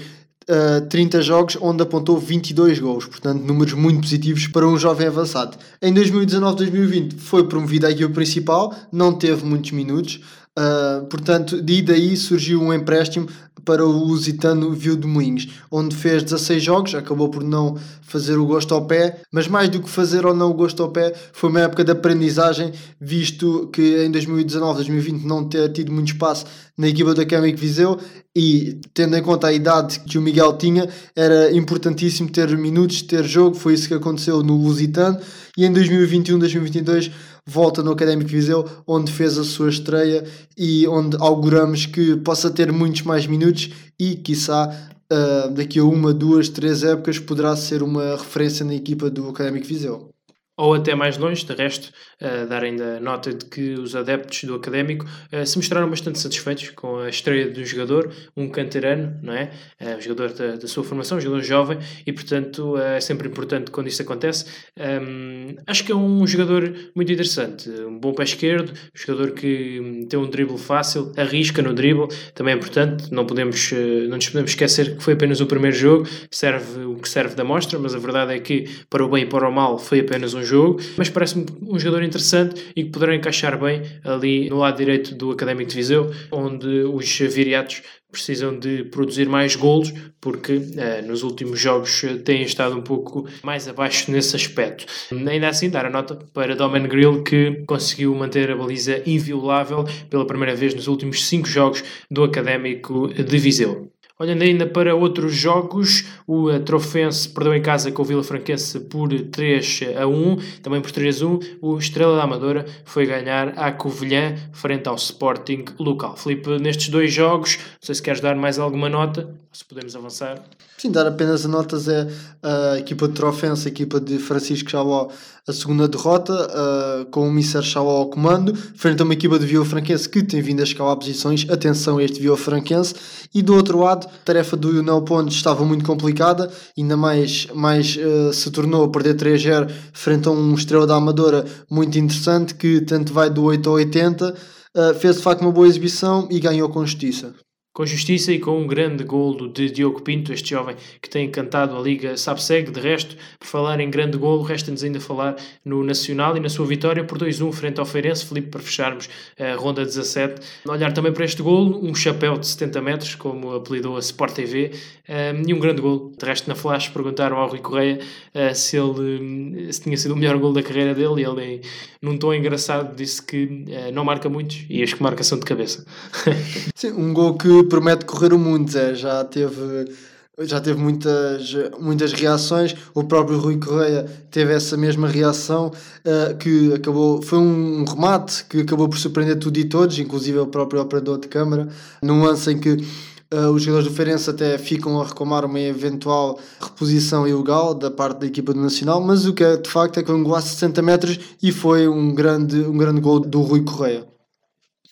uh, 0.49 0.87
30 0.89 1.23
jogos 1.23 1.59
onde 1.61 1.83
apontou 1.83 2.19
22 2.19 2.79
gols, 2.79 3.07
portanto 3.07 3.43
números 3.43 3.75
muito 3.75 4.01
positivos 4.01 4.47
para 4.47 4.67
um 4.67 4.79
jovem 4.79 5.07
avançado. 5.07 5.57
Em 5.83 5.93
2019-2020 5.93 7.19
foi 7.19 7.47
promovido 7.47 7.87
à 7.87 7.91
equipa 7.91 8.13
principal, 8.13 8.75
não 8.91 9.13
teve 9.13 9.45
muitos 9.45 9.71
minutos, 9.73 10.21
Uh, 10.57 11.05
portanto, 11.07 11.61
de 11.61 11.83
daí 11.83 12.17
surgiu 12.17 12.63
um 12.63 12.73
empréstimo 12.73 13.27
para 13.65 13.85
o 13.85 13.91
Lusitano 13.91 14.73
Viu 14.73 14.95
de 14.95 15.07
Moinhos, 15.07 15.49
onde 15.71 15.97
fez 15.97 16.23
16 16.23 16.63
jogos, 16.63 16.95
acabou 16.95 17.29
por 17.29 17.43
não 17.43 17.77
fazer 18.03 18.37
o 18.37 18.47
gosto 18.47 18.75
ao 18.75 18.87
pé, 18.87 19.23
mas 19.33 19.49
mais 19.49 19.69
do 19.69 19.83
que 19.83 19.89
fazer 19.89 20.27
ou 20.27 20.35
não 20.35 20.51
o 20.51 20.55
gosto 20.55 20.83
ao 20.83 20.91
pé, 20.91 21.13
foi 21.33 21.51
uma 21.51 21.61
época 21.61 21.83
de 21.83 21.91
aprendizagem, 21.91 22.73
visto 23.01 23.69
que 23.73 24.05
em 24.05 24.11
2019, 24.11 24.77
2020 24.77 25.25
não 25.25 25.49
ter 25.49 25.73
tido 25.73 25.91
muito 25.91 26.09
espaço 26.09 26.45
na 26.77 26.89
equipa 26.89 27.15
da 27.15 27.23
Académico 27.23 27.59
Viseu 27.59 27.99
e 28.37 28.81
tendo 28.93 29.17
em 29.17 29.23
conta 29.23 29.47
a 29.47 29.53
idade 29.53 30.01
que 30.01 30.19
o 30.19 30.23
Miguel 30.23 30.57
tinha, 30.59 30.89
era 31.15 31.53
importantíssimo 31.53 32.29
ter 32.29 32.57
minutos, 32.59 33.03
ter 33.03 33.25
jogo, 33.25 33.57
foi 33.57 33.75
isso 33.75 33.89
que 33.89 33.95
aconteceu 33.95 34.43
no 34.43 34.57
Lusitano. 34.57 35.19
E 35.57 35.65
em 35.65 35.73
2021, 35.73 36.39
2022 36.39 37.13
volta 37.47 37.83
no 37.83 37.93
Académico 37.93 38.31
Viseu, 38.31 38.69
onde 38.87 39.13
fez 39.13 39.37
a 39.39 39.45
sua 39.45 39.69
estreia 39.69 40.25
e 40.57 40.87
onde 40.89 41.17
auguramos 41.21 41.87
que 41.87 42.17
possa 42.17 42.51
ter 42.51 42.73
muitos 42.73 43.03
mais 43.03 43.27
minutos 43.27 43.71
e, 43.99 44.17
quiçá, 44.17 44.71
uh, 45.13 45.51
daqui 45.51 45.79
a 45.79 45.85
uma, 45.85 46.15
duas, 46.15 46.49
três 46.49 46.83
épocas 46.83 47.19
poderá 47.19 47.55
ser 47.57 47.83
uma 47.83 48.17
referência 48.17 48.65
na 48.65 48.75
equipa 48.75 49.11
do 49.11 49.29
Académico 49.29 49.67
Viseu 49.67 50.14
ou 50.57 50.75
até 50.75 50.95
mais 50.95 51.19
longe, 51.19 51.45
de 51.45 51.53
resto, 51.53 51.93
uh, 52.21 52.47
dar 52.47 52.63
ainda 52.63 53.01
nota 53.01 53.33
de 53.33 53.45
que 53.47 53.75
os 53.75 53.97
adeptos 53.97 54.45
do 54.45 54.55
Académico 54.55 55.05
uh, 55.05 55.45
se 55.45 55.57
mostraram 55.57 55.91
bastante 55.91 56.19
satisfeitos 56.19 56.71
com 56.71 56.99
a 56.99 57.09
estreia 57.09 57.51
do 57.51 57.65
jogador, 57.65 58.13
um 58.37 58.49
canterano, 58.49 59.19
não 59.21 59.33
é? 59.33 59.51
Uh, 59.81 60.01
jogador 60.01 60.33
da, 60.33 60.57
da, 60.57 60.69
sua 60.69 60.85
formação, 60.85 61.19
um 61.19 61.21
jogador 61.21 61.43
jovem, 61.43 61.79
e 62.07 62.13
portanto 62.13 62.77
é 62.79 63.01
sempre 63.01 63.29
importante 63.29 63.71
quando 63.71 63.89
isso 63.89 64.03
acontece. 64.03 64.47
Um, 64.79 65.57
acho 65.67 65.85
que 65.85 65.91
é 65.91 65.95
um 65.95 66.25
jogador 66.27 66.73
muito 66.95 67.11
interessante, 67.11 67.69
um 67.69 67.99
bom 67.99 68.13
pé 68.13 68.23
esquerdo, 68.23 68.71
um 68.71 68.99
jogador 68.99 69.33
que 69.33 69.81
hum, 69.81 70.07
tem 70.07 70.19
um 70.19 70.29
drible 70.29 70.59
fácil, 70.59 71.13
arrisca 71.17 71.63
no 71.63 71.75
drible, 71.75 72.07
também 72.33 72.55
é 72.55 72.57
importante, 72.57 73.13
não, 73.13 73.27
podemos, 73.27 73.73
não 74.09 74.17
nos 74.17 74.29
podemos 74.29 74.53
esquecer 74.53 74.97
que 74.97 75.03
foi 75.03 75.15
apenas 75.15 75.41
o 75.41 75.47
primeiro 75.47 75.77
jogo, 75.77 76.09
serve 76.31 76.85
o 76.85 76.95
que 76.97 77.09
serve 77.09 77.35
da 77.35 77.43
mostra, 77.43 77.79
mas 77.79 77.95
a 77.95 77.99
verdade 77.99 78.35
é 78.35 78.39
que 78.39 78.69
para 78.89 79.05
o 79.05 79.09
bem 79.09 79.25
e 79.25 79.27
para 79.27 79.49
o 79.49 79.53
mal 79.53 79.79
foi 79.79 80.01
apenas 80.01 80.35
um 80.35 80.44
jogo, 80.45 80.81
mas 80.97 81.09
parece-me 81.09 81.47
um 81.63 81.79
jogador 81.79 82.03
interessante 82.03 82.63
e 82.77 82.85
que 82.85 82.91
poderá 82.91 83.15
encaixar 83.15 83.59
bem 83.59 83.83
ali 84.05 84.49
no 84.49 84.59
lado 84.59 84.77
direito 84.77 85.15
do 85.15 85.31
Académico 85.31 85.71
de 85.71 85.77
Viseu, 85.77 86.11
onde 86.31 86.85
os 86.85 87.19
viriatos 87.19 87.83
precisam 88.15 88.57
de 88.57 88.85
produzir 88.85 89.29
mais 89.29 89.57
golos, 89.57 89.93
porque 90.21 90.63
eh, 90.77 91.03
nos 91.03 91.25
últimos 91.25 91.59
jogos 91.59 92.05
eh, 92.05 92.15
têm 92.15 92.43
estado 92.43 92.77
um 92.77 92.81
pouco 92.81 93.29
mais 93.43 93.67
abaixo 93.67 94.11
nesse 94.11 94.37
aspecto. 94.37 94.87
Ainda 95.13 95.49
assim, 95.49 95.69
dar 95.69 95.85
a 95.85 95.91
nota 95.91 96.15
para 96.33 96.55
Domen 96.55 96.87
Grill, 96.87 97.25
que 97.25 97.65
conseguiu 97.67 98.15
manter 98.15 98.51
a 98.53 98.57
baliza 98.57 99.03
inviolável 99.05 99.85
pela 100.09 100.27
primeira 100.27 100.55
vez 100.55 100.75
nos 100.75 100.87
últimos 100.87 101.27
cinco 101.27 101.49
jogos 101.49 101.83
do 102.09 102.23
Académico 102.23 103.09
de 103.09 103.39
Viseu. 103.39 103.94
Olhando 104.17 104.43
ainda 104.43 104.65
para 104.65 104.95
outros 104.95 105.35
jogos, 105.35 106.05
o 106.25 106.49
Trofense 106.61 107.29
perdeu 107.29 107.53
em 107.53 107.61
casa 107.61 107.91
com 107.91 108.01
o 108.01 108.05
Vila 108.05 108.23
Franquense 108.23 108.79
por 108.79 109.09
3 109.09 109.81
a 110.01 110.07
1, 110.07 110.37
também 110.63 110.81
por 110.81 110.93
3 110.93 111.21
a 111.21 111.27
1. 111.27 111.39
O 111.61 111.77
Estrela 111.77 112.17
da 112.17 112.23
Amadora 112.23 112.65
foi 112.85 113.07
ganhar 113.07 113.49
à 113.57 113.73
Covilhã 113.73 114.37
frente 114.53 114.89
ao 114.89 114.95
Sporting 114.95 115.65
local. 115.81 116.17
Felipe, 116.17 116.49
nestes 116.61 116.91
dois 116.91 117.13
jogos, 117.13 117.57
não 117.57 117.79
sei 117.81 117.97
se 117.97 118.03
queres 118.03 118.21
dar 118.21 118.37
mais 118.37 118.57
alguma 118.57 118.89
nota, 118.89 119.35
se 119.53 119.65
podemos 119.65 119.97
avançar. 119.97 120.41
Sim, 120.79 120.93
dar 120.93 121.07
apenas 121.07 121.45
notas 121.45 121.89
é 121.89 122.07
a 122.43 122.79
equipa 122.79 123.09
de 123.09 123.15
Trofense, 123.15 123.67
a 123.67 123.71
equipa 123.71 123.99
de 123.99 124.19
Francisco 124.19 124.71
Chabó, 124.71 125.09
a 125.47 125.53
segunda 125.53 125.87
derrota, 125.87 126.33
uh, 126.33 127.05
com 127.07 127.29
o 127.29 127.33
Mister 127.33 127.63
Chabó 127.63 127.99
ao 127.99 128.11
comando, 128.11 128.55
frente 128.55 129.01
a 129.01 129.05
uma 129.05 129.15
equipa 129.15 129.39
de 129.39 129.47
Vila 129.47 129.65
Franquense 129.65 130.09
que 130.09 130.23
tem 130.23 130.41
vindo 130.41 130.61
a 130.61 130.63
escalar 130.63 130.97
posições. 130.97 131.47
Atenção 131.49 131.99
a 131.99 132.05
este 132.05 132.21
Vila 132.21 132.37
Franquense. 132.37 132.95
E 133.35 133.43
do 133.43 133.55
outro 133.55 133.79
lado, 133.79 134.04
a 134.07 134.25
tarefa 134.25 134.57
do 134.57 134.83
Nel 134.83 135.03
Pontes 135.03 135.37
estava 135.37 135.65
muito 135.65 135.85
complicada, 135.85 136.51
ainda 136.77 136.97
mais, 136.97 137.47
mais 137.55 137.97
uh, 137.97 138.33
se 138.33 138.51
tornou 138.51 138.85
a 138.85 138.89
perder 138.91 139.17
3-0 139.17 139.71
frente 139.93 140.29
a 140.29 140.31
um 140.31 140.55
Estrela 140.55 140.87
da 140.87 140.97
Amadora 140.97 141.45
muito 141.71 141.99
interessante 141.99 142.55
que 142.55 142.81
tanto 142.81 143.13
vai 143.13 143.31
do 143.31 143.45
8 143.45 143.69
ao 143.69 143.77
80. 143.77 144.31
Uh, 144.31 144.35
ah, 144.77 144.95
fez 144.95 145.17
de 145.17 145.23
facto 145.23 145.43
uma 145.43 145.53
boa 145.53 145.69
exibição 145.69 146.27
e 146.31 146.41
ganhou 146.41 146.69
com 146.69 146.85
justiça 146.85 147.33
com 147.75 147.85
justiça 147.85 148.33
e 148.33 148.39
com 148.39 148.57
um 148.57 148.69
grande 148.69 149.03
golo 149.03 149.49
de 149.49 149.69
Diogo 149.69 150.01
Pinto, 150.01 150.33
este 150.33 150.51
jovem 150.51 150.77
que 151.03 151.11
tem 151.11 151.27
encantado 151.27 151.77
a 151.77 151.81
Liga 151.81 152.17
Sapseg. 152.17 152.71
De 152.71 152.79
resto, 152.79 153.17
por 153.37 153.49
falar 153.49 153.81
em 153.81 153.91
grande 153.91 154.17
golo, 154.17 154.43
resta-nos 154.43 154.85
ainda 154.85 155.01
falar 155.01 155.35
no 155.65 155.83
Nacional 155.83 156.37
e 156.37 156.41
na 156.41 156.49
sua 156.49 156.65
vitória 156.67 157.03
por 157.03 157.19
2-1 157.19 157.53
frente 157.53 157.81
ao 157.81 157.85
Feirense. 157.85 158.25
Felipe, 158.25 158.49
para 158.49 158.63
fecharmos 158.63 159.11
a 159.37 159.57
ronda 159.57 159.85
17. 159.85 160.41
Olhar 160.69 160.93
também 160.93 161.13
para 161.13 161.25
este 161.25 161.43
golo, 161.43 161.85
um 161.85 161.93
chapéu 161.97 162.39
de 162.39 162.47
70 162.47 162.81
metros, 162.81 163.15
como 163.17 163.53
apelidou 163.53 163.97
a 163.97 163.99
Sport 163.99 164.35
TV, 164.35 164.71
um, 165.09 165.49
e 165.49 165.53
um 165.53 165.59
grande 165.59 165.83
golo. 165.83 166.13
De 166.17 166.25
resto, 166.25 166.49
na 166.49 166.55
Flash 166.55 166.91
perguntaram 166.91 167.39
ao 167.39 167.49
Rui 167.49 167.59
Correia 167.59 167.99
uh, 168.35 168.55
se 168.55 168.77
ele 168.77 169.73
se 169.73 169.83
tinha 169.83 169.97
sido 169.97 170.15
o 170.15 170.17
melhor 170.17 170.39
golo 170.39 170.55
da 170.55 170.63
carreira 170.63 170.95
dele 170.95 171.23
e 171.23 171.25
ele, 171.25 171.61
num 172.01 172.17
tom 172.17 172.33
engraçado, 172.33 172.95
disse 172.95 173.21
que 173.21 173.65
não 173.93 174.05
marca 174.05 174.29
muitos 174.29 174.65
e 174.71 174.81
acho 174.81 174.95
que 174.95 175.03
marca 175.03 175.25
são 175.25 175.41
de 175.41 175.45
cabeça. 175.45 175.85
Sim, 176.77 176.93
um 176.93 177.13
gol 177.13 177.37
que 177.37 177.64
promete 177.65 178.05
correr 178.05 178.33
o 178.33 178.39
mundo, 178.39 178.71
Zé. 178.71 178.95
Já 178.95 179.25
teve, 179.25 179.93
já 180.41 180.61
teve 180.61 180.81
muitas, 180.81 181.55
muitas 181.79 182.13
reações. 182.13 182.75
O 182.95 183.05
próprio 183.05 183.39
Rui 183.39 183.59
Correia 183.59 184.05
teve 184.31 184.53
essa 184.53 184.77
mesma 184.77 185.09
reação, 185.09 185.69
uh, 185.69 186.37
que 186.37 186.73
acabou, 186.73 187.23
foi 187.23 187.39
um 187.39 187.85
remate 187.85 188.45
que 188.45 188.61
acabou 188.61 188.89
por 188.89 188.99
surpreender 188.99 189.39
tudo 189.39 189.59
e 189.59 189.65
todos, 189.65 189.99
inclusive 189.99 190.39
o 190.39 190.47
próprio 190.47 190.81
operador 190.81 191.19
de 191.19 191.29
câmara, 191.29 191.69
num 192.03 192.23
lance 192.23 192.51
em 192.51 192.59
que 192.59 192.85
Uh, 193.33 193.51
os 193.51 193.63
jogadores 193.63 193.89
do 193.89 193.97
Feirense 193.97 194.31
até 194.31 194.57
ficam 194.59 195.01
a 195.01 195.05
reclamar 195.05 195.45
uma 195.45 195.59
eventual 195.59 196.39
reposição 196.61 197.27
ilegal 197.27 197.75
da 197.75 197.91
parte 197.91 198.21
da 198.21 198.27
equipa 198.27 198.55
do 198.55 198.61
Nacional, 198.61 199.01
mas 199.01 199.27
o 199.27 199.33
que 199.33 199.43
é 199.43 199.57
de 199.57 199.69
facto 199.69 199.99
é 199.99 200.03
que 200.03 200.07
foi 200.07 200.15
um 200.15 200.23
gol 200.23 200.37
a 200.37 200.41
60 200.41 200.81
metros 200.83 201.19
e 201.43 201.51
foi 201.51 201.89
um 201.89 202.15
grande, 202.15 202.61
um 202.61 202.77
grande 202.77 203.01
gol 203.01 203.19
do 203.19 203.41
Rui 203.41 203.65
Correia. 203.65 204.14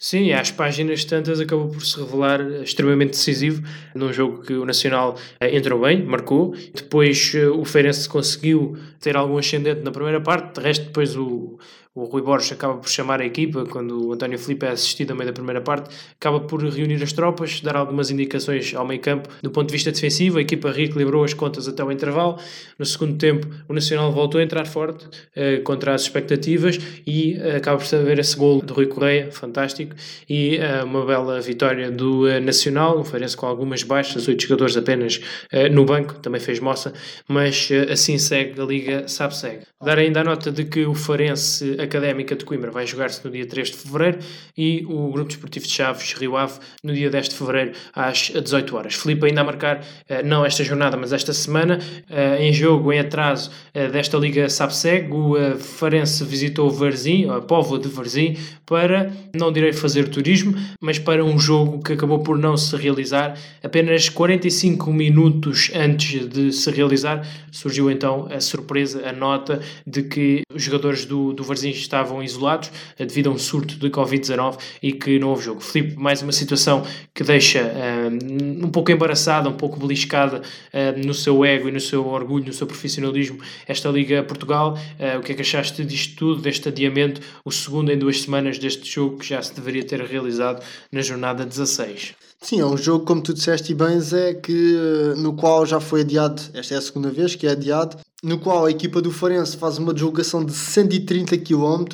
Sim, 0.05 0.33
às 0.33 0.51
páginas 0.51 1.05
tantas 1.05 1.39
acabou 1.39 1.69
por 1.69 1.87
se 1.87 1.97
revelar 1.97 2.41
extremamente 2.61 3.11
decisivo 3.11 3.63
num 3.95 4.13
jogo 4.13 4.43
que 4.43 4.53
o 4.53 4.67
Nacional 4.67 5.17
eh, 5.39 5.57
entrou 5.57 5.81
bem, 5.81 6.05
marcou. 6.05 6.57
Depois 6.75 7.33
eh, 7.37 7.47
o 7.47 7.65
Feirense 7.65 8.09
conseguiu 8.09 8.77
ter 8.99 9.17
algum 9.17 9.39
ascendente 9.39 9.83
na 9.83 9.93
primeira 9.93 10.21
parte, 10.21 10.59
de 10.59 10.67
resto 10.67 10.87
depois 10.87 11.17
o, 11.17 11.57
o 11.95 12.05
Rui 12.05 12.23
Borges 12.23 12.53
acaba 12.53 12.75
por 12.79 12.89
chamar 12.89 13.21
a 13.21 13.27
equipa, 13.27 13.67
quando 13.67 14.09
o 14.09 14.13
António 14.13 14.39
Filipe 14.39 14.65
é 14.65 14.71
assistido 14.71 15.13
a 15.13 15.15
meio 15.15 15.27
da 15.27 15.33
primeira 15.33 15.61
parte, 15.61 15.95
acaba 16.19 16.41
por 16.41 16.63
reunir 16.65 17.03
as 17.03 17.13
tropas, 17.13 17.61
dar 17.61 17.77
algumas 17.77 18.11
indicações 18.11 18.75
ao 18.75 18.87
meio 18.87 19.01
campo. 19.01 19.29
Do 19.43 19.51
ponto 19.51 19.67
de 19.67 19.73
vista 19.73 19.93
defensivo, 19.93 20.39
a 20.39 20.41
equipa 20.41 20.71
reequilibrou 20.71 21.23
as 21.23 21.35
contas 21.35 21.69
até 21.69 21.85
o 21.85 21.93
intervalo. 21.93 22.39
No 22.79 22.87
segundo 22.87 23.19
tempo, 23.19 23.47
o 23.69 23.75
Nacional 23.75 24.11
voltou 24.11 24.41
a 24.41 24.45
entrar 24.45 24.67
forte 24.67 25.07
eh, 25.37 25.59
contra 25.59 25.95
as 25.95 26.03
expectativas 26.03 26.79
e 27.07 27.35
eh, 27.35 27.57
acaba 27.57 27.77
por 27.79 27.95
haver 27.95 28.19
esse 28.19 28.37
gol 28.37 28.63
do 28.63 28.73
Rui 28.73 28.87
Correia, 28.87 29.31
fantástico, 29.31 29.95
e 30.29 30.57
eh, 30.57 30.83
uma 30.83 31.05
bela 31.05 31.41
vitória 31.43 31.91
do 31.91 32.27
eh, 32.27 32.41
Nacional, 32.41 32.99
um 32.99 33.05
Feirense 33.05 33.37
com 33.37 33.47
algumas 33.47 33.83
baixas, 33.83 34.27
oito 34.29 34.43
jogadores 34.43 34.77
apenas 34.79 35.21
eh, 35.51 35.69
no 35.69 35.85
banco, 35.85 36.15
também 36.15 36.41
fez 36.41 36.59
moça, 36.59 36.95
mas 37.29 37.69
eh, 37.71 37.93
assim 37.93 38.17
segue 38.17 38.59
a 38.61 38.65
Liga, 38.65 39.09
sabe 39.09 39.37
segue. 39.37 39.67
Dar 39.85 39.99
ainda 39.99 40.21
a 40.21 40.25
nota 40.25 40.51
de 40.51 40.65
que 40.65 40.87
o 40.87 40.95
Farense 40.95 41.82
Académica 41.83 42.35
de 42.37 42.45
Coimbra 42.45 42.71
vai 42.71 42.87
jogar-se 42.87 43.25
no 43.25 43.31
dia 43.31 43.47
3 43.47 43.71
de 43.71 43.77
Fevereiro 43.77 44.19
e 44.57 44.85
o 44.89 45.11
Grupo 45.11 45.29
Desportivo 45.29 45.67
de 45.67 45.73
Chaves, 45.73 46.13
Rio 46.15 46.37
Ave, 46.37 46.59
no 46.83 46.93
dia 46.95 47.11
10 47.11 47.31
de 47.31 47.35
Fevereiro 47.35 47.73
às 47.95 48.31
18 48.31 48.77
horas. 48.77 48.95
Felipe 48.95 49.27
ainda 49.27 49.41
a 49.41 49.45
marcar, 49.45 49.85
eh, 50.09 50.23
não 50.23 50.45
esta 50.45 50.65
jornada, 50.65 50.97
mas 50.97 51.13
esta 51.13 51.33
semana, 51.33 51.79
eh, 52.09 52.47
em 52.47 52.53
jogo, 52.53 52.93
em 52.93 52.99
atraso 52.99 53.51
eh, 53.75 53.89
desta 53.89 54.17
Liga 54.17 54.49
SAPSEG, 54.49 55.13
o 55.13 55.57
Farense 55.59 56.25
visitou 56.25 56.71
Varzim, 56.71 57.29
a 57.29 57.41
Póvoa 57.41 57.79
de 57.79 57.89
Varzim, 57.89 58.37
para, 58.67 59.13
não 59.35 59.53
direi 59.53 59.73
fazer 59.73 60.09
turismo, 60.09 60.55
mas 60.81 60.99
para 60.99 61.25
um 61.25 61.39
jogo 61.39 61.83
que 61.83 61.93
acabou 61.93 62.21
por 62.21 62.39
não 62.39 62.57
se 62.57 62.75
realizar. 62.77 63.37
Apenas 63.63 64.09
45 64.09 64.93
minutos 64.93 65.71
antes 65.75 66.29
de 66.29 66.53
se 66.53 66.71
realizar, 66.71 67.27
surgiu 67.51 67.91
então 67.91 68.29
a 68.31 68.41
surpresa, 68.41 69.07
a 69.07 69.13
nota 69.13 69.61
de 69.87 70.03
que 70.03 70.43
os 70.55 70.63
jogadores 70.63 71.05
do, 71.05 71.33
do 71.33 71.45
Varzim 71.45 71.72
estavam 71.77 72.23
isolados 72.23 72.69
uh, 72.69 73.07
devido 73.07 73.31
a 73.31 73.33
um 73.33 73.39
surto 73.39 73.77
de 73.77 73.91
Covid-19 73.91 74.59
e 74.83 74.93
que 74.93 75.19
não 75.19 75.31
houve 75.31 75.45
jogo. 75.45 75.61
Filipe, 75.61 75.97
mais 75.97 76.23
uma 76.23 76.33
situação 76.33 76.87
que 77.15 77.23
deixa 77.23 77.63
uh, 77.63 78.65
um 78.65 78.71
pouco 78.71 78.91
embaraçada, 78.91 79.49
um 79.49 79.57
pouco 79.57 79.79
beliscada 79.79 80.39
uh, 80.41 81.07
no 81.07 81.15
seu 81.15 81.45
ego 81.45 81.69
e 81.69 81.73
no 81.73 81.81
seu 81.81 82.07
orgulho, 82.07 82.47
no 82.47 82.53
seu 82.53 82.67
profissionalismo, 82.67 83.39
esta 83.67 83.89
Liga 83.89 84.23
Portugal. 84.23 84.79
o 85.19 85.23
que 85.23 85.33
é 85.33 85.35
que 85.35 85.43
achaste 85.43 85.85
disto 85.85 86.17
tudo, 86.17 86.43
deste 86.43 86.69
adiamento, 86.69 87.21
o 87.45 87.51
segundo 87.51 87.91
em 87.93 87.99
duas 87.99 88.21
semanas 88.21 88.59
deste 88.59 88.91
jogo 88.91 89.19
que 89.19 89.27
já 89.27 89.43
se 89.43 89.55
deveria 89.55 89.85
ter 89.85 90.01
realizado 90.01 90.63
na 90.91 91.01
jornada 91.01 91.45
16? 91.45 92.32
Sim, 92.43 92.59
é 92.59 92.67
um 92.67 92.77
jogo, 92.77 93.05
como 93.05 93.23
tu 93.23 93.33
disseste 93.33 93.73
bem, 93.73 94.01
Zé, 94.01 94.35
que, 94.35 95.15
no 95.17 95.33
qual 95.33 95.65
já 95.65 95.79
foi 95.79 96.01
adiado, 96.01 96.43
esta 96.53 96.75
é 96.75 96.77
a 96.77 96.83
segunda 96.83 97.09
vez 97.09 97.37
que 97.37 97.47
é 97.47 97.53
adiado, 97.53 97.97
no 98.21 98.37
qual 98.37 98.67
a 98.67 98.71
equipa 98.71 99.01
do 99.01 99.13
Farense 99.13 99.57
faz 99.57 99.79
uma 99.79 99.95
deslocação 99.95 100.45
de 100.45 100.53
130 100.53 101.39
km 101.39 101.85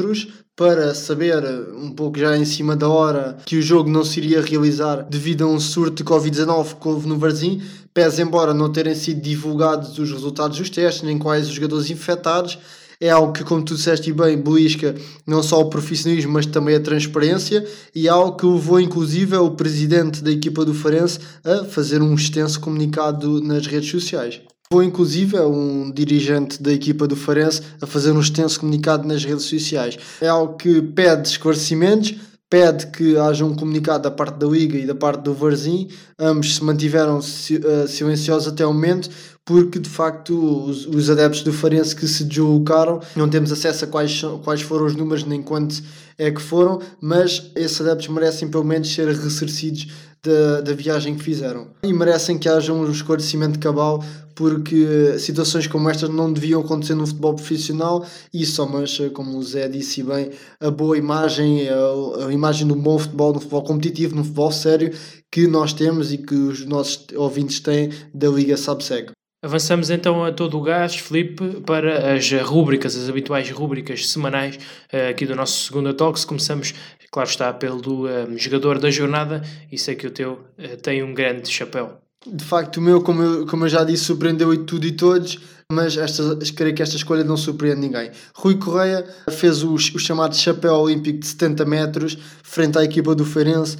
para 0.56 0.94
saber 0.94 1.44
um 1.74 1.90
pouco 1.90 2.18
já 2.18 2.34
em 2.34 2.46
cima 2.46 2.74
da 2.74 2.88
hora 2.88 3.37
que 3.44 3.58
o 3.58 3.62
jogo 3.62 3.90
não 3.90 4.02
se 4.02 4.20
iria 4.20 4.40
realizar 4.40 5.02
devido 5.02 5.44
a 5.44 5.48
um 5.48 5.61
surto 5.61 6.02
de 6.02 6.04
Covid-19 6.04 6.80
que 6.80 6.88
houve 6.88 7.06
no 7.06 7.18
Varzim, 7.18 7.62
pese 7.92 8.22
embora 8.22 8.54
não 8.54 8.72
terem 8.72 8.94
sido 8.94 9.20
divulgados 9.20 9.98
os 9.98 10.11
resultados 10.11 10.56
dos 10.56 10.70
testes, 10.70 11.02
nem 11.02 11.18
quais 11.18 11.46
os 11.46 11.54
jogadores 11.54 11.90
infectados, 11.90 12.58
é 13.00 13.11
algo 13.11 13.32
que, 13.32 13.44
como 13.44 13.62
tu 13.62 13.74
disseste 13.74 14.12
bem, 14.12 14.37
belisca 14.37 14.94
não 15.26 15.42
só 15.42 15.61
o 15.61 15.70
profissionalismo, 15.70 16.32
mas 16.32 16.46
também 16.46 16.74
a 16.74 16.80
transparência, 16.80 17.64
e 17.94 18.08
é 18.08 18.11
algo 18.11 18.37
que 18.37 18.44
levou 18.44 18.80
inclusive 18.80 19.37
o 19.37 19.52
presidente 19.52 20.22
da 20.22 20.32
equipa 20.32 20.64
do 20.64 20.74
Farense 20.74 21.20
a 21.44 21.64
fazer 21.64 22.02
um 22.02 22.14
extenso 22.14 22.58
comunicado 22.61 23.40
nas 23.40 23.66
redes 23.66 23.90
sociais. 23.90 24.40
Foi 24.70 24.84
inclusive 24.84 25.38
um 25.40 25.90
dirigente 25.90 26.62
da 26.62 26.70
equipa 26.70 27.06
do 27.06 27.16
Farense 27.16 27.62
a 27.80 27.87
fazer 27.87 28.12
um 28.12 28.20
extenso 28.20 28.61
comunicado 28.61 29.08
nas 29.08 29.24
redes 29.24 29.44
sociais. 29.44 29.96
É 30.20 30.28
algo 30.28 30.56
que 30.56 30.82
pede 30.82 31.26
esclarecimentos, 31.28 32.14
pede 32.50 32.87
que 32.87 33.16
haja 33.16 33.44
um 33.44 33.54
comunicado 33.54 34.04
da 34.04 34.11
parte 34.11 34.38
da 34.38 34.46
Liga 34.46 34.78
e 34.78 34.87
da 34.87 34.94
parte 34.94 35.22
do 35.22 35.34
Varzim. 35.34 35.88
Ambos 36.18 36.56
se 36.56 36.64
mantiveram 36.64 37.18
eh, 37.18 37.87
silenciosos 37.87 38.48
até 38.48 38.66
o 38.66 38.72
momento, 38.72 39.11
porque 39.44 39.78
de 39.78 39.88
facto 39.88 40.64
os, 40.66 40.87
os 40.87 41.11
adeptos 41.11 41.42
do 41.42 41.52
Farense 41.52 41.94
que 41.94 42.06
se 42.06 42.24
deslocaram, 42.24 43.00
não 43.16 43.28
temos 43.28 43.52
acesso 43.52 43.84
a 43.84 43.88
quais, 43.88 44.22
quais 44.44 44.62
foram 44.62 44.87
os 44.87 44.94
números 44.94 45.24
nem 45.24 45.42
quantos 45.42 45.82
é 46.16 46.30
que 46.30 46.42
foram, 46.42 46.80
mas 47.00 47.50
esses 47.54 47.80
adeptos 47.80 48.08
merecem 48.08 48.48
pelo 48.48 48.64
menos 48.64 48.92
ser 48.92 49.08
ressarcidos 49.08 49.87
da, 50.22 50.61
da 50.61 50.72
viagem 50.72 51.14
que 51.16 51.22
fizeram. 51.22 51.68
E 51.83 51.92
merecem 51.92 52.38
que 52.38 52.48
haja 52.48 52.72
um 52.72 52.90
esclarecimento 52.90 53.59
cabal, 53.59 54.02
porque 54.35 55.18
situações 55.18 55.66
como 55.66 55.88
estas 55.88 56.11
não 56.11 56.33
deviam 56.33 56.61
acontecer 56.61 56.94
no 56.94 57.07
futebol 57.07 57.35
profissional 57.35 58.07
e 58.33 58.46
só 58.46 58.66
mancha, 58.66 59.11
como 59.11 59.37
o 59.37 59.42
Zé 59.42 59.68
disse 59.68 60.02
bem, 60.02 60.31
a 60.61 60.70
boa 60.70 60.96
imagem, 60.96 61.68
a, 61.68 62.26
a 62.26 62.33
imagem 62.33 62.66
do 62.66 62.76
bom 62.76 62.98
futebol, 62.98 63.33
no 63.33 63.40
futebol 63.40 63.62
competitivo, 63.62 64.14
no 64.14 64.22
futebol 64.22 64.52
sério 64.52 64.92
que 65.31 65.46
nós 65.46 65.72
temos 65.72 66.12
e 66.12 66.18
que 66.18 66.35
os 66.35 66.64
nossos 66.64 67.07
ouvintes 67.16 67.61
têm 67.61 67.90
da 68.14 68.28
Liga 68.28 68.57
Subseg. 68.57 69.11
Avançamos 69.40 69.88
então 69.88 70.24
a 70.24 70.33
todo 70.33 70.59
o 70.59 70.61
gás, 70.61 70.96
Felipe, 70.96 71.61
para 71.64 72.14
as 72.14 72.29
rúbricas, 72.42 72.96
as 72.96 73.09
habituais 73.09 73.48
rúbricas 73.48 74.09
semanais 74.09 74.57
uh, 74.92 75.11
aqui 75.11 75.24
do 75.24 75.37
nosso 75.37 75.66
segundo 75.66 75.94
Talks. 75.94 76.24
Começamos, 76.24 76.74
claro 77.09 77.29
está, 77.29 77.53
pelo 77.53 78.09
um, 78.09 78.37
jogador 78.37 78.81
da 78.81 78.90
jornada 78.90 79.42
e 79.70 79.79
sei 79.79 79.94
que 79.94 80.09
o 80.09 80.11
teu 80.11 80.44
uh, 80.59 80.77
tem 80.83 81.05
um 81.05 81.14
grande 81.14 81.48
chapéu. 81.48 81.98
De 82.27 82.42
facto, 82.44 82.79
o 82.79 82.83
meu, 82.83 83.01
como 83.01 83.22
eu, 83.22 83.46
como 83.46 83.64
eu 83.64 83.68
já 83.68 83.85
disse, 83.85 84.07
surpreendeu 84.07 84.53
e 84.53 84.59
tudo 84.59 84.85
e 84.85 84.90
todos, 84.90 85.38
mas 85.70 85.96
esta, 85.96 86.37
creio 86.57 86.74
que 86.74 86.83
esta 86.83 86.96
escolha 86.96 87.22
não 87.22 87.37
surpreende 87.37 87.81
ninguém. 87.81 88.11
Rui 88.35 88.57
Correia 88.57 89.07
fez 89.31 89.62
o, 89.62 89.74
o 89.74 89.98
chamado 90.01 90.35
chapéu 90.35 90.74
olímpico 90.74 91.20
de 91.20 91.27
70 91.29 91.64
metros 91.64 92.18
frente 92.42 92.77
à 92.77 92.83
equipa 92.83 93.14
do 93.14 93.24
Feirense 93.24 93.79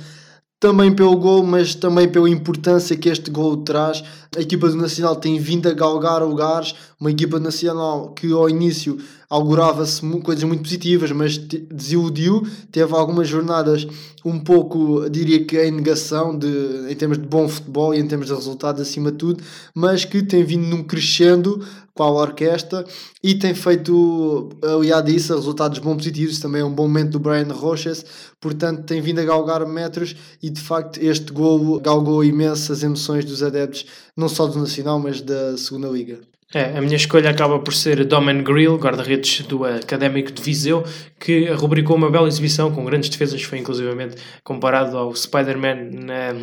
também 0.61 0.92
pelo 0.92 1.16
gol, 1.16 1.44
mas 1.44 1.75
também 1.75 2.09
pela 2.09 2.29
importância 2.29 2.97
que 2.97 3.09
este 3.09 3.31
gol 3.31 3.59
traz. 3.59 4.03
A 4.37 4.40
equipa 4.40 4.68
do 4.68 4.77
Nacional 4.77 5.16
tem 5.16 5.38
vindo 5.38 5.68
a 5.68 5.73
galgar 5.73 6.23
lugares, 6.23 6.75
uma 7.01 7.11
equipa 7.11 7.38
nacional 7.38 8.11
que 8.11 8.33
ao 8.33 8.49
início 8.49 8.99
augurava-se 9.31 10.01
coisas 10.21 10.45
muito 10.45 10.62
positivas, 10.62 11.12
mas 11.12 11.37
desiludiu, 11.37 12.47
teve 12.73 12.95
algumas 12.95 13.29
jornadas 13.29 13.87
um 14.25 14.38
pouco, 14.38 15.09
diria 15.11 15.45
que 15.45 15.61
em 15.62 15.71
negação 15.71 16.37
de, 16.37 16.87
em 16.88 16.95
termos 16.95 17.19
de 17.19 17.27
bom 17.27 17.49
futebol 17.49 17.95
e 17.95 17.99
em 17.99 18.07
termos 18.07 18.29
de 18.29 18.35
resultados 18.35 18.81
acima 18.81 19.12
de 19.12 19.19
tudo, 19.19 19.45
mas 19.75 20.05
que 20.05 20.23
tem 20.23 20.45
vindo 20.45 20.67
num 20.67 20.83
crescendo 20.83 21.62
com 21.95 22.05
a 22.05 22.11
orquestra 22.11 22.87
e 23.23 23.35
tem 23.35 23.55
feito, 23.55 24.49
aliado 24.62 25.11
a 25.11 25.14
isso, 25.14 25.35
resultados 25.35 25.79
bons 25.79 25.97
positivos, 25.97 26.38
também 26.38 26.62
é 26.62 26.64
um 26.64 26.73
bom 26.73 26.85
momento 26.85 27.12
do 27.12 27.19
Brian 27.19 27.53
Roches, 27.53 28.05
portanto 28.41 28.85
tem 28.85 29.01
vindo 29.03 29.21
a 29.21 29.25
galgar 29.25 29.67
metros 29.67 30.17
e 30.43 30.49
de 30.49 30.61
facto 30.61 30.99
este 31.03 31.33
golo 31.33 31.81
galgou 31.81 32.25
imensas 32.25 32.83
emoções 32.83 33.25
dos 33.25 33.43
adeptos, 33.43 33.85
não 34.17 34.29
só 34.29 34.47
do 34.47 34.59
Nacional, 34.59 34.99
mas 34.99 35.21
da 35.21 35.57
segunda 35.59 35.88
Liga. 35.88 36.38
É, 36.55 36.79
a 36.79 36.81
minha 36.81 36.97
escolha 36.97 37.29
acaba 37.29 37.59
por 37.59 37.75
ser 37.75 38.03
Domen 38.07 38.43
Grill, 38.43 38.79
guarda-redes 38.79 39.43
do 39.43 39.67
Académico 39.67 40.33
de 40.33 40.41
Viseu, 40.41 40.83
que 41.21 41.45
rubricou 41.51 41.95
uma 41.95 42.11
bela 42.11 42.27
exibição 42.27 42.75
com 42.75 42.87
grandes 42.87 43.11
defesas, 43.11 43.43
foi 43.43 43.59
inclusivamente 43.59 44.17
comparado 44.43 44.97
ao 44.97 45.15
Spider-Man 45.15 45.91
na, 45.93 46.35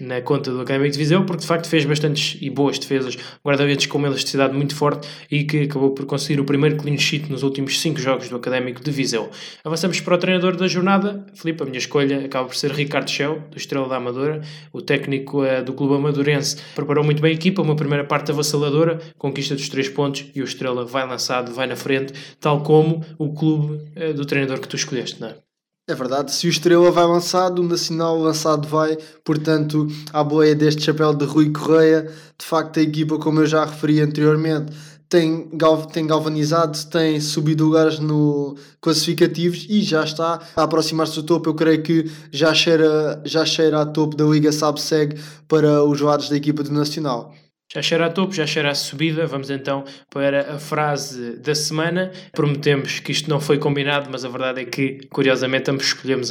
na 0.00 0.20
conta 0.20 0.50
do 0.50 0.60
Académico 0.60 0.92
de 0.92 0.98
Viseu, 0.98 1.24
porque 1.24 1.42
de 1.42 1.46
facto 1.46 1.68
fez 1.68 1.84
bastantes 1.84 2.36
e 2.40 2.50
boas 2.50 2.78
defesas, 2.78 3.16
guarda-redes 3.44 3.86
com 3.86 3.98
uma 3.98 4.08
elasticidade 4.08 4.54
muito 4.54 4.74
forte 4.74 5.08
e 5.30 5.44
que 5.44 5.62
acabou 5.62 5.90
por 5.90 6.04
conseguir 6.06 6.40
o 6.40 6.44
primeiro 6.44 6.76
clean 6.76 6.96
sheet 6.96 7.30
nos 7.30 7.42
últimos 7.42 7.80
5 7.80 8.00
jogos 8.00 8.28
do 8.28 8.36
Académico 8.36 8.82
de 8.82 8.90
Viseu. 8.90 9.30
Avançamos 9.64 10.00
para 10.00 10.14
o 10.14 10.18
treinador 10.18 10.56
da 10.56 10.66
jornada, 10.66 11.24
Filipe, 11.34 11.62
a 11.62 11.66
minha 11.66 11.78
escolha 11.78 12.24
acaba 12.24 12.46
por 12.46 12.56
ser 12.56 12.72
Ricardo 12.72 13.10
Schell, 13.10 13.42
do 13.50 13.56
Estrela 13.56 13.88
da 13.88 13.96
Amadora, 13.96 14.42
o 14.72 14.82
técnico 14.82 15.42
uh, 15.42 15.62
do 15.62 15.72
clube 15.72 15.94
amadorense, 15.94 16.56
preparou 16.74 17.04
muito 17.04 17.22
bem 17.22 17.32
a 17.32 17.34
equipa, 17.34 17.62
uma 17.62 17.76
primeira 17.76 18.04
parte 18.04 18.30
avassaladora, 18.30 18.98
conquista 19.16 19.54
dos 19.54 19.68
3 19.68 19.88
pontos 19.90 20.26
e 20.34 20.40
o 20.40 20.44
Estrela 20.44 20.84
vai 20.84 21.06
lançado, 21.06 21.52
vai 21.52 21.66
na 21.66 21.76
frente, 21.76 22.12
tal 22.40 22.62
como 22.62 23.04
o 23.18 23.32
clube 23.32 23.80
uh, 23.96 24.14
do 24.14 24.24
treinador 24.24 24.60
que 24.60 24.68
tu 24.68 24.76
escolheste, 24.76 25.20
não 25.20 25.28
é? 25.28 25.53
É 25.86 25.94
verdade, 25.94 26.32
se 26.32 26.46
o 26.46 26.50
Estrela 26.50 26.90
vai 26.90 27.04
lançado, 27.04 27.60
o 27.60 27.68
Nacional 27.68 28.18
lançado 28.18 28.66
vai, 28.66 28.96
portanto, 29.22 29.86
à 30.14 30.24
boia 30.24 30.54
deste 30.54 30.82
chapéu 30.82 31.12
de 31.12 31.26
Rui 31.26 31.52
Correia, 31.52 32.10
de 32.38 32.46
facto 32.46 32.78
a 32.78 32.82
equipa, 32.82 33.18
como 33.18 33.40
eu 33.40 33.46
já 33.46 33.66
referi 33.66 34.00
anteriormente, 34.00 34.72
tem, 35.10 35.46
gal 35.52 35.84
tem 35.84 36.06
galvanizado, 36.06 36.78
tem 36.86 37.20
subido 37.20 37.66
lugares 37.66 37.98
no 37.98 38.56
classificativos 38.80 39.66
e 39.68 39.82
já 39.82 40.02
está 40.04 40.40
a 40.56 40.62
aproximar-se 40.62 41.16
do 41.16 41.22
topo. 41.22 41.50
Eu 41.50 41.54
creio 41.54 41.82
que 41.82 42.10
já 42.32 42.54
cheira, 42.54 43.20
já 43.22 43.44
cheira 43.44 43.82
a 43.82 43.86
topo 43.86 44.16
da 44.16 44.24
Liga 44.24 44.50
Sabseg 44.52 45.20
para 45.46 45.84
os 45.84 46.00
lados 46.00 46.30
da 46.30 46.36
equipa 46.36 46.62
do 46.62 46.72
Nacional. 46.72 47.34
Já 47.72 47.82
cheira 47.82 48.06
a 48.06 48.10
topo, 48.10 48.32
já 48.32 48.46
cheira 48.46 48.70
a 48.70 48.74
subida. 48.74 49.26
Vamos 49.26 49.50
então 49.50 49.84
para 50.08 50.54
a 50.54 50.58
frase 50.58 51.36
da 51.38 51.54
semana. 51.54 52.12
Prometemos 52.32 53.00
que 53.00 53.10
isto 53.10 53.28
não 53.28 53.40
foi 53.40 53.58
combinado, 53.58 54.08
mas 54.12 54.24
a 54.24 54.28
verdade 54.28 54.60
é 54.60 54.64
que, 54.64 55.00
curiosamente, 55.10 55.70
ambos 55.70 55.86
escolhemos 55.86 56.30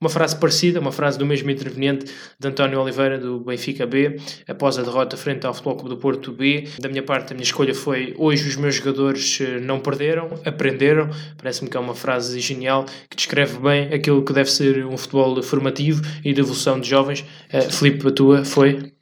uma 0.00 0.08
frase 0.08 0.36
parecida, 0.36 0.78
uma 0.78 0.92
frase 0.92 1.18
do 1.18 1.26
mesmo 1.26 1.50
interveniente 1.50 2.12
de 2.38 2.48
António 2.48 2.80
Oliveira, 2.80 3.18
do 3.18 3.40
Benfica 3.40 3.86
B, 3.86 4.16
após 4.46 4.78
a 4.78 4.82
derrota 4.82 5.16
frente 5.16 5.46
ao 5.46 5.52
Futebol 5.52 5.76
Clube 5.76 5.94
do 5.96 5.96
Porto 5.96 6.32
B. 6.32 6.68
Da 6.78 6.88
minha 6.88 7.02
parte, 7.02 7.32
a 7.32 7.34
minha 7.34 7.44
escolha 7.44 7.74
foi: 7.74 8.14
hoje 8.16 8.48
os 8.48 8.56
meus 8.56 8.76
jogadores 8.76 9.38
eh, 9.40 9.58
não 9.58 9.80
perderam, 9.80 10.28
aprenderam. 10.44 11.10
Parece-me 11.36 11.68
que 11.68 11.76
é 11.76 11.80
uma 11.80 11.94
frase 11.94 12.38
genial 12.38 12.84
que 13.10 13.16
descreve 13.16 13.58
bem 13.58 13.92
aquilo 13.92 14.24
que 14.24 14.32
deve 14.32 14.50
ser 14.50 14.86
um 14.86 14.96
futebol 14.96 15.42
formativo 15.42 16.02
e 16.24 16.32
de 16.32 16.40
evolução 16.40 16.78
de 16.78 16.88
jovens. 16.88 17.24
Uh, 17.52 17.72
Filipe, 17.72 18.06
a 18.06 18.10
tua 18.10 18.44
foi? 18.44 18.92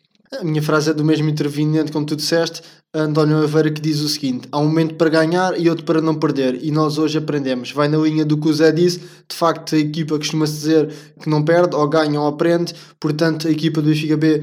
A 0.40 0.44
minha 0.44 0.62
frase 0.62 0.90
é 0.90 0.94
do 0.94 1.04
mesmo 1.04 1.28
interveniente, 1.28 1.92
como 1.92 2.06
tu 2.06 2.16
disseste, 2.16 2.62
António 2.94 3.36
Oliveira, 3.36 3.70
que 3.70 3.82
diz 3.82 4.00
o 4.00 4.08
seguinte: 4.08 4.48
há 4.50 4.58
um 4.58 4.64
momento 4.64 4.94
para 4.94 5.10
ganhar 5.10 5.60
e 5.60 5.68
outro 5.68 5.84
para 5.84 6.00
não 6.00 6.14
perder, 6.14 6.64
e 6.64 6.70
nós 6.70 6.96
hoje 6.96 7.18
aprendemos. 7.18 7.70
Vai 7.70 7.86
na 7.86 7.98
linha 7.98 8.24
do 8.24 8.38
que 8.38 8.48
o 8.48 8.52
Zé 8.52 8.72
disse, 8.72 9.00
de 9.28 9.36
facto, 9.36 9.74
a 9.74 9.78
equipa 9.78 10.16
costuma-se 10.16 10.54
dizer 10.54 10.90
que 11.20 11.28
não 11.28 11.44
perde, 11.44 11.76
ou 11.76 11.86
ganha 11.86 12.18
ou 12.18 12.26
aprende, 12.26 12.74
portanto, 12.98 13.46
a 13.46 13.50
equipa 13.50 13.82
do 13.82 13.90
Benfica 13.90 14.16
B 14.16 14.42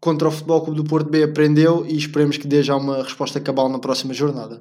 contra 0.00 0.28
o 0.28 0.30
Futebol 0.30 0.60
Clube 0.60 0.82
do 0.82 0.84
Porto 0.84 1.08
B 1.08 1.22
aprendeu 1.22 1.86
e 1.88 1.96
esperemos 1.96 2.36
que 2.36 2.46
dê 2.46 2.62
já 2.62 2.76
uma 2.76 3.02
resposta 3.02 3.40
cabal 3.40 3.70
na 3.70 3.78
próxima 3.78 4.12
jornada. 4.12 4.60